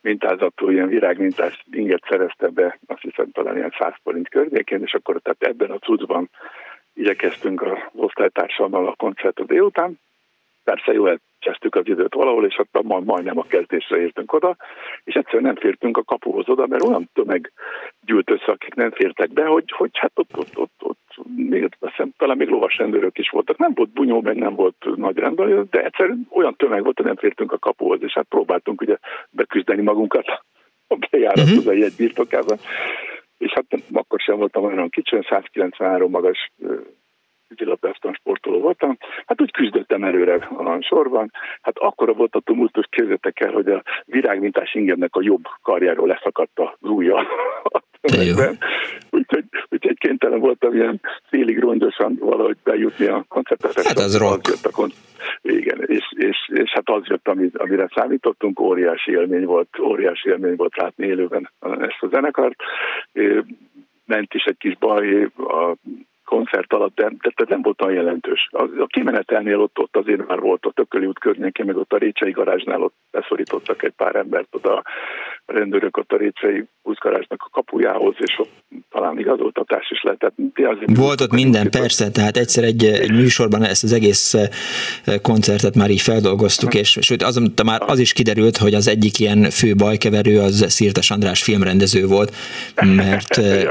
[0.00, 5.20] mintázatú, ilyen virágmintás inget szerezte be, azt hiszem talán ilyen 100 forint környékén, és akkor
[5.20, 6.30] tehát ebben a cuccban
[6.94, 9.98] igyekeztünk az osztálytársammal a koncertet délután.
[10.64, 11.04] Persze jó
[11.38, 14.56] kezdtük az időt valahol, és ott majd, majdnem a kezdésre értünk oda,
[15.04, 17.52] és egyszerűen nem fértünk a kapuhoz oda, mert olyan tömeg
[18.00, 21.00] gyűlt össze, akik nem fértek be, hogy, hogy hát ott, ott, ott, ott
[21.36, 23.56] még, hiszem, talán még lovas rendőrök is voltak.
[23.58, 27.16] Nem volt bunyó, meg nem volt nagy rendben, de egyszerűen olyan tömeg volt, hogy nem
[27.16, 28.96] fértünk a kapuhoz, és hát próbáltunk ugye
[29.30, 30.26] beküzdeni magunkat
[30.86, 31.72] a bejárathoz uh-huh.
[31.72, 32.12] a jegy
[33.38, 36.50] És hát akkor sem voltam olyan kicsi, 193 magas
[37.56, 41.30] vízilabdáztam sportoló voltam, hát úgy küzdöttem előre a sorban.
[41.60, 46.58] Hát akkor volt a tumultus, képzeljétek el, hogy a virágmintás ingemnek a jobb karjáról leszakadt
[46.58, 47.26] az ujja.
[49.10, 53.68] Úgyhogy, úgyhogy kénytelen voltam ilyen félig rongyosan valahogy bejutni a koncertre.
[53.74, 54.90] Hát az rock.
[55.42, 60.76] Igen, és, és, és, hát az jött, amire számítottunk, óriási élmény volt, óriási élmény volt
[60.76, 62.56] látni élőben ezt a zenekart.
[64.04, 65.76] Ment is egy kis baj, a
[66.32, 68.48] koncert alatt, de, de, nem volt olyan jelentős.
[68.50, 71.96] A, a kimenetelnél ott, ott azért már volt a Tököli út környékén, meg ott a
[71.96, 74.82] Récsei garázsnál ott beszorítottak egy pár embert oda
[75.46, 80.34] a rendőrök ott a Récsei buszgarázsnak a kapujához, és ott talán igazoltatás is lehetett.
[80.86, 84.48] Volt ott minden, persze, tehát egyszer egy, egy műsorban ezt az egész eh,
[85.22, 89.50] koncertet már így feldolgoztuk, és sőt, az, már az is kiderült, hogy az egyik ilyen
[89.50, 92.34] fő bajkeverő az Szirtes András filmrendező volt,
[92.96, 93.64] mert, eh,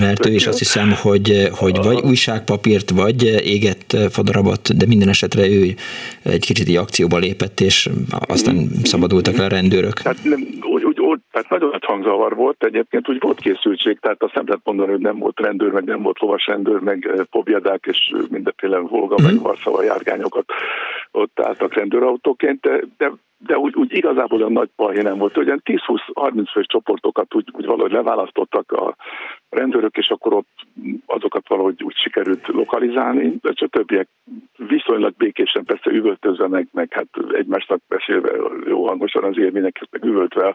[0.00, 5.48] mert ő is azt hiszem, hogy, hogy vagy újságpapírt, vagy égett fadarabot, de minden esetre
[5.48, 5.74] ő
[6.22, 7.88] egy kicsit így akcióba lépett, és
[8.26, 9.98] aztán szabadultak el a rendőrök.
[9.98, 10.48] Hát nem,
[11.10, 14.90] úgy, tehát nagyon nagy hangzavar volt, egyébként úgy volt készültség, tehát azt nem lehet mondani,
[14.90, 19.24] hogy nem volt rendőr, meg nem volt lovas rendőr, meg pobjadák, és mindenféle Volga, mm.
[19.24, 19.40] meg.
[19.40, 20.44] Varszava járgányokat
[21.10, 23.12] ott álltak rendőrautóként, de, de
[23.46, 25.36] de úgy, úgy igazából olyan nagy baj nem volt.
[25.36, 28.96] Ugyan 10-20-30 fős csoportokat úgy, úgy valahogy leválasztottak a
[29.50, 30.48] rendőrök, és akkor ott
[31.06, 34.08] azokat valahogy úgy sikerült lokalizálni, de csak többiek
[34.70, 38.30] viszonylag békésen, persze üvöltözve, meg, meg hát egymásnak beszélve
[38.66, 40.54] jó hangosan az élményeket, meg üvöltve a,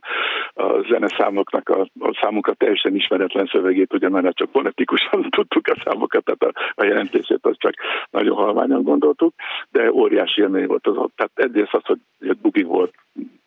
[0.63, 6.23] a zeneszámoknak a, a számunkra teljesen ismeretlen szövegét, ugye mert csak fonetikusan tudtuk a számokat,
[6.23, 7.73] tehát a, a jelentését azt csak
[8.11, 9.33] nagyon halványan gondoltuk,
[9.71, 11.15] de óriási élmény volt az ott.
[11.15, 11.99] Tehát egyrészt az, hogy
[12.41, 12.93] bugi volt,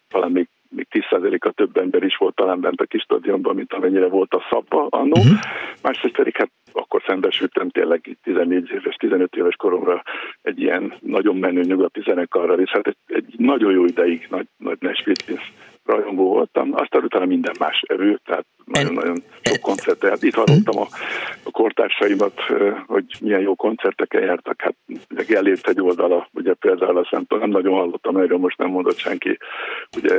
[0.09, 0.49] talán még
[0.90, 4.86] 10%-a több ember is volt talán bent a kis stadionban, mint amennyire volt a szabba
[4.90, 5.20] annó.
[5.20, 5.39] Uh-huh.
[5.82, 10.02] Másrészt pedig hát akkor szembesültem tényleg 14 éves, 15 éves koromra
[10.43, 14.78] egy ilyen nagyon menő nyugati zenekarral, és hát egy, egy nagyon jó ideig nagy, nagy
[14.81, 15.40] Nashville
[15.89, 16.70] rajongó voltam.
[16.74, 19.98] Aztán utána minden más evő, tehát nagyon-nagyon sok koncert.
[19.98, 20.86] Tehát itt hallottam a,
[21.43, 22.40] a kortársaimat,
[22.86, 24.60] hogy milyen jó koncerteken jártak.
[24.60, 24.74] Hát
[25.28, 29.39] elért egy oldala, ugye például azt nem, nem nagyon hallottam erről, most nem mondott senki.
[29.97, 30.15] Ugye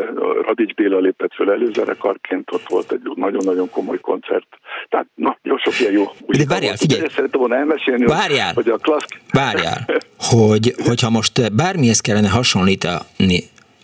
[0.46, 4.48] Radics Béla lépett föl előzenekarként, ott volt egy nagyon-nagyon komoly koncert.
[4.90, 6.04] Tehát na, jó sok ilyen jó.
[6.28, 7.08] De várjál, figyelj.
[7.10, 9.08] Szeretem volna elmesélni, várjál, hogy a klassz...
[9.32, 9.86] Várjál,
[10.32, 13.40] hogy, hogyha most bármihez kellene hasonlítani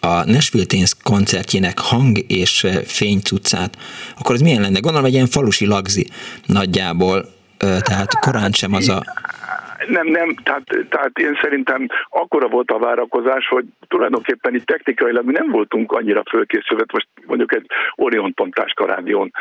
[0.06, 3.78] a Nashville Teens koncertjének hang és fény cuccát,
[4.20, 4.80] akkor ez milyen lenne?
[4.80, 6.06] Gondolom egy ilyen falusi lagzi
[6.46, 7.26] nagyjából,
[7.58, 9.04] tehát korán sem az a
[9.88, 15.32] nem, nem, tehát, tehát én szerintem akkora volt a várakozás, hogy tulajdonképpen itt technikailag mi
[15.32, 17.66] nem voltunk annyira fölkészülve, most mondjuk egy
[17.96, 19.32] Orion Pontáska rádión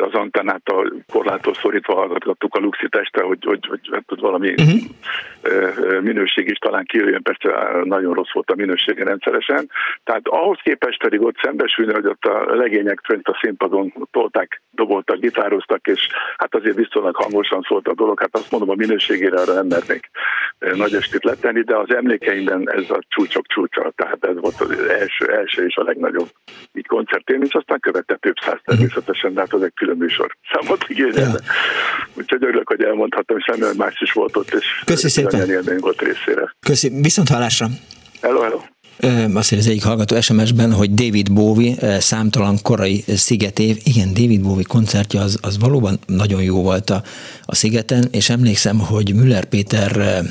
[0.00, 6.00] az antennát a korlátos szorítva hallgatgattuk a Luxi testre, hogy, hogy, hogy, hogy valami uh-huh.
[6.00, 9.70] minőség is talán kijöjjön, persze nagyon rossz volt a minősége rendszeresen.
[10.04, 15.18] Tehát ahhoz képest pedig ott szembesülni, hogy ott a legények fönt a színpadon tolták, doboltak,
[15.18, 19.52] gitároztak, és hát azért viszonylag hangosan szólt a dolog, hát azt mondom, a minőségére arra
[19.52, 20.10] nem mernék
[20.58, 25.26] nagy estét letenni, de az emlékeimben ez a csúcsok csúcsa, tehát ez volt az első,
[25.26, 26.28] első és a legnagyobb
[26.72, 30.84] így koncertélmény, és aztán követte több száz természetesen, de hát az egy külön műsor számot
[30.88, 31.20] igényelne.
[31.20, 31.52] Ja.
[32.14, 35.50] Úgyhogy örülök, hogy elmondhattam, és remélem más is volt ott, és Köszi szépen.
[35.50, 36.54] élmény volt részére.
[36.60, 37.66] Köszi, viszont hallásra.
[38.20, 38.60] Hello, hello.
[38.98, 44.64] Azt mondja az egyik hallgató SMS-ben, hogy David Bowie számtalan korai szigetév, igen, David Bowie
[44.68, 47.02] koncertje az, az valóban nagyon jó volt a,
[47.44, 50.22] a szigeten, és emlékszem, hogy Müller Péter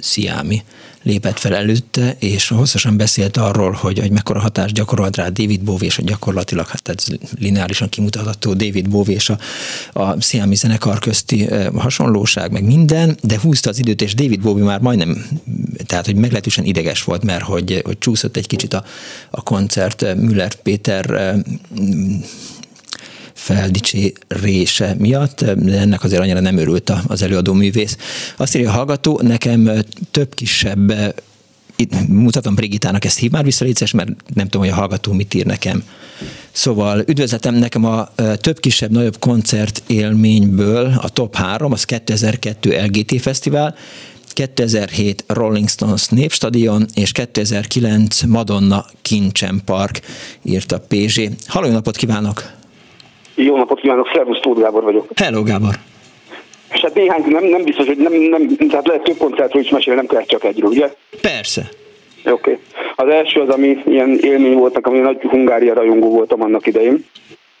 [0.00, 0.62] Sziámi
[1.02, 5.86] lépett fel előtte, és hosszasan beszélt arról, hogy, hogy mekkora hatást gyakorolt rá David Bowie,
[5.86, 7.06] és hogy gyakorlatilag, hát ez
[7.38, 9.38] lineárisan kimutatható David Bowie és a,
[9.92, 14.80] a Siami zenekar közti hasonlóság, meg minden, de húzta az időt, és David Bowie már
[14.80, 15.26] majdnem,
[15.86, 18.84] tehát hogy meglehetősen ideges volt, mert hogy, hogy csúszott egy kicsit a,
[19.30, 21.34] a koncert Müller Péter
[23.40, 27.96] feldicsérése miatt, de ennek azért annyira nem örült az előadó művész.
[28.36, 29.70] Azt írja a hallgató, nekem
[30.10, 30.92] több kisebb
[31.76, 35.34] itt mutatom Brigitának ezt hív már vissza, létszes, mert nem tudom, hogy a hallgató mit
[35.34, 35.82] ír nekem.
[36.52, 43.20] Szóval üdvözletem nekem a több kisebb, nagyobb koncert élményből a top 3, az 2002 LGT
[43.20, 43.74] Fesztivál,
[44.28, 50.00] 2007 Rolling Stones Népstadion és 2009 Madonna Kincsen Park,
[50.42, 51.20] írta PZ.
[51.46, 52.58] Halló, napot kívánok!
[53.44, 55.06] Jó napot kívánok, Szervusz, Tóth Gábor vagyok.
[55.16, 55.74] Hello, Gábor.
[56.72, 60.00] És hát néhány, nem, nem biztos, hogy nem, nem, tehát lehet több koncertről is mesélni,
[60.00, 60.94] nem kell csak egyről, ugye?
[61.20, 61.68] Persze.
[62.24, 62.32] Oké.
[62.32, 62.58] Okay.
[62.94, 67.04] Az első az, ami ilyen élmény voltak, ami nagy Hungária rajongó voltam annak idején,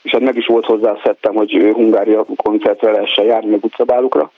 [0.02, 4.32] és hát meg is volt hozzá szedtem, hogy Hungária koncertre lehessen járni, meg utcabálukra.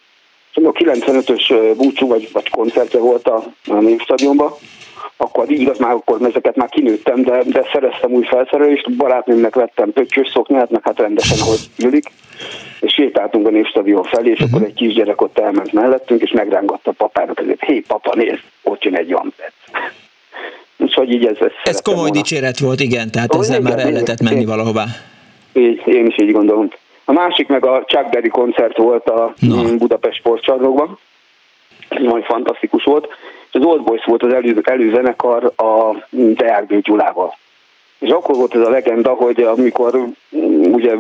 [0.55, 4.53] És a 95-ös búcsú vagy, vagy koncertje volt a, a Népstadionban,
[5.23, 10.29] akkor igaz már akkor ezeket már kinőttem, de, de szereztem új felszerelést, barátnőmnek vettem pöttyös
[10.29, 12.05] szoknyát, meg hát rendesen, hogy ülik,
[12.81, 14.55] és sétáltunk a névstadion felé, és uh-huh.
[14.55, 18.85] akkor egy kisgyerek ott elment mellettünk, és megrángatta a papának, hogy hé papa, nézd, ott
[18.85, 19.53] jön egy Jampet.
[20.77, 21.37] Úgyhogy így ez...
[21.65, 22.15] Ez komoly volna.
[22.15, 24.85] dicséret volt, igen, tehát oh, ezzel igen, már el lehetett menni én, valahová.
[25.53, 26.71] Így, én is így gondolom.
[27.05, 29.77] A másik meg a Chuck Berry koncert volt a no.
[29.77, 30.99] Budapest sportcsarnokban.
[31.89, 33.09] Nagyon fantasztikus volt
[33.55, 37.37] az Old Boys volt az elő, előzenekar a Deák Gyulával.
[37.99, 39.97] És akkor volt ez a legenda, hogy amikor
[40.37, 40.93] mm, ugye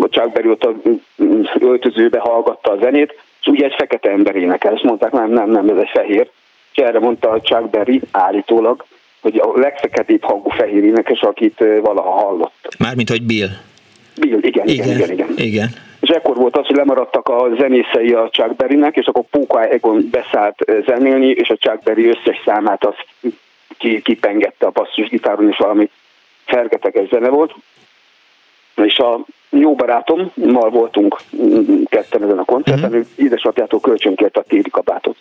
[0.00, 0.74] a Chuck Berry ott a
[1.22, 5.50] mm, öltözőbe hallgatta a zenét, és ugye egy fekete ember énekel, és mondták, nem, nem,
[5.50, 6.30] nem, ez egy fehér.
[6.74, 8.84] És erre mondta a Chuck Berry állítólag,
[9.20, 12.68] hogy a legfeketébb hangú fehér énekes, akit valaha hallott.
[12.78, 13.48] Mármint, hogy Bill.
[14.20, 14.96] Bill, igen, igen, igen.
[14.96, 15.34] igen, igen.
[15.36, 15.68] igen
[16.14, 20.64] ekkor volt az, hogy lemaradtak a zenészei a Chuck Berry-nek, és akkor Póka Egon beszállt
[20.86, 23.06] zenélni, és a Chuck Berry összes számát azt
[24.02, 25.90] kipengette a basszusgitáron, és valami
[26.44, 27.54] fergeteges zene volt.
[28.74, 29.20] És a
[29.50, 31.20] jó barátommal voltunk
[31.84, 33.06] ketten ezen a koncerten, uh-huh.
[33.16, 35.16] ő édesapjától kölcsönkért a téli kabátot.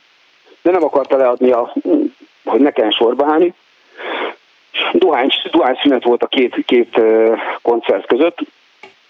[0.61, 1.73] De nem akarta leadni, a,
[2.43, 3.53] hogy ne kelljen sorba állni.
[4.93, 7.01] Dohány, dohány szünet volt a két, két
[7.61, 8.39] koncert között,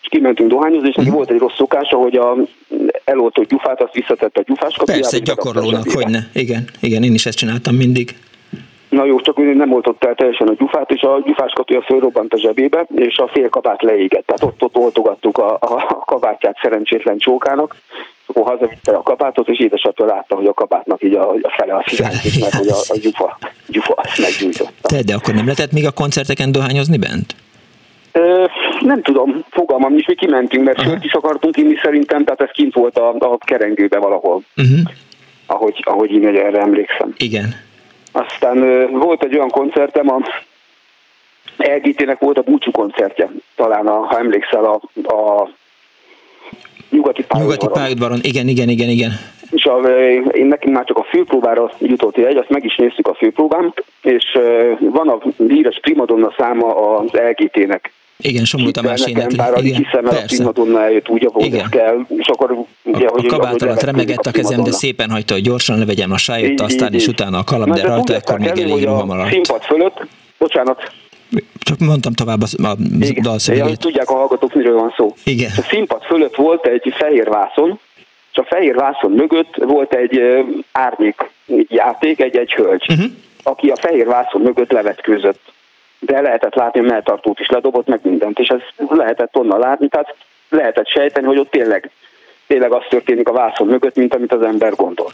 [0.03, 1.23] és kimentünk dohányozni, és neki uh-huh.
[1.23, 2.35] volt egy rossz szokása, hogy a
[3.03, 5.01] eloltott gyufát azt visszatette a gyufás kapjába.
[5.01, 6.19] Persze, gyakorlónak, hogy ne.
[6.33, 8.15] Igen, igen, én is ezt csináltam mindig.
[8.89, 12.37] Na jó, csak nem oltott el teljesen a gyufát, és a gyufás kapja fölrobbant a
[12.37, 14.25] zsebébe, és a fél kabát leégett.
[14.25, 17.75] Tehát ott, ott oltogattuk a, a kabátját szerencsétlen csókának,
[18.25, 21.83] akkor hazavitte a kabátot, és édesapja látta, hogy a kabátnak így a, a fele a
[21.87, 24.87] szirányzik, mert hogy a, a gyufa, gyufa azt meggyújtotta.
[24.87, 27.35] Te, de akkor nem lehetett még a koncerteken dohányozni bent?
[28.83, 32.73] Nem tudom, fogalmam is, mi kimentünk, mert sört is akartunk inni szerintem, tehát ez kint
[32.73, 34.79] volt a, a kerengőbe valahol, uh-huh.
[35.45, 37.13] ahogy, ahogy én erre emlékszem.
[37.17, 37.55] Igen.
[38.11, 40.19] Aztán ö, volt egy olyan koncertem, a
[41.57, 44.81] LGT-nek volt a búcsú koncertje, talán, a, ha emlékszel, a,
[45.13, 45.49] a
[46.89, 47.59] nyugati pályaudvaron.
[47.61, 49.11] Nyugati pályaudvaron, igen, igen, igen, igen.
[49.51, 49.77] És a,
[50.31, 54.37] én nekünk már csak a főpróbára jutott egy, azt meg is néztük a főpróbán, és
[54.79, 57.91] van a híres primadonna száma az LGT-nek
[58.23, 59.37] igen, Somló Tamás énekli.
[59.37, 61.69] Bár igen, hiszem, mert a primadonna eljött úgy, ahogy igen.
[61.69, 65.33] kell, és akkor ugye, a, hogy a kabát alatt remegett a kezem, de szépen hagyta,
[65.33, 68.83] hogy gyorsan levegyem a sájt, aztán és utána a kalam, de rajta ekkor még elég
[68.83, 69.25] ruham alatt.
[69.25, 70.05] A színpad fölött,
[70.37, 70.91] bocsánat,
[71.59, 72.75] csak mondtam tovább a, a
[73.21, 73.69] dalszövegét.
[73.69, 75.13] Ja, tudják a hallgatók, miről van szó.
[75.23, 75.51] Igen.
[75.57, 77.79] A színpad fölött volt egy fehér vászon,
[78.31, 80.21] és a fehér vászon mögött volt egy
[80.71, 81.31] árnyék
[81.67, 83.05] játék, egy-egy hölgy, uh-huh.
[83.43, 85.52] aki a fehér vászon mögött levetkőzött.
[86.05, 90.15] De lehetett látni, a melltartót is ledobott, meg mindent, és ez lehetett onnan látni, tehát
[90.49, 91.91] lehetett sejteni, hogy ott tényleg,
[92.47, 95.11] tényleg az történik a vászon mögött, mint amit az ember gondol.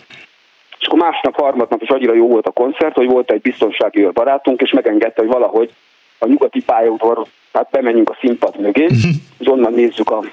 [0.79, 4.61] És akkor másnap, harmadnap is annyira jó volt a koncert, hogy volt egy biztonsági barátunk,
[4.61, 5.73] és megengedte, hogy valahogy
[6.17, 9.11] a nyugati pályaudvar, tehát bemenjünk a színpad mögé, uh-huh.
[9.37, 10.23] és onnan nézzük a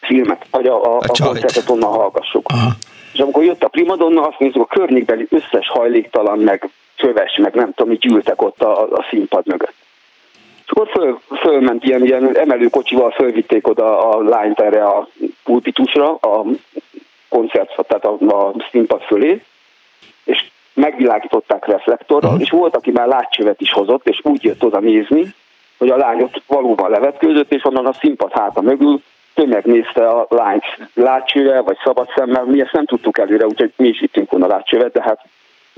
[0.00, 2.46] filmet, vagy a, a, a, a koncertet onnan hallgassuk.
[2.48, 2.70] Aha.
[3.12, 6.68] És amikor jött a primadonna, azt nézzük, a környékbeli összes hajléktalan, meg
[6.98, 9.74] csöves, meg nem tudom, mi gyűltek ott a, a színpad mögött.
[10.64, 15.08] És akkor föl, fölment ilyen, ilyen emelőkocsival, fölvitték oda a lányt erre a
[15.44, 16.44] pulpitusra, a
[17.28, 19.42] koncert, tehát a, a színpad fölé,
[20.24, 22.44] és megvilágították reflektorral, uh-huh.
[22.44, 25.34] és volt, aki már látcsövet is hozott, és úgy jött oda nézni,
[25.78, 29.02] hogy a lány ott valóban levetkőzött, és onnan a színpad háta mögül
[29.34, 30.64] tömeg nézte a lányt
[30.94, 34.92] látcsővel, vagy szabad szemmel, mi ezt nem tudtuk előre, úgyhogy mi is vittünk volna látcsövet,
[34.92, 35.20] de hát,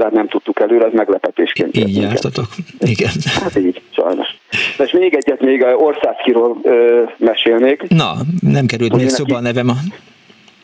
[0.03, 1.77] hát nem tudtuk előre, ez meglepetésként.
[1.77, 2.47] Így jártatok,
[2.81, 3.11] igen.
[3.43, 4.29] Hát így, sajnos.
[4.77, 7.89] De és még egyet még Országkiról ö, mesélnék.
[7.89, 9.75] Na, nem került még szóba a nevem a...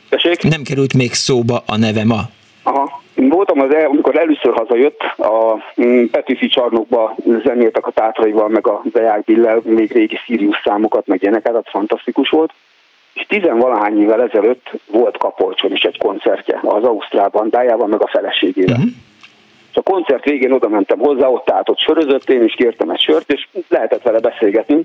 [0.09, 0.43] Tessék?
[0.43, 2.21] Nem került még szóba a nevem a...
[2.63, 3.03] Aha.
[3.15, 8.83] Voltam az, el, amikor először hazajött, a mm, Petőfi csarnokba zenéltek a tátraival, meg a
[8.93, 12.53] Deák Billel, még régi Sirius számokat, meg ilyeneket, az fantasztikus volt.
[13.15, 18.77] És tizenvalahány évvel ezelőtt volt Kapolcson is egy koncertje az Ausztrál bandájával, meg a feleségével.
[18.77, 18.91] Uh-huh.
[19.77, 23.01] És a koncert végén oda mentem hozzá, ott állt, ott sörözött, én is kértem egy
[23.01, 24.83] sört, és lehetett vele beszélgetni.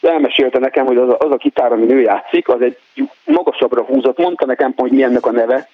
[0.00, 2.76] De elmesélte nekem, hogy az a, az a kitár, ami ő játszik, az egy
[3.24, 4.18] magasabbra húzott.
[4.18, 5.68] Mondta nekem, hogy mi ennek a neve,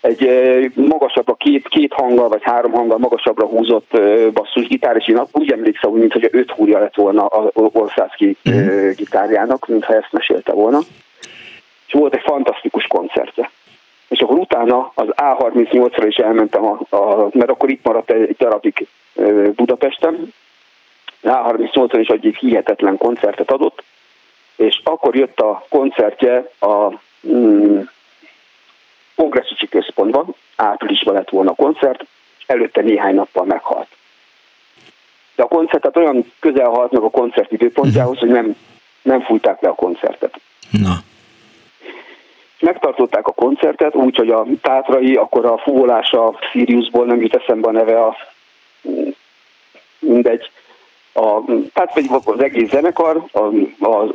[0.00, 0.28] egy
[0.74, 4.00] magasabb, a két, két hanggal vagy három hanggal magasabbra húzott
[4.32, 8.90] basszusgitár, és én úgy emlékszem, mint hogy öt húrja lett volna az Országki uh-huh.
[8.90, 10.78] gitárjának, mintha ezt mesélte volna.
[11.86, 13.50] És volt egy fantasztikus koncertje.
[14.08, 18.86] És akkor utána az A38-ra is elmentem, a, a, mert akkor itt maradt egy darabig
[19.54, 20.32] Budapesten.
[21.22, 23.82] A38-ra is egy hihetetlen koncertet adott,
[24.56, 26.88] és akkor jött a koncertje a
[27.28, 27.80] mm,
[29.16, 32.06] kongresszusi központban, áprilisban lett volna a koncert,
[32.38, 33.88] és előtte néhány nappal meghalt.
[35.34, 38.56] De a koncertet olyan közel halt meg a koncert időpontjához, hogy nem,
[39.02, 40.40] nem fújták le a koncertet.
[40.70, 40.94] Na.
[42.64, 48.04] Megtartották a koncertet, úgyhogy a tátrai, akkor a fúvolása Siriusból nem jut eszembe a neve
[48.04, 48.16] a
[49.98, 50.50] mindegy,
[51.12, 53.24] a, tehát pedig az egész zenekar,
[53.78, 54.10] az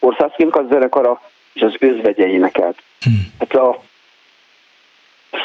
[0.00, 1.20] országszínk az zenekara,
[1.52, 2.78] és az özvegye énekelt.
[3.00, 3.32] Hmm.
[3.38, 3.82] Hát a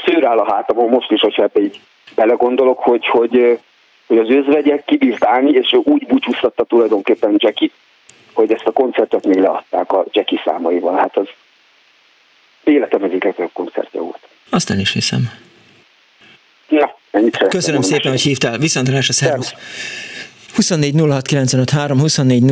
[0.05, 1.79] szőr áll a hátamon most is, hogyha ebbe így
[2.15, 3.59] belegondolok, hogy, hogy,
[4.07, 7.69] hogy az özvegyek kibírt állni, és úgy búcsúztatta tulajdonképpen Jackie,
[8.33, 10.97] hogy ezt a koncertet még leadták a Jackie számaival.
[10.97, 11.27] Hát az
[12.63, 14.19] életem egyik legjobb koncertje volt.
[14.49, 15.31] Azt nem is hiszem.
[16.67, 18.57] Na, ennyit Köszönöm szépen, hogy hívtál.
[18.57, 19.53] Viszontlátásra, szervusz!
[20.55, 22.43] 24 06 24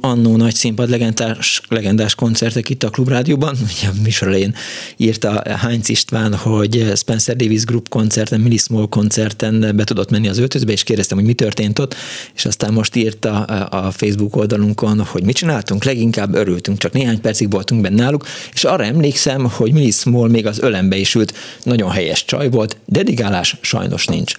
[0.00, 3.56] annó nagy színpad legendás, legendás koncertek itt a Klubrádióban.
[3.78, 4.54] Ugye a műsor elején
[4.96, 10.38] írta Heinz István, hogy Spencer Davis Group koncerten, Mini Small koncerten be tudott menni az
[10.38, 11.94] öltözbe, és kérdeztem, hogy mi történt ott,
[12.34, 17.50] és aztán most írta a Facebook oldalunkon, hogy mit csináltunk, leginkább örültünk, csak néhány percig
[17.50, 21.90] voltunk benne náluk, és arra emlékszem, hogy Mini Small még az ölembe is ült, nagyon
[21.90, 24.34] helyes csaj volt, dedikálás sajnos nincs.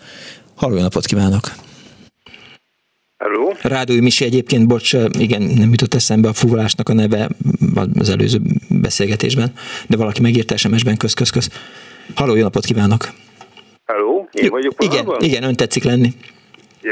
[0.55, 1.64] Halló napot kívánok!
[3.17, 3.51] Hello.
[3.63, 7.27] Rádói Misi egyébként, bocs, igen, nem jutott eszembe a fúvalásnak a neve
[7.99, 8.37] az előző
[8.81, 9.51] beszélgetésben,
[9.89, 11.49] de valaki megírta SMS-ben köz, köz, köz.
[12.15, 13.01] Halló, jó napot kívánok!
[13.85, 15.27] Hello, én vagyok Igen, valóban?
[15.27, 16.09] igen, ön tetszik lenni.
[16.81, 16.91] É,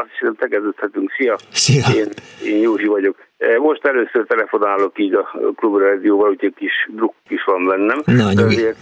[0.00, 1.10] azt hiszem, tegeződhetünk.
[1.18, 1.36] Szia!
[1.50, 1.86] Szia!
[1.96, 2.08] Én,
[2.44, 3.16] én Józsi vagyok.
[3.58, 8.02] Most először telefonálok így a klubrádióval, úgyhogy kis druk is van bennem.
[8.04, 8.76] Na, azért,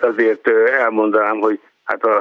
[0.00, 0.48] azért
[0.78, 2.20] elmondanám, hogy Hát a,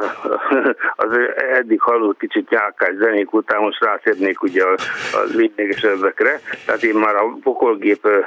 [1.04, 1.20] az
[1.54, 4.64] eddig hallott kicsit nyálkás zenék után most rátérnék ugye
[5.14, 6.40] az lényegesebbekre.
[6.66, 8.26] Tehát én már a pokolgépet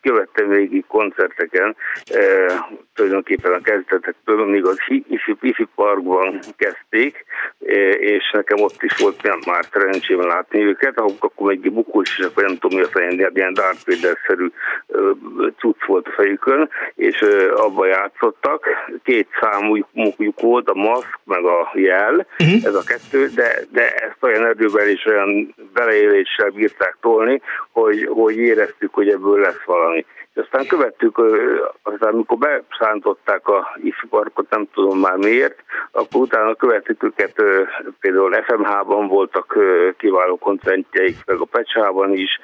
[0.00, 1.76] követtem végig koncerteken,
[2.94, 7.24] tulajdonképpen a kezdetektől, még az Ifi, Ifi Parkban kezdték,
[7.98, 12.58] és nekem ott is volt már szerencsém látni őket, akkor egy bukós, és akkor nem
[12.58, 14.46] tudom mi a fején, ilyen Darth Vader-szerű
[15.58, 17.20] cucc volt a fejükön, és
[17.54, 18.66] abba játszottak.
[19.02, 19.86] Két számú
[20.40, 22.64] volt, a maszk, meg a jel, uh-huh.
[22.64, 28.36] ez a kettő, de, de ezt olyan erővel és olyan beleéléssel bírták tolni, hogy, hogy
[28.36, 30.04] éreztük, hogy ebből lesz valami.
[30.34, 31.18] És aztán követtük,
[31.82, 37.42] aztán amikor beszántották a ifiparkot, nem tudom már miért, akkor utána követtük őket,
[38.00, 39.58] például FMH-ban voltak
[39.96, 42.40] kiváló koncertjeik, meg a Pecsában is,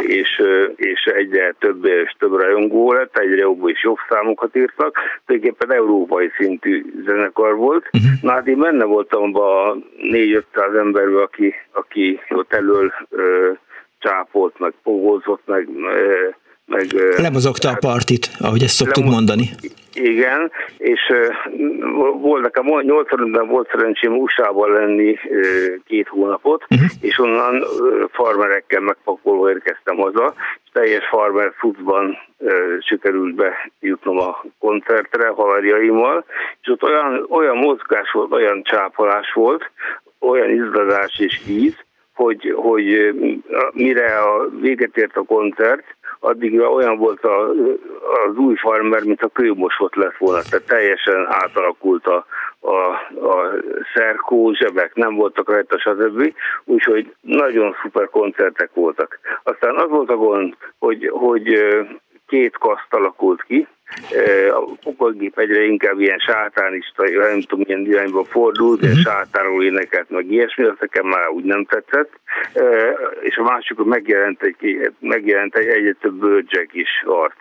[0.00, 0.42] és,
[0.76, 6.30] és egyre több és több rajongó lett, egyre jobb és jobb számokat írtak, tulajdonképpen európai
[6.36, 7.88] szintű zenekar volt.
[7.92, 8.10] Uh-huh.
[8.22, 12.92] Na hát én benne voltam a 4-500 emberből, aki, aki ott elől
[13.98, 15.68] csápolt, meg pogózott, meg,
[16.70, 16.86] meg
[17.16, 19.14] Lemozogta a partit, ahogy ezt szoktuk lemoz...
[19.14, 19.50] mondani.
[19.92, 25.38] Igen, és uh, volt nekem 85-ben volt szerencsém USA-ban lenni uh,
[25.86, 26.88] két hónapot, uh-huh.
[27.00, 27.64] és onnan uh,
[28.12, 30.34] farmerekkel megpakolva érkeztem haza,
[30.64, 36.24] és teljes farmer futban uh, sikerült bejutnom a koncertre haverjaimmal,
[36.62, 39.70] és ott olyan, olyan mozgás volt, olyan csápolás volt,
[40.18, 41.76] olyan izzadás és víz,
[42.14, 43.14] hogy, hogy
[43.72, 45.84] mire a véget ért a koncert,
[46.20, 47.48] addig olyan volt a,
[48.26, 52.26] az új farmer, mint a kőmosott lett volna, tehát teljesen átalakult a,
[52.60, 52.76] a,
[53.28, 53.52] a
[53.94, 56.34] szerkó, zsebek nem voltak rajta, stb.
[56.64, 59.18] Úgyhogy nagyon szuper koncertek voltak.
[59.42, 61.64] Aztán az volt a gond, hogy, hogy
[62.26, 63.66] két kaszt alakult ki,
[64.50, 68.98] a pokolgép egyre inkább ilyen sátánista, nem tudom, milyen irányba fordult, uh-huh.
[68.98, 72.10] sátáról énekelt, meg ilyesmi, az nekem már úgy nem tetszett.
[73.20, 77.34] És a másik, megjelent egy, megjelent egy egyre több bőrcsek is arc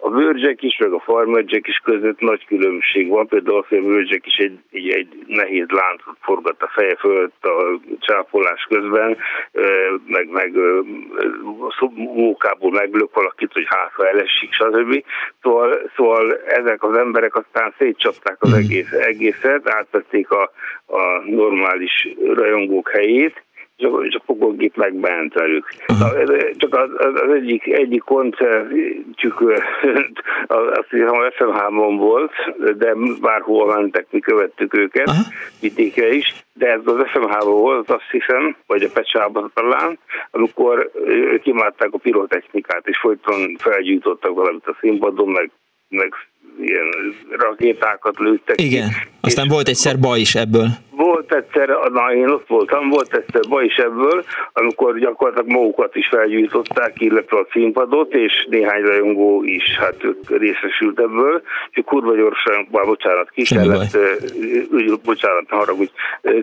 [0.00, 3.26] a bőrcsek is, meg a farmercsek is között nagy különbség van.
[3.26, 8.66] Például a bőrcsek is egy, egy, egy nehéz láncot forgat a feje fölött a csápolás
[8.68, 9.16] közben,
[10.06, 10.52] meg, meg
[11.96, 15.04] mókából meglök valakit, hogy hátra elesik, stb.
[15.42, 20.52] Szóval, szóval ezek az emberek aztán szétcsapták az egész, egészet, átvették a,
[20.86, 23.42] a normális rajongók helyét,
[23.80, 25.74] és a fogógép megment velük.
[26.56, 29.40] Csak az, az egyik, egyik koncertjük,
[30.80, 32.32] azt hiszem a FMH-ban volt,
[32.78, 35.22] de bárhol mentek, mi követtük őket, Aha.
[35.60, 39.98] vidékre is, de ez az FMH-ban volt, azt hiszem, vagy a Pecsában talán,
[40.30, 40.90] amikor
[41.42, 45.50] kimárták a pirotechnikát, és folyton felgyújtottak valamit a színpadon, meg,
[45.90, 46.14] meg
[46.60, 48.60] ilyen rakétákat lőttek.
[48.60, 50.68] Igen, ki, aztán volt egyszer baj is ebből.
[50.90, 56.08] Volt egyszer, na én ott voltam, volt egyszer baj is ebből, amikor gyakorlatilag magukat is
[56.08, 59.96] felgyújtották, illetve a színpadot, és néhány rajongó is hát
[60.28, 63.98] részesült ebből, és kurva gyorsan, bár bocsánat, ki Semmi kellett,
[64.70, 64.96] baj.
[65.04, 65.90] bocsánat, haragudj,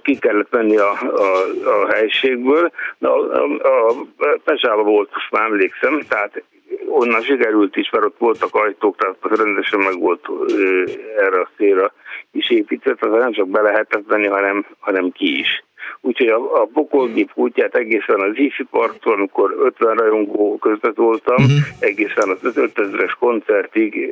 [0.02, 1.28] ki kellett menni a, a,
[1.66, 2.72] a helységből.
[3.00, 3.94] A, a, a
[4.44, 6.44] Pesába volt, most már emlékszem, tehát
[6.90, 10.26] onnan sikerült is, mert ott voltak ajtók, tehát rendesen meg volt
[11.18, 11.92] erre a szélre
[12.32, 15.64] is épített, az nem csak be lehetett venni, hanem, hanem ki is.
[16.02, 21.58] Úgyhogy a, a Bokolgép útját egészen az Ifi Parktól, amikor 50 rajongó között voltam, uh-huh.
[21.80, 24.10] egészen az 5000-es koncertig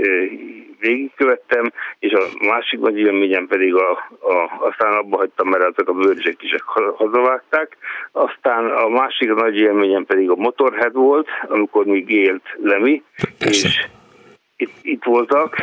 [0.80, 5.94] végigkövettem, és a másik nagy élményem pedig a, a, aztán abba hagytam, mert ezek a
[5.94, 6.56] bőrzsek is
[6.96, 7.78] hazavágták.
[8.12, 13.04] Aztán a másik nagy élményem pedig a Motorhead volt, amikor még élt Lemi,
[13.40, 13.68] Persze.
[13.68, 13.88] és
[14.58, 15.56] itt, itt voltak,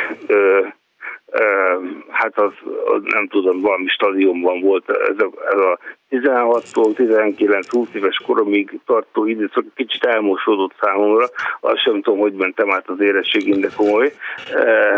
[2.10, 2.52] hát az,
[2.94, 5.78] az nem tudom, valami stadionban volt ez a, ez a
[6.10, 11.26] 16-tól 19-20 éves koromig tartó időszak kicsit elmosódott számomra,
[11.60, 14.12] azt sem tudom, hogy mentem át az érettségén, de komoly.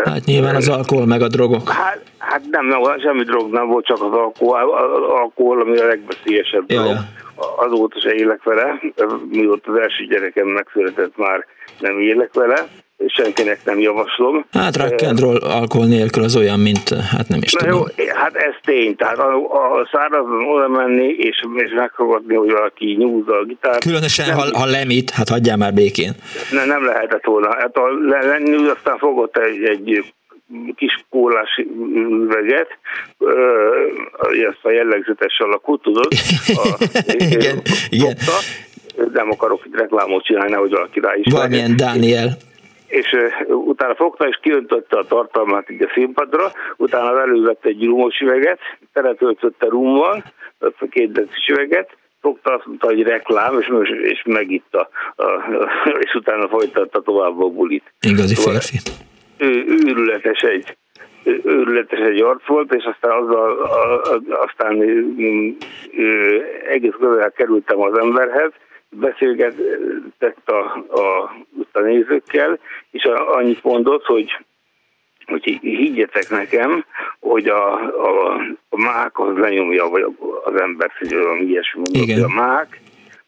[0.03, 1.69] Hát nyilván az alkohol meg a drogok.
[1.69, 5.85] Hát, hát nem, nem, semmi drog nem volt, csak az alkohol, az alkohol ami a
[5.85, 6.95] legveszélyesebb ja, drog.
[7.57, 8.81] Azóta se élek vele,
[9.29, 11.45] mióta az első gyerekem megszületett már
[11.79, 12.67] nem élek vele,
[13.07, 14.45] senkinek nem javaslom.
[14.51, 17.75] Hát rock and roll alkohol nélkül az olyan, mint hát nem is Na tudom.
[17.77, 19.35] Jó, hát ez tény, tehát a,
[19.79, 23.83] a szárazon oda menni és, és meghallgatni, hogy valaki nyúzza a gitárt.
[23.83, 26.11] Különösen, nem, ha, ha lemit, hát hagyjál már békén.
[26.51, 27.55] Ne, nem lehetett volna.
[27.55, 27.87] Hát a
[28.27, 30.13] lenyúz aztán fogott egy, egy
[30.75, 31.65] kis kólás
[31.95, 32.67] üveget,
[34.49, 36.07] ezt a jellegzetes alakú, tudod?
[36.47, 36.89] A,
[37.31, 38.17] igen, igen.
[39.13, 41.33] Nem akarok reklámot csinálni, hogy valaki rá is.
[41.33, 42.37] Valamilyen Dániel
[42.87, 43.15] és
[43.47, 48.59] utána fogta és kiöntötte a tartalmát így a színpadra, utána elővette egy rumos üveget,
[48.93, 50.23] teletöltötte rummal,
[50.59, 53.67] a két decis üveget, fogta azt mondta, hogy reklám, és,
[54.01, 55.23] és megitta, a,
[55.99, 57.93] és utána folytatta tovább a bulit.
[57.99, 58.91] Igazi szóval férfi.
[59.37, 60.77] Ő, őrületes egy
[61.43, 63.51] őrületes egy arc volt, és aztán azzal,
[64.29, 64.81] aztán
[66.69, 68.51] egész közel kerültem az emberhez,
[68.99, 71.35] beszélgetett a, a,
[71.71, 72.59] a nézőkkel,
[72.91, 74.31] és a, annyit mondott, hogy
[75.25, 76.85] hogy higgyetek nekem,
[77.19, 78.35] hogy a, a,
[78.69, 80.05] a mák az lenyomja vagy
[80.43, 82.81] az ember, hogy valami ilyesmi mondott, hogy a mák,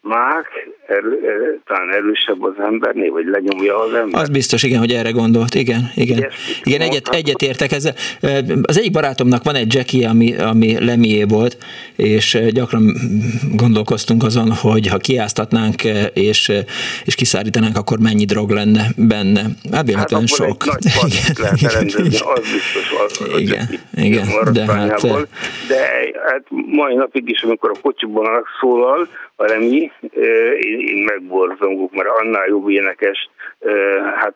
[0.08, 0.46] mák,
[0.86, 1.20] erő,
[1.66, 4.20] talán erősebb az embernél, vagy lenyomja az ember.
[4.20, 6.18] Az biztos, igen, hogy erre gondolt, igen, igen.
[6.18, 7.94] Yes, igen, egyet, egyet értek ezzel.
[8.62, 11.56] Az egyik barátomnak van egy Jackie, ami, ami lemié volt,
[11.96, 12.94] és gyakran
[13.56, 16.52] gondolkoztunk azon, hogy ha kiáztatnánk és,
[17.04, 19.42] és kiszárítanánk, akkor mennyi drog lenne benne.
[19.72, 20.64] Hát véletlenül hát sok.
[20.64, 22.92] Nagy lehet rendezni, az biztos.
[23.06, 25.00] Az, az igen, igen, de hát...
[25.68, 25.80] De
[26.28, 29.08] hát mai napig is, amikor a kocsiban szólal,
[29.40, 29.92] a Remi,
[30.60, 33.30] én, én megborzongok, mert annál jobb énekes,
[34.20, 34.34] hát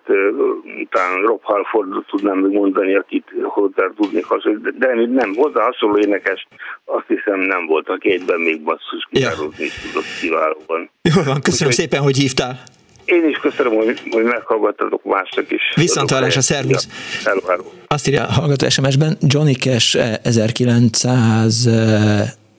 [0.91, 6.47] talán Rob Halfordot tudnám még mondani, akit hozzá tudnék hasonlítani, de nem, hozzá hasonló énekes,
[6.85, 9.71] azt hiszem nem volt, aki egyben még basszus gitározni ja.
[9.83, 10.91] tudott kiválóan.
[11.15, 12.63] Jó van, köszönöm Úgy, szépen, hogy hívtál.
[13.05, 15.63] Én is köszönöm, hogy, hogy meghallgattatok másnak is.
[15.75, 16.89] Viszont a szervusz.
[17.25, 17.65] Hello, hello.
[17.87, 21.69] Azt írja a hallgató SMS-ben, Johnny Cash 1900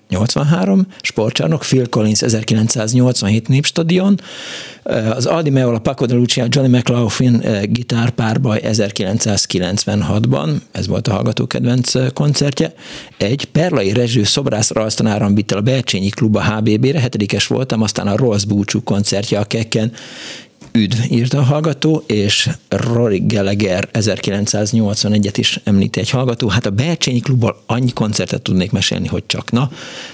[0.10, 4.20] 83, sportcsarnok, Phil Collins 1987 Népstadion,
[5.16, 12.14] az Aldi Meola, Paco de Lucia, Johnny McLaughlin gitárpárbaj 1996-ban, ez volt a hallgató kedvenc
[12.14, 12.74] koncertje,
[13.18, 18.08] egy Perlai Rezső szobrász rajztanáram vitt el a Belcsényi Klub a HBB-re, hetedikes voltam, aztán
[18.08, 19.92] a Rossz Búcsú koncertje a Kekken
[20.76, 26.48] Üdv, írta a hallgató, és Rory Gallagher 1981-et is említi egy hallgató.
[26.48, 29.70] Hát a Belcsényi klubból annyi koncertet tudnék mesélni, hogy csak na,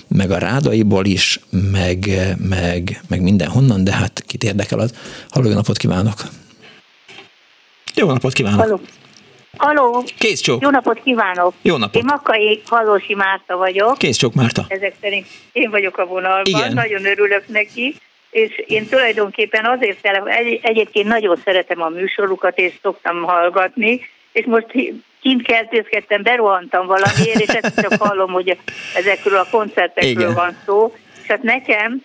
[0.07, 1.39] meg a Rádaiból is,
[1.71, 2.09] meg,
[2.49, 4.93] meg, meg mindenhonnan, de hát kit érdekel az.
[5.29, 6.21] Halló, jó napot kívánok!
[7.95, 8.59] Jó napot kívánok!
[8.59, 8.79] Halló.
[9.57, 10.03] Halló!
[10.17, 10.61] Kész csók!
[10.61, 11.53] Jó napot kívánok!
[11.61, 11.95] Jó napot!
[11.95, 13.97] Én Makai Halósi Márta vagyok.
[13.97, 14.65] Kész csók Márta!
[14.67, 16.73] Ezek szerint én vagyok a vonalban, Igen.
[16.73, 17.95] nagyon örülök neki
[18.31, 24.01] és én tulajdonképpen azért egy, egyébként nagyon szeretem a műsorukat, és szoktam hallgatni,
[24.31, 24.67] és most
[25.21, 28.57] kint keltőzkedtem, berohantam valamiért, és ezt csak hallom, hogy
[28.95, 30.33] ezekről a koncertekről Igen.
[30.33, 30.95] van szó.
[31.21, 32.01] És hát nekem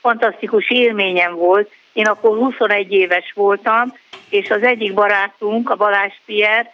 [0.00, 3.94] fantasztikus élményem volt, én akkor 21 éves voltam,
[4.28, 6.72] és az egyik barátunk, a Balázs Pierre,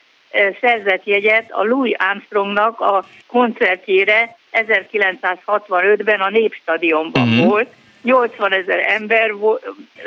[0.61, 7.47] szerzett jegyet a Louis Armstrongnak a koncertjére 1965-ben a Népstadionban uh-huh.
[7.47, 7.69] volt,
[8.09, 9.35] 80 ezer ember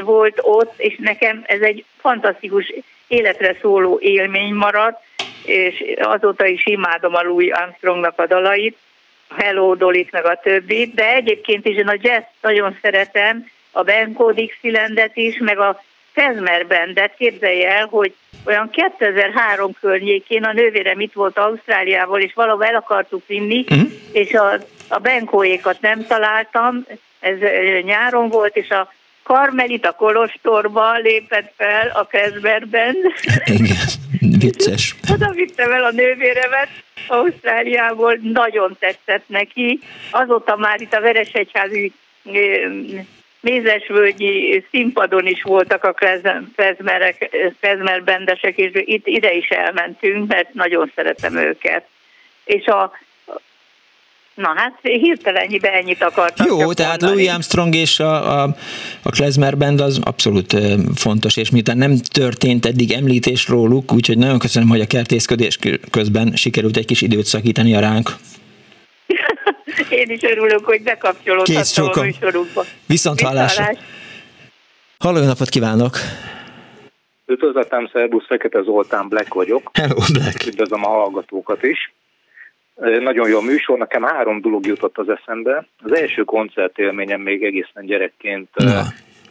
[0.03, 2.73] volt ott, és nekem ez egy fantasztikus
[3.07, 5.01] életre szóló élmény maradt,
[5.45, 8.77] és azóta is imádom a Louis Armstrongnak a dalait,
[9.27, 13.83] a Hello Dolit meg a többit, de egyébként is én a jazz nagyon szeretem, a
[13.83, 18.13] Benko Dixielandet is, meg a Fezmer Bandet, képzelj el, hogy
[18.45, 23.91] olyan 2003 környékén a nővérem itt volt Ausztráliával, és valahol el akartuk vinni, uh-huh.
[24.11, 24.53] és a,
[24.87, 26.85] a Benkóékat nem találtam,
[27.21, 27.37] ez
[27.83, 28.93] nyáron volt, és a
[29.23, 32.95] Karmelita Kolostorba lépett fel a Kezberben.
[33.45, 33.77] Igen,
[34.19, 34.95] vicces.
[35.13, 36.69] Oda vittem el a nővéremet
[37.07, 39.79] Ausztráliából, nagyon tetszett neki.
[40.11, 41.91] Azóta már itt a Veresegyházi
[43.39, 45.95] Mézesvölgyi színpadon is voltak a
[47.59, 51.87] Klezmer bendesek, és itt ide is elmentünk, mert nagyon szeretem őket.
[52.43, 52.91] És a
[54.35, 56.47] Na hát hirtelen ennyit akartam.
[56.47, 57.21] Jó, tehát mondani.
[57.21, 58.55] Louis Armstrong és a, a,
[59.03, 60.55] a Klezmer Band az abszolút
[60.95, 65.59] fontos, és miután nem történt eddig említés róluk, úgyhogy nagyon köszönöm, hogy a kertészködés
[65.91, 68.09] közben sikerült egy kis időt szakítani a ránk.
[69.89, 72.65] Én is örülök, hogy bekapcsolódhattam a műsorukba.
[72.85, 73.65] Viszont hallásra.
[74.99, 75.97] Halló, jó napot kívánok!
[77.25, 79.69] Üdvözletem, szervusz, Fekete Zoltán, Black vagyok.
[79.73, 80.45] Hello, Black.
[80.45, 81.93] Üdvözlöm a hallgatókat is.
[82.81, 85.65] Nagyon jó a műsor, nekem három dolog jutott az eszembe.
[85.83, 88.83] Az első koncertélményem még egészen gyerekként ja.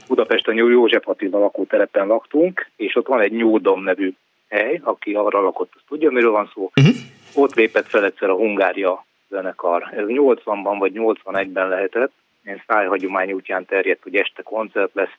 [0.08, 4.12] Budapesten József Attila lakótelepen laktunk, és ott van egy Nyúdom nevű
[4.48, 6.70] hely, aki arra lakott, azt tudja, miről van szó.
[6.80, 6.94] Uh-huh.
[7.34, 9.82] Ott lépett fel egyszer a Hungária zenekar.
[9.96, 12.12] Ez 80-ban vagy 81-ben lehetett.
[12.44, 15.14] Én szájhagyomány útján terjedt, hogy este koncert lesz,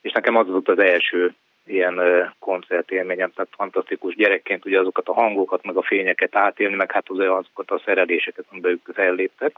[0.00, 1.34] és nekem az volt az első
[1.66, 2.00] ilyen
[2.38, 7.70] koncertélményem, tehát fantasztikus gyerekként ugye azokat a hangokat, meg a fényeket átélni, meg hát azokat
[7.70, 9.56] a szereléseket, amiben ők felléptek.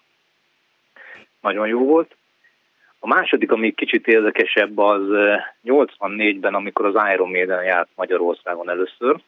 [1.40, 2.16] Nagyon jó volt.
[2.98, 5.02] A második, ami kicsit érdekesebb, az
[5.64, 9.20] 84-ben, amikor az Iron Maiden járt Magyarországon először,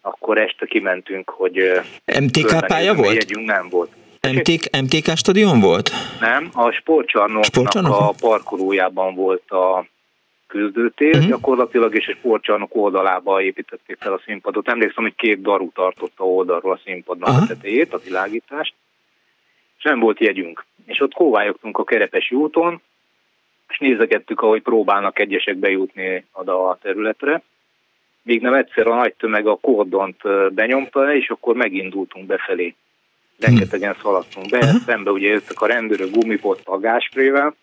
[0.00, 1.80] akkor este kimentünk, hogy...
[2.20, 3.14] MTK pálya volt?
[3.14, 3.90] Jegyünk nem volt.
[4.32, 5.90] MTK, MTK stadion volt?
[6.20, 8.00] Nem, a sportcsarnoknak Sportcsarnok?
[8.00, 9.86] a parkolójában volt a
[10.46, 11.28] küzdőtér, uh-huh.
[11.28, 14.68] gyakorlatilag, és egy sportcsarnok oldalába építették fel a színpadot.
[14.68, 17.44] Emlékszem, hogy két daru tartotta oldalról a színpadnak uh-huh.
[17.44, 18.74] a tetejét, a világítást,
[19.78, 20.64] és nem volt jegyünk.
[20.86, 22.80] És ott kóvályogtunk a Kerepesi úton,
[23.68, 27.42] és nézegettük, ahogy próbálnak egyesek bejutni oda a területre.
[28.22, 30.22] Még nem egyszer a nagy tömeg a kordont
[30.54, 32.74] benyomta, és akkor megindultunk befelé.
[33.38, 34.80] Rengetegen szaladtunk be, uh-huh.
[34.80, 37.54] szembe ugye jöttek a rendőrök gumipottal, gásprével,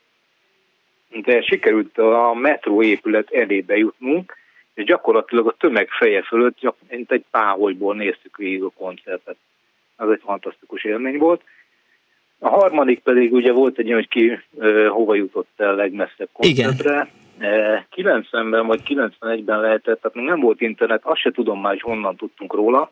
[1.22, 4.38] de sikerült a metró épület elébe jutnunk,
[4.74, 9.36] és gyakorlatilag a tömeg feje fölött, mint egy páholyból néztük végig a koncertet.
[9.96, 11.42] Az egy fantasztikus élmény volt.
[12.40, 16.92] A harmadik pedig ugye volt egy hogy ki uh, hova jutott el legmesszebb koncertre.
[16.92, 17.22] Igen.
[17.96, 22.16] 90-ben vagy 91-ben lehetett, tehát még nem volt internet, azt se tudom már, hogy honnan
[22.16, 22.92] tudtunk róla.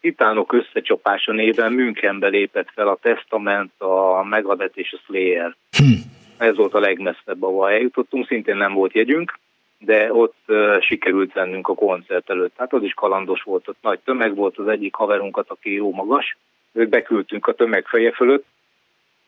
[0.00, 5.56] Titánok összecsapása néven Münchenbe lépett fel a Testament, a Megadeth és a Slayer.
[5.76, 6.19] Hm.
[6.40, 9.38] Ez volt a legmesszebb, ahol eljutottunk, szintén nem volt jegyünk,
[9.78, 12.54] de ott uh, sikerült lennünk a koncert előtt.
[12.56, 16.36] Hát az is kalandos volt, ott nagy tömeg volt, az egyik haverunkat, aki jó magas,
[16.72, 18.44] őt beküldtünk a tömeg feje fölött,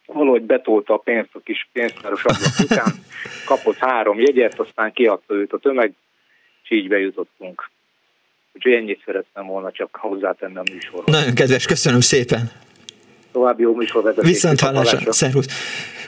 [0.07, 2.93] valahogy betolta a pénzt a kis pénztáros ablak után,
[3.47, 5.93] kapott három jegyet, aztán kiadta őt a tömeg,
[6.63, 7.71] és így bejutottunk.
[8.53, 11.15] Úgyhogy ennyit szerettem volna csak hozzátenni a műsorhoz.
[11.15, 12.51] Nagyon kedves, köszönöm szépen!
[13.33, 14.31] További jó műsorvezetés.
[14.31, 15.47] Viszont hallásra, szervusz!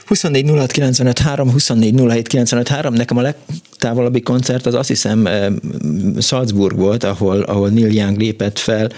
[0.07, 2.95] 24 06 95 3, 24 07 95 3.
[2.95, 5.29] Nekem a legtávolabbi koncert az azt hiszem
[6.21, 8.91] Salzburg volt, ahol, ahol Neil Young lépett fel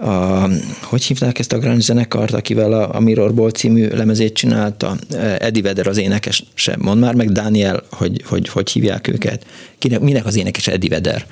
[0.00, 0.48] a,
[0.82, 4.96] hogy hívták ezt a grunge zenekart, akivel a, a Mirrorból című lemezét csinálta,
[5.38, 6.80] Eddie Vedder az énekes sem.
[6.80, 9.46] Mond már meg, Daniel, hogy, hogy, hogy hívják őket.
[9.78, 11.26] Kinek, minek az énekes Eddie Vedder?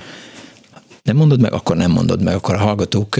[1.08, 3.16] Nem mondod meg, akkor nem mondod meg, akkor a hallgatók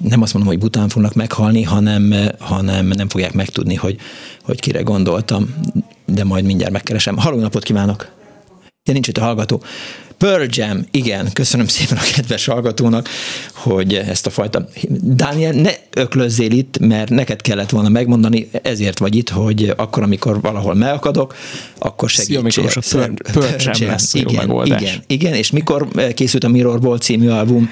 [0.00, 3.96] nem azt mondom, hogy bután fognak meghalni, hanem, hanem nem fogják megtudni, hogy,
[4.42, 5.54] hogy kire gondoltam,
[6.06, 7.16] de majd mindjárt megkeresem.
[7.16, 8.08] Halló napot kívánok!
[8.84, 9.62] Ja, nincs itt a hallgató.
[10.18, 13.08] Pearl Jam, igen, köszönöm szépen a kedves hallgatónak,
[13.52, 14.68] hogy ezt a fajta...
[15.02, 20.40] Dániel, ne öklözzél itt, mert neked kellett volna megmondani, ezért vagy itt, hogy akkor, amikor
[20.40, 21.34] valahol megakadok,
[21.78, 22.50] akkor segítsél.
[22.50, 26.98] Szia Miklós, a Pearl, Pearl Jam lesz igen, igen, igen, és mikor készült a Mirrorball
[26.98, 27.70] című album?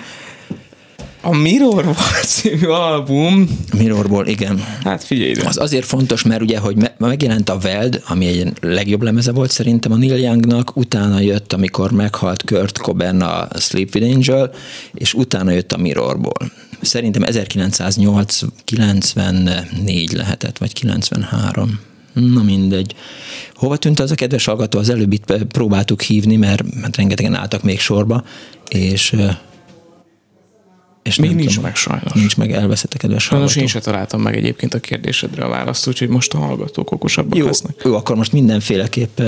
[1.26, 1.94] A Mirror
[2.24, 3.58] című album.
[3.76, 4.64] Mirrorból, igen.
[4.84, 5.42] Hát figyelj ide.
[5.46, 9.50] Az azért fontos, mert ugye, hogy me- megjelent a Veld, ami egy legjobb lemeze volt
[9.50, 14.50] szerintem a Neil Youngnak, utána jött, amikor meghalt Kurt Cobain a Sleep with Angel,
[14.94, 16.52] és utána jött a Mirrorból.
[16.80, 21.80] Szerintem 1994 lehetett, vagy 93.
[22.12, 22.94] Na mindegy.
[23.54, 24.78] Hova tűnt az a kedves hallgató?
[24.78, 28.24] Az előbb itt próbáltuk hívni, mert, mert rengetegen álltak még sorba,
[28.68, 29.14] és
[31.06, 32.12] és Még nincs tudom, meg sajnos.
[32.12, 33.50] Nincs meg, elveszettek, kedves hallgató.
[33.50, 37.38] Sajnos én sem találtam meg egyébként a kérdésedre a választ, úgyhogy most a hallgatók okosabbak
[37.38, 37.74] jó, lesznek.
[37.84, 39.20] Jó, akkor most mindenféleképp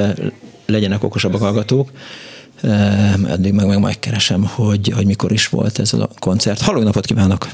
[0.66, 1.90] legyenek okosabbak hallgatók.
[3.28, 6.60] Eddig meg, meg majd keresem, hogy, hogy mikor is volt ez a koncert.
[6.60, 7.46] Halló, napot kívánok!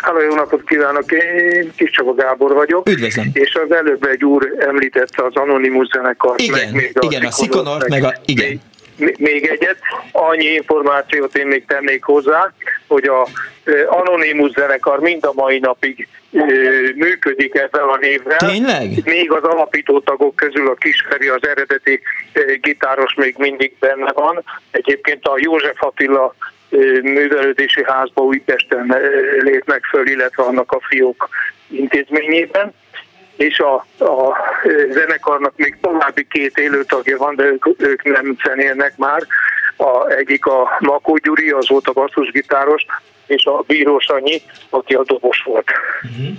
[0.00, 1.12] Halló, jó napot kívánok!
[1.12, 2.88] Én Kis Csaba Gábor vagyok.
[2.88, 3.30] Üdvözlöm!
[3.32, 6.40] És az előbb egy úr említette az Anonymous zenekart.
[6.40, 8.14] Igen, meg még a igen, a Szikonort, meg a...
[8.24, 8.60] Igen
[8.98, 9.78] még egyet,
[10.12, 12.52] annyi információt én még tennék hozzá,
[12.86, 13.26] hogy a
[13.86, 16.08] Anonymous zenekar mind a mai napig
[16.94, 18.36] működik ezzel a névvel.
[18.36, 18.88] Tényleg?
[19.04, 22.00] Még az alapító tagok közül a Kisferi, az eredeti
[22.60, 24.44] gitáros még mindig benne van.
[24.70, 26.34] Egyébként a József Attila
[27.02, 28.96] művelődési házba Újpesten
[29.38, 31.28] lépnek föl, illetve annak a fiók
[31.70, 32.74] intézményében
[33.38, 33.74] és a,
[34.04, 34.36] a
[34.90, 39.22] zenekarnak még további két élőtagja van, de ők, ők nem zenélnek már.
[39.76, 42.86] A, egyik a Makó Gyuri, az volt a basszusgitáros,
[43.26, 45.70] és a Bíró Sanyi, aki a dobos volt.
[46.02, 46.36] Uh-huh.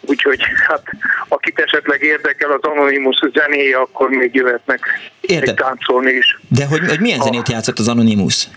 [0.00, 0.82] Úgyhogy hát
[1.28, 4.86] akit esetleg érdekel az Anonymous zenéje, akkor még jöhetnek
[5.20, 5.54] Érted.
[5.54, 6.38] táncolni is.
[6.48, 8.48] De hogy, hogy milyen zenét játszott az Anonymous?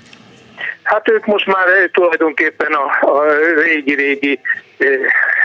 [0.83, 3.23] Hát ők most már tulajdonképpen a, a
[3.63, 4.39] régi-régi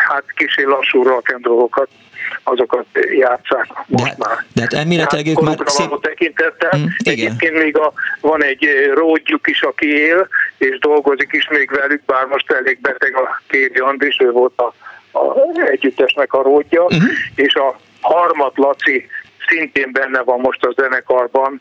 [0.09, 1.89] hát kicsi lassú rock dolgokat
[2.43, 2.87] azokat
[3.19, 4.45] játszák most de, már.
[4.55, 6.01] De hát elméletileg ők már szép...
[6.01, 6.79] tekintettel.
[6.79, 12.03] Mm, Egyébként még a, van egy ródjuk is, aki él, és dolgozik is még velük,
[12.05, 14.75] bár most elég beteg a Kéri Andris, ő volt a,
[15.19, 15.37] a
[15.67, 17.11] együttesnek a ródja, uh-huh.
[17.35, 19.09] és a Harmat Laci
[19.49, 21.61] szintén benne van most a zenekarban,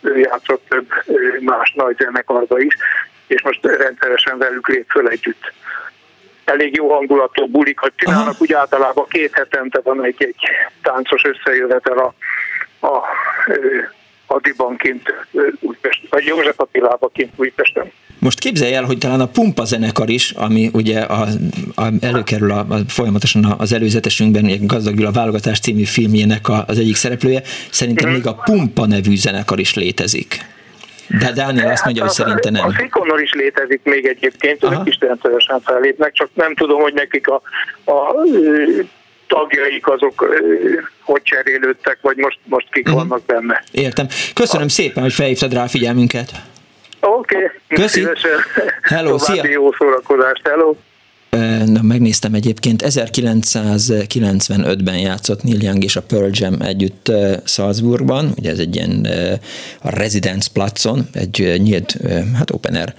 [0.00, 0.86] ő játszott több
[1.40, 2.74] más nagy zenekarba is,
[3.26, 5.52] és most rendszeresen velük lép föl együtt
[6.50, 8.36] elég jó hangulatú bulikat csinálnak, Aha.
[8.38, 10.36] úgy általában két hetente van egy, egy
[10.82, 12.14] táncos összejövetel a,
[12.86, 13.02] a,
[14.26, 15.14] a Diban kint
[15.60, 17.92] Újpest, vagy József Attilában kint Újpesten.
[18.18, 21.26] Most képzelj el, hogy talán a Pumpa zenekar is, ami ugye a,
[21.74, 26.78] a, előkerül a, a, folyamatosan az előzetesünkben, egy Gazdag a válogatás című filmjének a, az
[26.78, 28.24] egyik szereplője, szerintem uh-huh.
[28.24, 30.56] még a Pumpa nevű zenekar is létezik.
[31.08, 32.66] De Dániel azt mondja, hogy szerinte nem.
[32.66, 34.80] A Fikonor is létezik még egyébként, Aha.
[34.80, 37.42] ők is rendszeresen fellépnek, csak nem tudom, hogy nekik a,
[37.84, 38.14] a
[39.26, 40.38] tagjaik azok
[41.02, 43.08] hogy cserélődtek, vagy most, most kik uh-huh.
[43.08, 43.64] vannak benne.
[43.72, 44.06] Értem.
[44.34, 44.70] Köszönöm a...
[44.70, 46.30] szépen, hogy felhívtad rá a figyelmünket.
[47.00, 47.36] Oké.
[47.36, 47.48] Okay.
[47.68, 48.06] Köszi.
[48.82, 49.46] Hello, szia.
[49.48, 50.48] jó szórakozást.
[50.48, 50.76] Hello.
[51.66, 57.12] Na, megnéztem egyébként, 1995-ben játszott Neil Young és a Pearl Jam együtt
[57.44, 59.08] Salzburgban, ugye ez egy ilyen
[59.80, 61.98] a Residence Platzon, egy nyílt,
[62.34, 62.94] hát open air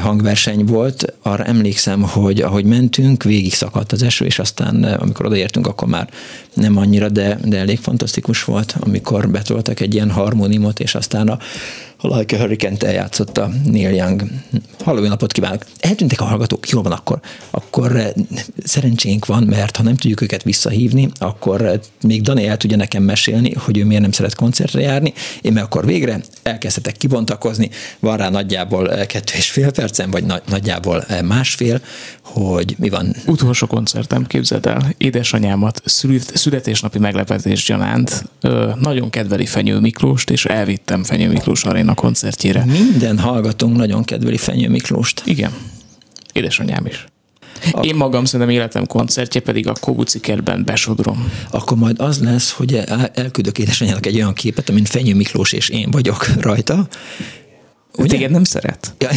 [0.00, 1.14] hangverseny volt.
[1.22, 6.08] Arra emlékszem, hogy ahogy mentünk, végig szakadt az eső, és aztán amikor odaértünk, akkor már
[6.54, 11.38] nem annyira, de, de elég fantasztikus volt, amikor betoltak egy ilyen harmóniumot, és aztán a
[12.02, 14.22] a Like a Hurricane-t eljátszotta Neil Young.
[14.84, 15.64] Halló, napot kívánok!
[15.80, 17.20] Eltűntek a hallgatók, jól van akkor.
[17.50, 18.10] Akkor eh,
[18.64, 23.02] szerencsénk van, mert ha nem tudjuk őket visszahívni, akkor eh, még Dani el tudja nekem
[23.02, 25.12] mesélni, hogy ő miért nem szeret koncertre járni,
[25.42, 30.24] én meg akkor végre elkezdhetek kibontakozni, van rá nagyjából eh, kettő és fél percem, vagy
[30.48, 31.80] nagyjából másfél,
[32.22, 33.14] hogy mi van.
[33.26, 35.82] Utolsó koncertem, képzeld el, édesanyámat
[36.34, 38.24] születésnapi meglepetés gyanánt
[38.80, 42.64] nagyon kedveli Fenyő Miklóst, és elvittem Fenyő Miklós aréna koncertjére.
[42.64, 45.22] Minden hallgatónk nagyon kedveli Fenyő Miklóst.
[45.24, 45.50] Igen.
[46.32, 47.04] Édesanyám is.
[47.72, 51.32] Ak- Én magam szerintem életem koncertje pedig a Koguci kertben besodrom.
[51.50, 52.80] Akkor majd az lesz, hogy
[53.14, 56.88] elküldök édesanyának egy olyan képet, amint Fenyő Miklós és én vagyok rajta,
[57.98, 58.16] Ugye?
[58.16, 58.94] Téged nem szeret.
[58.98, 59.08] Ja,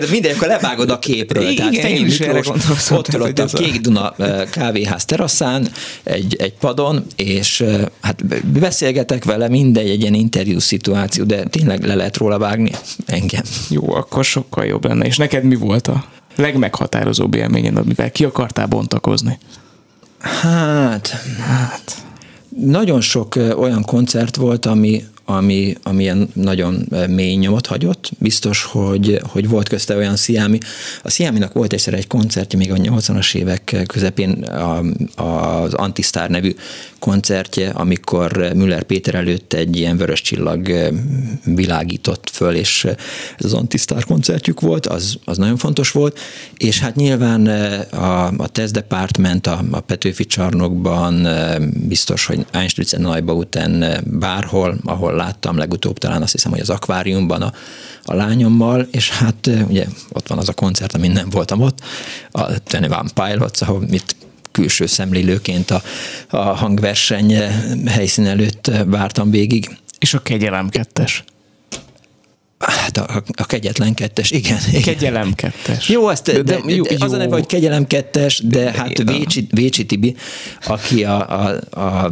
[0.00, 1.48] de mindegy, akkor levágod a képről.
[1.48, 2.46] Igen, Tehát Fenyő Miklós
[2.90, 4.14] ott ott a Kék Duna
[4.50, 5.68] kávéház teraszán,
[6.02, 7.64] egy, egy padon, és
[8.00, 12.70] hát beszélgetek vele, mindegy, egy ilyen interjú szituáció, de tényleg le lehet róla vágni
[13.06, 13.42] engem.
[13.68, 15.06] Jó, akkor sokkal jobb lenne.
[15.06, 16.04] És neked mi volt a
[16.36, 19.38] legmeghatározóbb élményed, amivel ki akartál bontakozni?
[20.18, 21.08] Hát,
[21.38, 22.02] hát
[22.48, 28.10] nagyon sok olyan koncert volt, ami, ami, ami ilyen nagyon eh, mély nyomot hagyott.
[28.18, 30.58] Biztos, hogy, hogy volt közte olyan Sziámi.
[31.02, 34.82] A Sziáminak volt egyszer egy koncertje még a 80-as évek közepén a,
[35.22, 36.54] az Antisztár nevű
[36.98, 40.88] koncertje, amikor Müller Péter előtt egy ilyen vörös csillag eh,
[41.44, 42.84] világított föl, és
[43.38, 46.18] ez az Antisztár koncertjük volt, az, az nagyon fontos volt,
[46.56, 51.28] és hát nyilván eh, a, a Test Department a, a Petőfi csarnokban
[51.88, 57.42] biztos, hogy Einstützen Neuba után bárhol, ahol láttam legutóbb talán azt hiszem, hogy az akváriumban
[57.42, 57.52] a,
[58.04, 61.80] a lányommal, és hát ugye ott van az a koncert, amin nem voltam ott,
[62.30, 64.16] a Twenty One Pilots, ahol mit
[64.52, 65.82] külső szemlélőként a,
[66.28, 67.34] a hangverseny
[67.86, 69.78] helyszín előtt vártam végig.
[69.98, 71.24] És a kegyelem kettes.
[72.58, 74.58] Hát a, a kegyetlen kettes, igen.
[74.68, 74.82] igen.
[74.82, 75.88] Kegyelem kettes.
[75.88, 79.46] Jó, azt, de, de, de, jó, az a neve, hogy kegyelem kettes, de hát Vécsi,
[79.50, 80.16] Vécsi Tibi,
[80.66, 82.10] aki a, a, a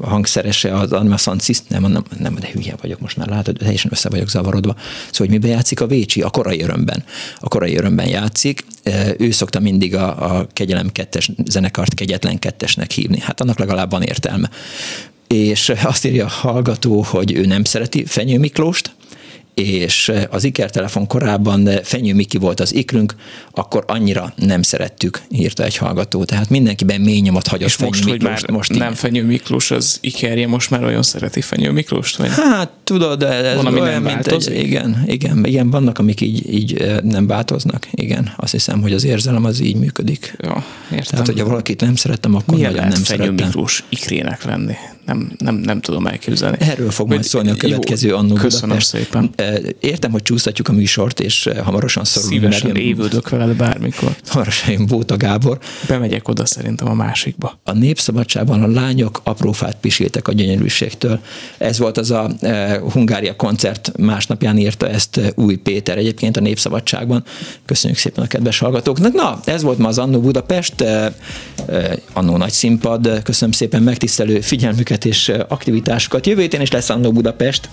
[0.00, 4.28] hangszerese az Anmasan nem, nem, nem, de hülye vagyok most már, látod, teljesen össze vagyok
[4.28, 4.74] zavarodva.
[4.74, 6.20] Szóval, hogy miben játszik a Vécsi?
[6.20, 7.04] A korai örömben.
[7.40, 8.64] A korai örömben játszik.
[9.18, 13.20] Ő szokta mindig a, a kegyelem kettes zenekart kegyetlen kettesnek hívni.
[13.20, 14.50] Hát annak legalább van értelme
[15.28, 18.94] és azt írja a hallgató, hogy ő nem szereti Fenyő Miklóst,
[19.54, 23.14] és az ikertelefon korábban Fenyő Miki volt az ikrünk,
[23.50, 26.24] akkor annyira nem szerettük, írta egy hallgató.
[26.24, 28.98] Tehát mindenkiben mély nyomot hagyott És most, hogy már most nem így.
[28.98, 32.16] Fenyő Miklós az ikerje, most már olyan szereti Fenyő Miklóst?
[32.16, 32.28] Vagy?
[32.28, 36.20] Hát tudod, de ez Van, ami olyan, nem mint egy, igen, igen, igen, vannak, amik
[36.20, 37.88] így, így nem változnak.
[37.90, 40.36] Igen, azt hiszem, hogy az érzelem az így működik.
[40.38, 41.04] Ja, értem.
[41.10, 43.46] Tehát, hogyha valakit nem szeretem, akkor Milyen nagyon nem Fenyő szeretem.
[43.46, 44.74] Miklós ikrének lenni?
[45.06, 46.56] nem, nem, nem tudom elképzelni.
[46.60, 48.86] Erről fog majd szólni a következő jó, annó Köszönöm Budapest.
[48.86, 49.30] szépen.
[49.80, 52.40] Értem, hogy csúsztatjuk a műsort, és hamarosan szorulunk.
[52.40, 54.16] Szívesen mert évődök veled bármikor.
[54.26, 55.58] Hamarosan jön Bóta Gábor.
[55.88, 57.58] Bemegyek oda szerintem a másikba.
[57.64, 61.20] A Népszabadságban a lányok aprófát pisiltek a gyönyörűségtől.
[61.58, 67.24] Ez volt az a e, Hungária koncert másnapján írta ezt Új Péter egyébként a Népszabadságban.
[67.64, 69.12] Köszönjük szépen a kedves hallgatóknak.
[69.12, 70.84] Na, ez volt ma az Annó Budapest,
[72.12, 73.22] Annó Nagy Színpad.
[73.22, 76.26] Köszönöm szépen megtisztelő figyelmüket és aktivitásokat.
[76.26, 77.68] Jövő héten is lesz Annó Budapest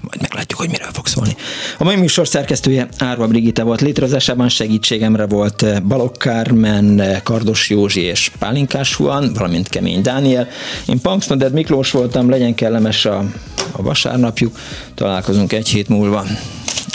[0.00, 1.36] majd meglátjuk, hogy miről fog szólni.
[1.78, 8.30] A mai műsor szerkesztője Árva Brigitte volt létrehozásában, segítségemre volt Balogh Kármen, Kardos Józsi és
[8.38, 10.48] Pálinkás Huan, valamint Kemény Dániel.
[10.86, 13.24] Én Punksnoded Miklós voltam, legyen kellemes a,
[13.72, 14.58] a vasárnapjuk,
[14.94, 16.24] találkozunk egy hét múlva.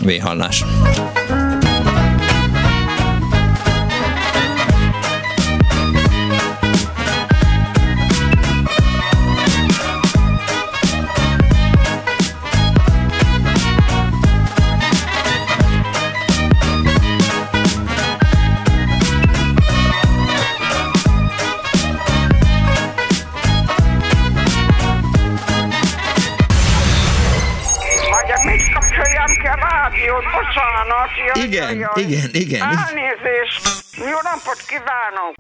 [0.04, 0.64] Véhallás.
[31.36, 31.98] Bocsánat.
[31.98, 32.62] Igen, igen, igen.
[32.62, 33.64] Elnézést.
[33.98, 35.34] Jó napot kívánok.